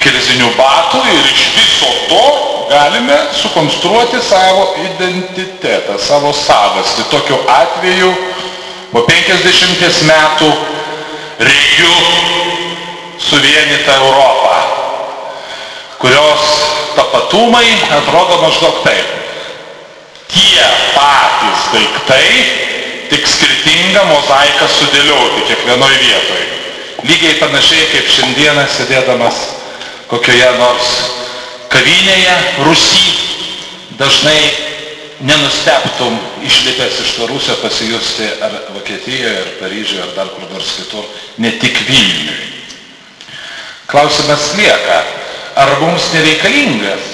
kirzinių 0.00 0.52
batų 0.56 1.00
ir 1.10 1.28
iš 1.32 1.46
viso 1.56 1.90
to 2.08 2.24
galime 2.70 3.16
sukonstruoti 3.34 4.20
savo 4.22 4.66
identitetą, 4.84 5.98
savo 5.98 6.32
savastį. 6.36 7.08
Tokiu 7.10 7.40
atveju 7.50 8.12
po 8.92 9.02
50 9.08 10.04
metų 10.06 10.50
reikiu 11.40 11.90
suvienytą 13.20 13.96
Europą, 14.04 14.54
kurios 16.00 16.44
tapatumai 16.96 17.68
atrodo 17.98 18.40
maždaug 18.42 18.80
taip. 18.84 19.16
Tie 20.30 20.66
patys 20.94 21.66
daiktai, 21.74 22.28
tik 23.10 23.26
skirtingą 23.26 24.04
mozaiką 24.08 24.68
sudėlioti 24.78 25.46
kiekvienoje 25.50 25.98
vietoje. 26.04 26.46
Lygiai 27.08 27.38
panašiai 27.40 27.88
kaip 27.92 28.10
šiandieną 28.14 28.66
sėdėdamas 28.76 29.38
kokioje 30.10 30.50
nors 30.58 30.90
kavinėje, 31.70 32.34
Rusy, 32.66 33.14
dažnai 33.98 34.38
nenusteptum 35.26 36.16
išlipęs 36.46 37.00
iš 37.04 37.14
to 37.18 37.26
Rusio 37.28 37.56
pasijusti 37.62 38.28
ar 38.42 38.54
Vokietijoje, 38.74 39.36
ar 39.42 39.50
Paryžiuje, 39.60 40.02
ar 40.02 40.14
dar 40.16 40.30
kur 40.34 40.46
nors 40.52 40.72
kitur, 40.78 41.04
ne 41.38 41.52
tik 41.60 41.76
Vilniui. 41.88 42.48
Klausimas 43.90 44.52
lieka, 44.56 45.00
ar 45.56 45.78
mums 45.80 46.12
nereikalingas 46.14 47.08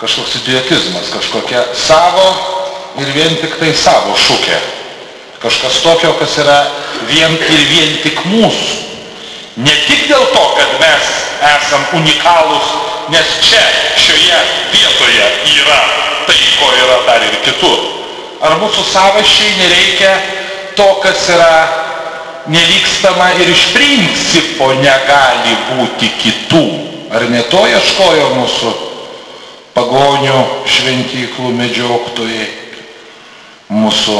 kažkoks 0.00 0.34
idiotizmas, 0.42 1.08
kažkokia 1.12 1.62
savo 1.72 2.26
ir 3.00 3.12
vien 3.14 3.36
tik 3.40 3.56
tai 3.60 3.72
savo 3.76 4.16
šūkė. 4.16 4.58
Kažkas 5.40 5.80
tokio, 5.84 6.12
kas 6.20 6.36
yra 6.40 6.58
vien 7.08 7.32
ir 7.32 7.62
vien 7.70 7.96
tik 8.04 8.20
mūsų. 8.28 8.84
Ne 9.56 9.72
tik 9.86 10.04
dėl 10.10 10.24
to, 10.34 10.44
kad 10.56 10.72
mes 10.80 11.12
esam 11.48 11.84
unikalūs, 11.96 12.72
nes 13.12 13.30
čia, 13.44 13.62
šioje 14.00 14.40
vietoje 14.72 15.28
yra 15.60 15.80
tai, 16.26 16.36
ko 16.58 16.68
yra 16.76 16.98
dar 17.08 17.24
ir 17.24 17.38
kitur. 17.44 17.78
Ar 18.44 18.58
mūsų 18.60 18.84
savašiai 18.90 19.54
nereikia 19.62 20.12
to, 20.76 20.88
kas 21.04 21.28
yra 21.32 21.52
nevykstama 22.52 23.30
ir 23.40 23.48
iš 23.50 23.70
principo 23.72 24.74
negali 24.76 25.56
būti 25.70 26.12
kitų. 26.20 26.66
Ar 27.10 27.22
ne 27.30 27.42
to 27.46 27.62
ieškojo 27.70 28.30
mūsų 28.34 28.72
pagonių 29.76 30.38
šventyklų 30.66 31.52
medžioktojai, 31.54 32.46
mūsų 33.70 34.16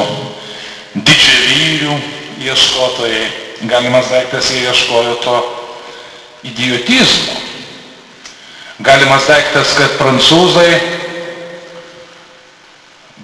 didžiavyrių 0.95 1.97
ieškotojai. 2.47 3.26
Galimas 3.66 4.11
daiktas 4.12 4.51
jie 4.53 4.66
ieškojo 4.68 5.16
to 5.24 5.37
idiotizmo. 6.47 7.34
Galimas 8.84 9.24
daiktas, 9.26 9.72
kad 9.78 9.97
prancūzai 9.97 10.70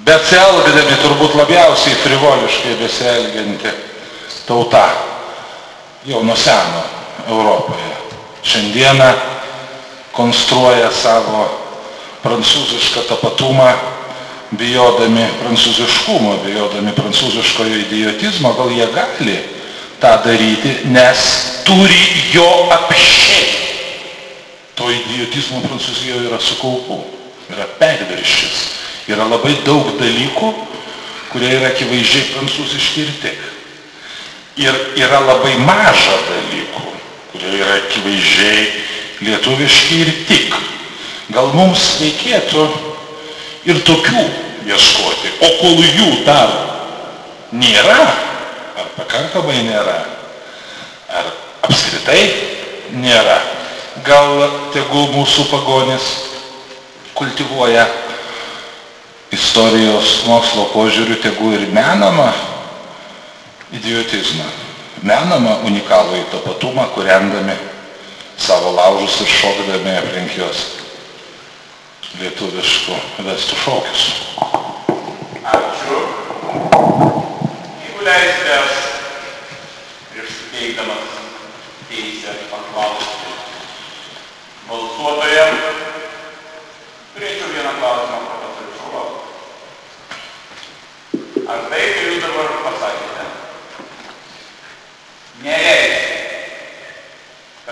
besielgdami 0.06 0.96
turbūt 1.04 1.36
labiausiai 1.36 1.98
frivoliškai 2.00 2.78
besielgianti 2.80 3.74
tauta 4.48 4.86
jau 6.08 6.22
nuo 6.24 6.36
seno 6.36 6.82
Europoje. 7.28 7.92
Šiandieną 8.42 9.12
konstruoja 10.12 10.90
savo 10.92 11.46
prancūzišką 12.22 13.06
tapatumą, 13.08 13.70
bijodami 14.58 15.24
prancūziškumo, 15.40 16.36
bijodami 16.44 16.92
prancūziškojo 16.96 17.80
idiotizmo, 17.86 18.52
gal 18.58 18.70
jie 18.74 18.86
gali 18.92 19.38
tą 20.02 20.12
daryti, 20.24 20.76
nes 20.90 21.18
turi 21.64 22.02
jo 22.34 22.48
apšiai. 22.74 23.48
To 24.74 24.88
idiotizmo 24.90 25.60
Prancūzijoje 25.62 26.26
yra 26.26 26.40
su 26.40 26.56
kaupu, 26.58 27.02
yra 27.52 27.66
perviršis, 27.78 28.62
yra 29.12 29.26
labai 29.28 29.52
daug 29.66 29.92
dalykų, 30.00 30.52
kurie 31.32 31.50
yra 31.58 31.68
akivaizdžiai 31.70 32.30
prancūziški 32.32 33.04
ir 33.04 33.12
tik. 33.22 33.42
Ir 34.64 34.78
yra 35.00 35.20
labai 35.24 35.54
maža 35.60 36.16
dalykų, 36.28 36.88
kurie 37.32 37.52
yra 37.60 37.76
akivaizdžiai 37.82 38.64
lietuviški 39.22 40.00
ir 40.02 40.12
tik. 40.28 40.56
Gal 41.32 41.52
mums 41.56 41.84
reikėtų 42.02 42.66
ir 43.70 43.80
tokių 43.86 44.24
ieškoti, 44.68 45.32
o 45.42 45.50
kol 45.60 45.80
jų 45.80 46.08
dar 46.26 46.50
nėra, 47.54 48.00
ar 48.78 48.90
pakankamai 48.98 49.62
nėra, 49.66 49.96
ar 51.12 51.30
apskritai 51.68 52.20
nėra, 52.98 53.38
gal 54.06 54.46
tegul 54.74 55.10
mūsų 55.14 55.46
pagonis 55.50 56.08
kultivuoja 57.16 57.86
istorijos 59.32 60.22
mokslo 60.28 60.68
požiūrių, 60.74 61.16
tegul 61.22 61.56
ir 61.56 61.70
menamą 61.72 62.32
idiotizmą. 63.72 64.50
menamą 65.02 65.56
unikalų 65.66 66.20
į 66.20 66.26
tapatumą, 66.30 66.84
kuriandami 66.94 67.56
savo 68.46 68.70
laužus 68.70 69.20
ir 69.20 69.28
šokdami 69.30 69.92
aplink 70.00 70.32
juos 70.34 70.62
lietuviškų 72.18 72.96
vestų 73.22 73.58
šokius. 73.62 74.02
Ačiū. 75.46 76.00
Jeigu 77.84 78.02
leisite, 78.08 78.56
aš 78.58 78.72
prieš 80.10 80.34
suteikdamas 80.40 81.06
teisę 81.86 82.34
paklausti 82.50 83.30
balsuotoją, 84.66 85.46
turėčiau 87.14 87.48
vieną 87.54 87.72
klausimą 87.78 88.18
profesoriui 88.26 88.78
Šaulau. 88.80 89.08
Ar 91.46 91.68
tai, 91.70 91.84
kai 91.94 92.08
jūs 92.08 92.24
dabar 92.26 92.56
pasakėte, 92.66 93.24
nereiškia, 95.46 96.11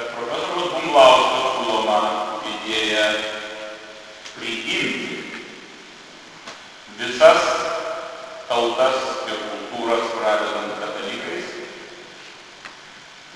kad 0.01 0.15
profesorius 0.17 0.71
Bumblauskas 0.73 1.49
siūloma 1.59 1.97
idėja 2.49 3.07
priimti 4.39 5.19
visas 7.01 7.43
tautas 8.49 8.97
ir 9.29 9.43
kultūras 9.43 10.07
pradedant 10.15 10.73
katalikais, 10.81 11.53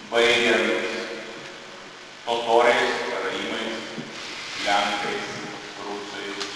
baigiant 0.08 0.72
totoriais, 2.24 2.94
karaimais, 3.10 3.82
lenkais, 4.64 5.30
rusais. 5.84 6.46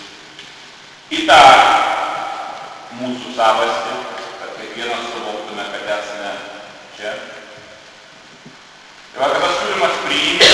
Į 1.12 1.26
tą 1.28 1.42
mūsų 3.02 3.34
savastį, 3.36 3.98
kad 4.40 4.56
kiekvienas 4.56 5.11
suvoktume, 5.12 5.68
kad 5.74 5.92
esame 5.98 6.32
čia. 6.96 7.12
Ir 9.12 9.22
va, 9.22 9.28
kad 9.32 9.40
tas 9.42 9.56
siūlymas 9.59 9.96
priimti, 10.04 10.50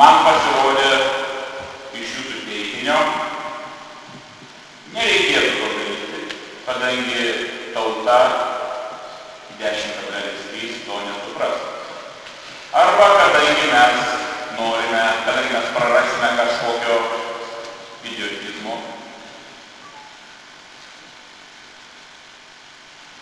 man 0.00 0.24
pasirodė 0.26 0.88
iš 2.00 2.16
jūsų 2.18 2.40
teiginio, 2.48 2.96
nereikėtų 4.96 5.52
to 5.60 5.68
daryti, 5.76 6.24
kadangi 6.66 7.28
tauta 7.76 8.18
10,3 9.60 10.80
to 10.88 10.98
nesupras. 11.06 11.62
Arba 12.74 13.06
kadangi 13.20 13.70
mes 13.70 13.96
norime, 14.58 15.04
kadangi 15.28 15.54
mes 15.54 15.70
prarasime 15.76 16.32
kažkokio 16.40 16.98
idiotizmo. 18.10 18.80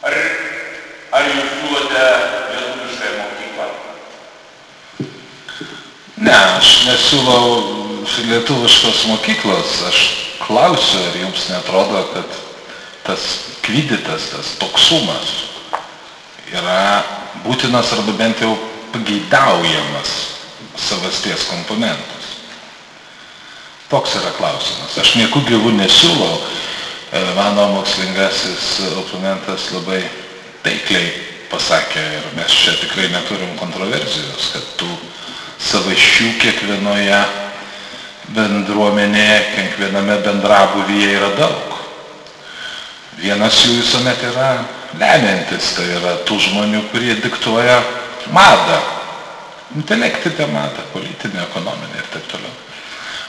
Ar, 0.08 0.16
ar 1.14 1.28
jūs 1.28 1.52
siūlote 1.52 2.06
lietuviškąją 2.48 3.12
mokyklą? 3.20 3.68
Ne, 6.22 6.34
aš 6.34 6.72
nesiūlau 6.88 7.46
lietuviškos 8.32 9.04
mokyklos, 9.10 9.78
aš 9.88 10.00
klausiu, 10.46 11.00
ar 11.10 11.16
jums 11.20 11.48
netrodo, 11.52 12.02
kad 12.14 12.38
tas 13.06 13.28
kviditas, 13.62 14.30
tas 14.32 14.54
toksumas 14.60 15.34
yra 16.52 17.02
būtinas 17.44 17.92
arba 17.96 18.14
bent 18.16 18.42
jau 18.42 18.52
pageidaujamas 18.92 20.12
savasties 20.76 21.46
komponentas. 21.50 22.30
Toks 23.92 24.16
yra 24.20 24.32
klausimas. 24.36 24.96
Aš 25.00 25.16
nieku 25.20 25.42
gyvų 25.48 25.74
nesiūlau. 25.76 26.40
E, 27.12 27.20
Mano 27.36 27.68
mokslingasis 27.74 28.78
oponentas 28.96 29.68
labai 29.74 30.00
taikliai 30.64 31.12
pasakė 31.52 32.00
ir 32.16 32.28
mes 32.38 32.52
čia 32.56 32.72
tikrai 32.80 33.10
neturim 33.12 33.52
kontroversijos, 33.60 34.52
kad 34.54 34.70
tų 34.80 34.88
savaiščių 35.60 36.30
kiekvienoje 36.40 37.20
bendruomenėje, 38.30 39.38
kiekviename 39.56 40.18
bendrabuvyje 40.24 41.10
yra 41.18 41.30
daug. 41.36 41.76
Vienas 43.18 43.58
jų 43.64 43.76
visuomet 43.80 44.22
yra 44.30 44.48
lemiantis, 44.98 45.74
tai 45.76 45.88
yra 45.98 46.16
tų 46.26 46.38
žmonių, 46.46 46.86
kurie 46.92 47.16
diktuoja 47.20 47.80
madą, 48.32 48.78
intelektinę 49.76 50.46
madą, 50.52 50.84
politinę, 50.92 51.42
ekonominę 51.50 52.00
ir 52.00 52.08
taip 52.14 52.26
toliau. 52.30 52.54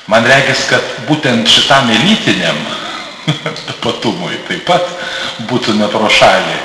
Man 0.08 0.26
regis, 0.28 0.66
kad 0.68 0.84
būtent 1.08 1.48
šitam 1.48 1.90
elitiniam 1.94 2.58
tapatumui 3.70 4.36
taip 4.50 4.66
pat 4.68 4.90
būtų 5.48 5.78
ne 5.80 5.88
pro 5.92 6.10
šalį 6.12 6.58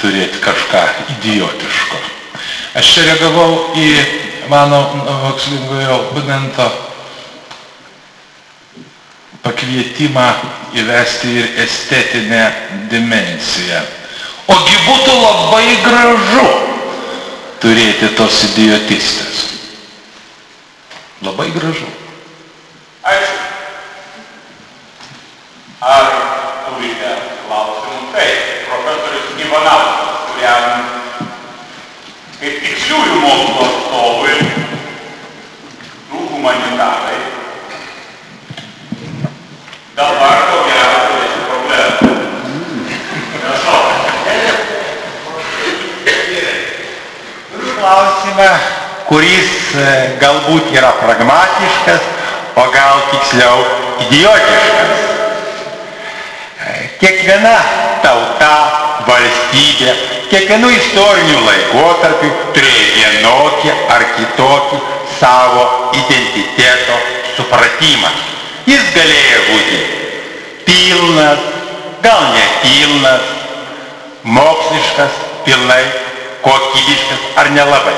turėti 0.00 0.42
kažką 0.44 0.82
idiotiško. 1.16 2.02
Aš 2.76 2.90
čia 2.92 3.06
reagavau 3.06 3.72
į 3.80 3.88
mano 4.52 4.82
mokslingojo 5.06 5.96
oponento 6.02 6.68
pakvietimą 9.46 10.26
įvesti 10.74 11.28
ir 11.38 11.52
estetinę 11.62 12.42
dimensiją. 12.90 13.82
Ogi 14.50 14.78
būtų 14.86 15.14
labai 15.22 15.66
gražu 15.84 16.46
turėti 17.62 18.10
tos 18.18 18.42
idiotistės. 18.50 19.44
Labai 21.22 21.48
gražu. 21.54 21.86
Ačiū. 23.06 23.38
Ar 25.86 26.10
turite 26.66 27.14
klausimų? 27.46 28.02
Taip, 28.16 28.66
profesorius 28.66 29.30
Ivanauskas, 29.46 30.20
kuriam 30.26 30.66
kaip 32.40 32.60
tiksliųjų 32.66 33.22
mokslo 33.22 33.66
atstovui, 33.70 34.36
du 36.10 36.26
humanitarai, 36.34 37.35
dabar 39.96 40.38
ko 40.50 40.58
gero 40.68 40.96
turėsiu 41.08 41.44
problemų. 41.48 42.16
Prašau. 43.40 43.78
Turiu 47.52 47.76
klausimą, 47.78 48.50
kuris 49.08 49.54
e, 49.72 49.86
galbūt 50.20 50.68
yra 50.76 50.92
pragmatiškas, 51.00 52.10
o 52.60 52.66
gal 52.76 53.00
tiksliau 53.14 53.64
idiotiškas. 54.04 54.92
E, 56.66 56.76
Kiekviena 57.00 57.56
tauta, 58.04 58.52
valstybė, 59.08 59.96
kiekvienu 60.28 60.74
istoriniu 60.76 61.40
laikotarpiu 61.48 62.32
turėjo 62.52 62.86
vienokį 63.00 63.76
ar 63.96 64.08
kitokį 64.16 64.84
savo 65.16 65.68
identiteto 66.04 67.04
supratimą. 67.38 68.35
Jis 68.66 68.88
galėjo 68.94 69.42
būti 69.50 69.80
pilnas, 70.66 71.42
gal 72.02 72.24
nepilnas, 72.34 73.28
moksliškas, 74.26 75.20
pilnai, 75.46 75.84
kokybiškas 76.42 77.28
ar 77.38 77.50
nelabai. 77.54 77.94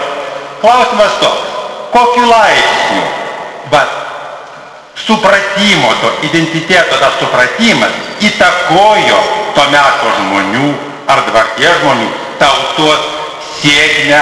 Klausimas 0.61 1.17
toks, 1.23 1.49
kokiu 1.95 2.29
laipsniu, 2.29 3.07
bet 3.73 3.97
supratimo, 5.07 5.95
to 6.03 6.13
identiteto 6.29 7.01
tas 7.01 7.17
supratimas 7.21 7.95
įtakojo 8.29 9.19
to 9.57 9.67
meto 9.73 10.13
žmonių 10.19 10.69
ar 11.09 11.25
dabarties 11.31 11.81
žmonių 11.81 12.09
tautos 12.43 13.09
sėkmę 13.63 14.21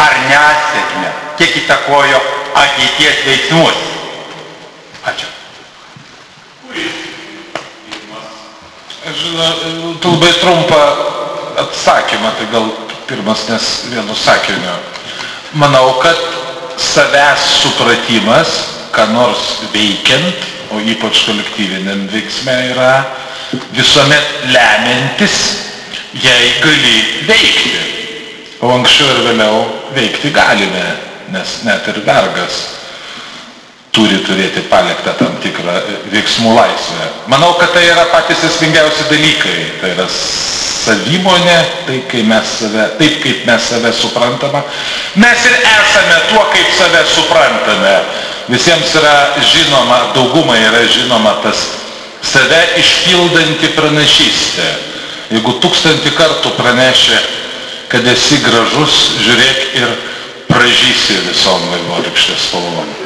ar 0.00 0.22
nesėkmę, 0.28 1.16
kiek 1.40 1.60
įtakojo 1.64 2.22
ateities 2.66 3.26
veiksmus. 3.26 3.84
Ačiū. 5.08 5.39
Žinau, 9.20 9.94
labai 10.04 10.32
trumpą 10.40 10.80
atsakymą, 11.58 12.30
tai 12.38 12.46
gal 12.52 12.68
pirmas, 13.08 13.48
nes 13.48 13.66
vienu 13.90 14.14
sakiniu. 14.14 14.76
Manau, 15.52 15.98
kad 16.02 16.16
savęs 16.78 17.46
supratimas, 17.62 18.48
ką 18.94 19.08
nors 19.10 19.64
veikiant, 19.74 20.46
o 20.70 20.78
ypač 20.78 21.24
kolektyviniam 21.26 22.06
veiksme 22.12 22.54
yra 22.70 22.92
visuomet 23.74 24.46
lemiantis, 24.54 25.38
jei 26.14 26.52
gali 26.62 26.96
veikti. 27.26 27.78
O 28.62 28.70
anksčiau 28.76 29.10
ir 29.10 29.24
vėliau 29.26 29.64
veikti 29.96 30.30
galime, 30.30 30.86
nes 31.34 31.62
net 31.66 31.88
ir 31.90 32.04
vergas 32.06 32.79
turi 33.94 34.20
turėti 34.26 34.62
paliktą 34.70 35.14
tam 35.18 35.34
tikrą 35.42 35.74
veiksmų 36.12 36.54
laisvę. 36.54 37.08
Manau, 37.32 37.54
kad 37.58 37.72
tai 37.74 37.84
yra 37.88 38.06
patys 38.12 38.44
esmingiausi 38.50 39.08
dalykai. 39.10 39.56
Tai 39.80 39.90
yra 39.96 40.06
savimonė, 40.10 41.56
tai 41.88 41.98
kai 42.10 42.22
mes 42.26 42.54
save, 42.60 42.86
taip 43.00 43.18
kaip 43.24 43.42
mes 43.48 43.66
save 43.72 43.92
suprantame. 43.96 44.62
Mes 45.20 45.48
ir 45.50 45.58
esame 45.58 46.20
tuo, 46.30 46.44
kaip 46.54 46.70
save 46.78 47.02
suprantame. 47.10 47.96
Visiems 48.50 48.94
yra 48.98 49.16
žinoma, 49.46 50.00
daugumai 50.14 50.58
yra 50.68 50.80
žinoma 50.90 51.36
tas 51.44 51.66
save 52.26 52.62
išpildanti 52.80 53.74
pranašystė. 53.76 54.70
Jeigu 55.30 55.60
tūkstantį 55.62 56.10
kartų 56.16 56.56
pranešė 56.56 57.20
kad 57.90 58.06
esi 58.06 58.38
gražus, 58.44 58.96
žiūrėk 59.24 59.78
ir 59.80 59.94
pražysi 60.46 61.18
visom 61.26 61.64
vaivorykštės 61.72 62.46
spalvom. 62.46 62.99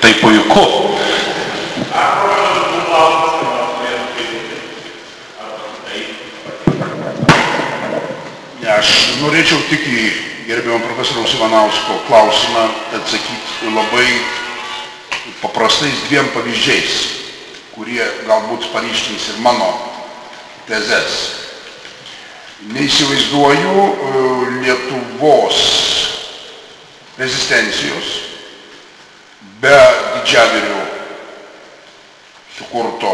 Tai 0.00 0.12
puiku. 0.20 0.66
Aš 8.76 8.88
norėčiau 9.22 9.56
tik 9.70 9.86
į 9.88 10.00
gerbiamą 10.44 10.82
profesoriaus 10.84 11.32
Ivanausko 11.38 11.94
klausimą 12.10 12.64
atsakyti 12.98 13.70
labai 13.72 14.04
paprastais 15.40 16.02
dviem 16.10 16.28
pavyzdžiais, 16.34 16.98
kurie 17.72 18.04
galbūt 18.26 18.68
paryškins 18.74 19.30
ir 19.32 19.40
mano 19.46 19.70
tezes. 20.68 21.16
Neįsivaizduoju 22.76 23.86
e, 23.86 24.12
Lietuvos 24.60 25.64
rezistencijos 27.16 28.12
be 29.60 29.76
didžiavirių 30.16 30.80
sukurto 32.56 33.12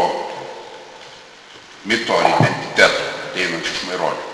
mito 1.87 2.17
ar 2.19 2.29
identiteto 2.31 3.09
ateinančių 3.29 3.73
iš 3.73 3.81
Maironio. 3.89 4.29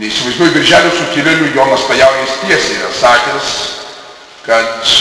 Neįsivaizduoju 0.00 0.54
birželio 0.56 0.92
sukilėlių 0.96 1.50
Jonas 1.56 1.84
Pajaunis 1.88 2.36
tiesiai 2.46 2.78
yra 2.80 2.92
sakęs, 2.96 3.50
kad 4.46 4.92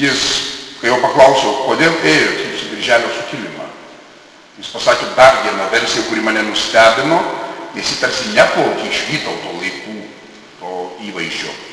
jis, 0.00 0.22
kai 0.80 0.90
jo 0.90 0.98
paklausiau, 1.04 1.60
kodėl 1.68 1.94
ėjote 1.94 2.48
į 2.50 2.70
birželio 2.72 3.12
sukilimą, 3.20 3.68
jis 4.58 4.72
pasakė 4.74 5.12
dar 5.16 5.42
vieną 5.46 5.68
versiją, 5.72 6.08
kuri 6.08 6.24
mane 6.26 6.42
nustebino, 6.48 7.20
nes 7.76 7.92
jis 7.92 8.00
tarsi 8.02 8.32
neplaukė 8.34 8.88
iš 8.90 9.04
Vytauto 9.12 9.54
laikų 9.60 10.00
to 10.58 10.80
įvaizdžio. 11.10 11.71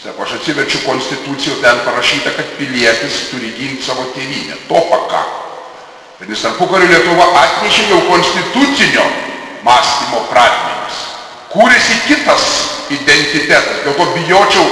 Sako, 0.00 0.22
aš 0.22 0.32
atsiverčiu 0.38 0.80
konstituciją, 0.86 1.60
ten 1.60 1.80
parašyta, 1.84 2.30
kad 2.36 2.46
pilietis 2.58 3.26
turi 3.30 3.52
ginti 3.52 3.84
savo 3.84 4.06
tėvynę. 4.14 4.56
To 4.68 4.80
pakako. 4.88 5.50
Vadinasi, 6.20 6.44
tarpukario 6.46 6.88
Lietuva 6.88 7.26
atnešė 7.42 7.84
jau 7.90 7.98
konstitucinio 8.08 9.04
mąstymo 9.64 10.22
pradmenis. 10.30 11.02
Kūrėsi 11.52 11.98
kitas 12.06 12.46
identitetas. 12.96 13.82
Dėl 13.84 13.96
to 13.98 14.06
bijočiau 14.14 14.66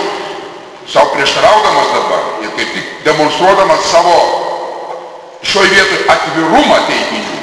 savo 0.88 1.12
prieštaraudamas 1.12 1.90
dabar 1.92 2.24
ir 2.44 2.55
kaip 2.56 2.72
tik 2.76 2.92
demonstruodamas 3.05 3.84
savo 3.92 4.14
šioje 5.44 5.74
vietoje 5.74 6.06
atvirumą 6.14 6.78
teiginių. 6.88 7.42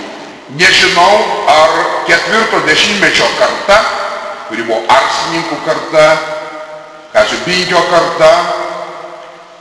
Nežinau, 0.57 1.13
ar 1.49 1.77
ketvirto 2.09 2.63
dešimtmečio 2.65 3.29
karta, 3.37 3.77
kuri 4.49 4.65
buvo 4.65 4.81
arsininkų 4.89 5.61
karta, 5.65 6.05
Kazio 7.15 7.37
Binkio 7.45 7.79
karta, 7.89 8.29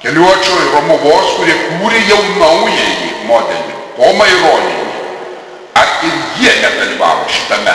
Keliuočio 0.02 0.55
ir 0.59 0.72
Romuvos, 0.74 1.28
kurie 1.39 1.55
kūrė 1.55 2.01
jau 2.09 2.16
naująjį 2.40 3.10
modelį, 3.28 3.74
po 3.94 4.09
Maironinį. 4.18 4.89
Ar 5.78 5.93
ir 6.09 6.16
jie 6.40 6.51
nedalyvavo 6.64 7.28
šitame 7.31 7.74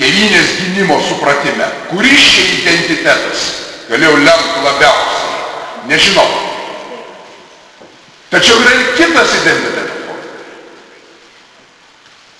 tėvynės 0.00 0.54
gynimo 0.62 0.96
supratime? 1.04 1.66
Kuris 1.90 2.24
čia 2.32 2.46
identitetas 2.56 3.42
galėjo 3.90 4.14
lemti 4.22 4.64
labiausiai? 4.64 5.34
Nežinau. 5.90 6.24
Tačiau 8.32 8.62
yra 8.64 8.78
ir 8.78 8.88
kitas 8.96 9.36
identitetas. 9.42 9.92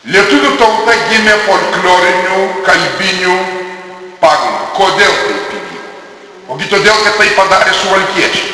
Lietuvių 0.09 0.57
tauta 0.57 0.97
gimė 1.13 1.37
folklorinių, 1.45 2.41
kalbinių 2.65 3.37
pagrindų. 4.25 4.67
Kodėl 4.79 5.15
taip 5.23 5.55
įvyko? 5.59 5.81
Ogi 6.55 6.69
todėl, 6.73 6.97
kad 7.05 7.19
tai 7.21 7.31
padarė 7.37 7.73
suvalkiečiai. 7.79 8.53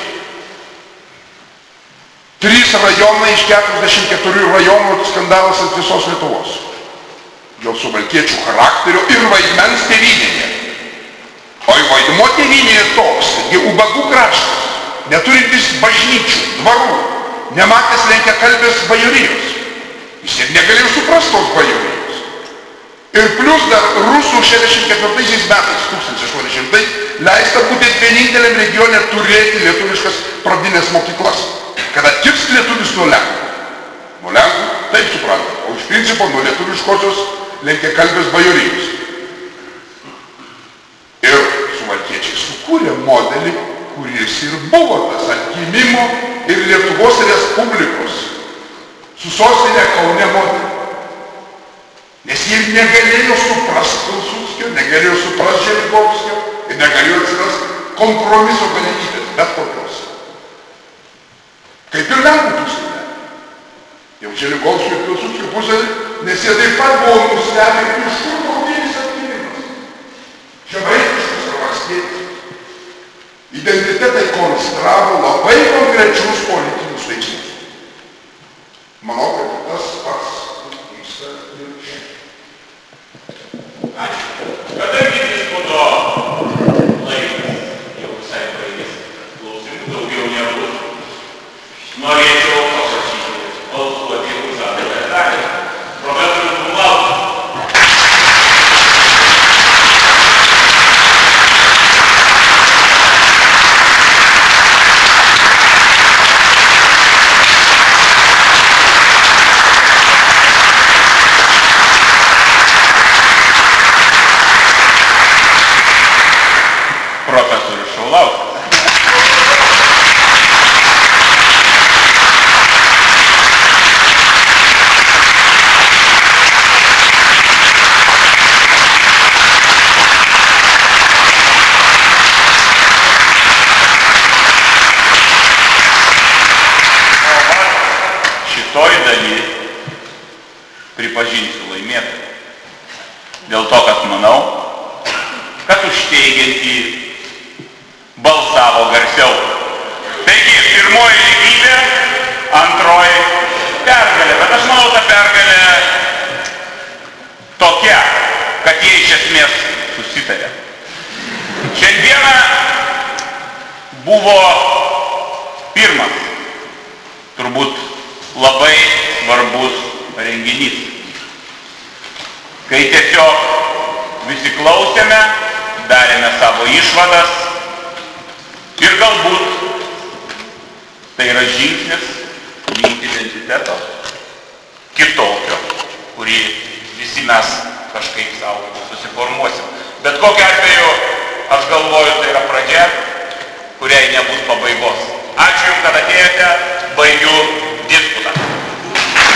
Trys 2.40 2.72
rajonai 2.72 3.34
iš 3.34 3.42
44 3.50 4.46
rajonų 4.54 5.04
skandalas 5.10 5.60
ant 5.60 5.74
visos 5.76 6.06
Lietuvos. 6.08 6.54
Dėl 7.60 7.76
suvalkiečių 7.76 8.38
charakterio 8.46 9.02
ir 9.12 9.26
vaidmens 9.28 9.84
tėvynėje. 9.90 10.48
O 11.68 11.76
į 11.76 11.84
vaidmo 11.90 12.28
tėvynėje 12.38 12.86
toks, 12.96 13.34
jie 13.52 13.60
ubagų 13.68 14.06
kraštas, 14.08 14.64
neturintis 15.12 15.68
bažnyčių, 15.82 16.40
dvarų, 16.62 16.96
nematęs 17.58 18.08
lenkia 18.08 18.38
kalbės 18.40 18.80
bajorijos. 18.88 19.56
Jis 20.24 20.40
ir 20.40 20.54
negalėjo 20.56 20.94
suprasti 20.96 21.36
tos 21.36 21.52
bajorijos. 21.58 21.99
Ir 23.10 23.26
plus 23.34 23.62
dar 23.66 23.86
rusų 24.06 24.38
64 24.46 25.14
metais, 25.18 25.86
1800, 25.90 26.82
leista 27.26 27.62
būtent 27.66 27.96
vieninteliam 28.04 28.54
regione 28.54 29.00
turėti 29.10 29.64
lietuviškas 29.64 30.20
pradinės 30.44 30.92
mokyklas, 30.94 31.42
kad 31.90 32.06
atkirs 32.06 32.46
lietuvis 32.54 32.94
nuo 33.00 33.08
lenkų. 33.10 33.50
Nuo 34.22 34.36
lenkų, 34.36 34.70
taip 34.94 35.10
supranta, 35.16 35.58
o 35.66 35.74
iš 35.74 35.90
principo 35.90 36.30
nuo 36.30 36.46
lietuviškosios 36.46 37.20
lenkia 37.66 37.92
kalbės 37.98 38.30
bajorijos. 38.30 38.88
Ir 41.26 41.38
suvalkiečiai 41.80 42.42
sukūrė 42.46 42.94
modelį, 43.10 43.56
kuris 43.96 44.42
ir 44.46 44.58
buvo 44.70 45.02
tas 45.10 45.34
atgimimo 45.34 46.06
ir 46.46 46.66
Lietuvos 46.70 47.24
Respublikos 47.26 48.26
su 49.18 49.34
sostinė 49.34 49.88
Kaune 49.98 50.36
modelį. 50.36 50.79
Nes 52.28 52.40
jie 52.44 52.58
negalėjo 52.74 53.36
suprasti 53.40 54.00
Pilsudskio, 54.10 54.68
negalėjo 54.76 55.14
suprasti 55.22 55.70
Želigovskio 55.70 56.34
ir 56.68 56.76
negalėjo 56.76 57.20
atsirasti 57.22 57.68
kompromiso 57.96 58.68
galimybės, 58.74 59.30
bet 59.38 59.54
kokios. 59.56 60.02
Kaip 61.94 62.12
ir 62.12 62.22
Lenkų 62.26 62.52
pusėje. 62.58 63.00
Jau 64.20 64.34
Želigovskio 64.42 64.98
ir 64.98 65.02
Pilsudskio 65.08 65.48
pusėje, 65.54 65.88
nes 66.28 66.44
jie 66.44 66.56
taip 66.60 66.76
pat 66.76 67.00
buvo 67.06 67.24
nustebę, 67.32 67.86
iš 68.04 68.20
kur 68.26 68.44
kokinis 68.50 69.00
atgimimas. 69.00 69.70
Žemaitiškas 70.74 71.48
ar 71.48 71.58
valstietis. 71.64 72.26
Identitetai 73.62 74.26
konstravo 74.36 75.22
labai 75.24 75.56
konkrečius 75.72 76.44
politinius 76.52 77.08
veiksmus. 77.08 77.48
Manau, 79.08 79.39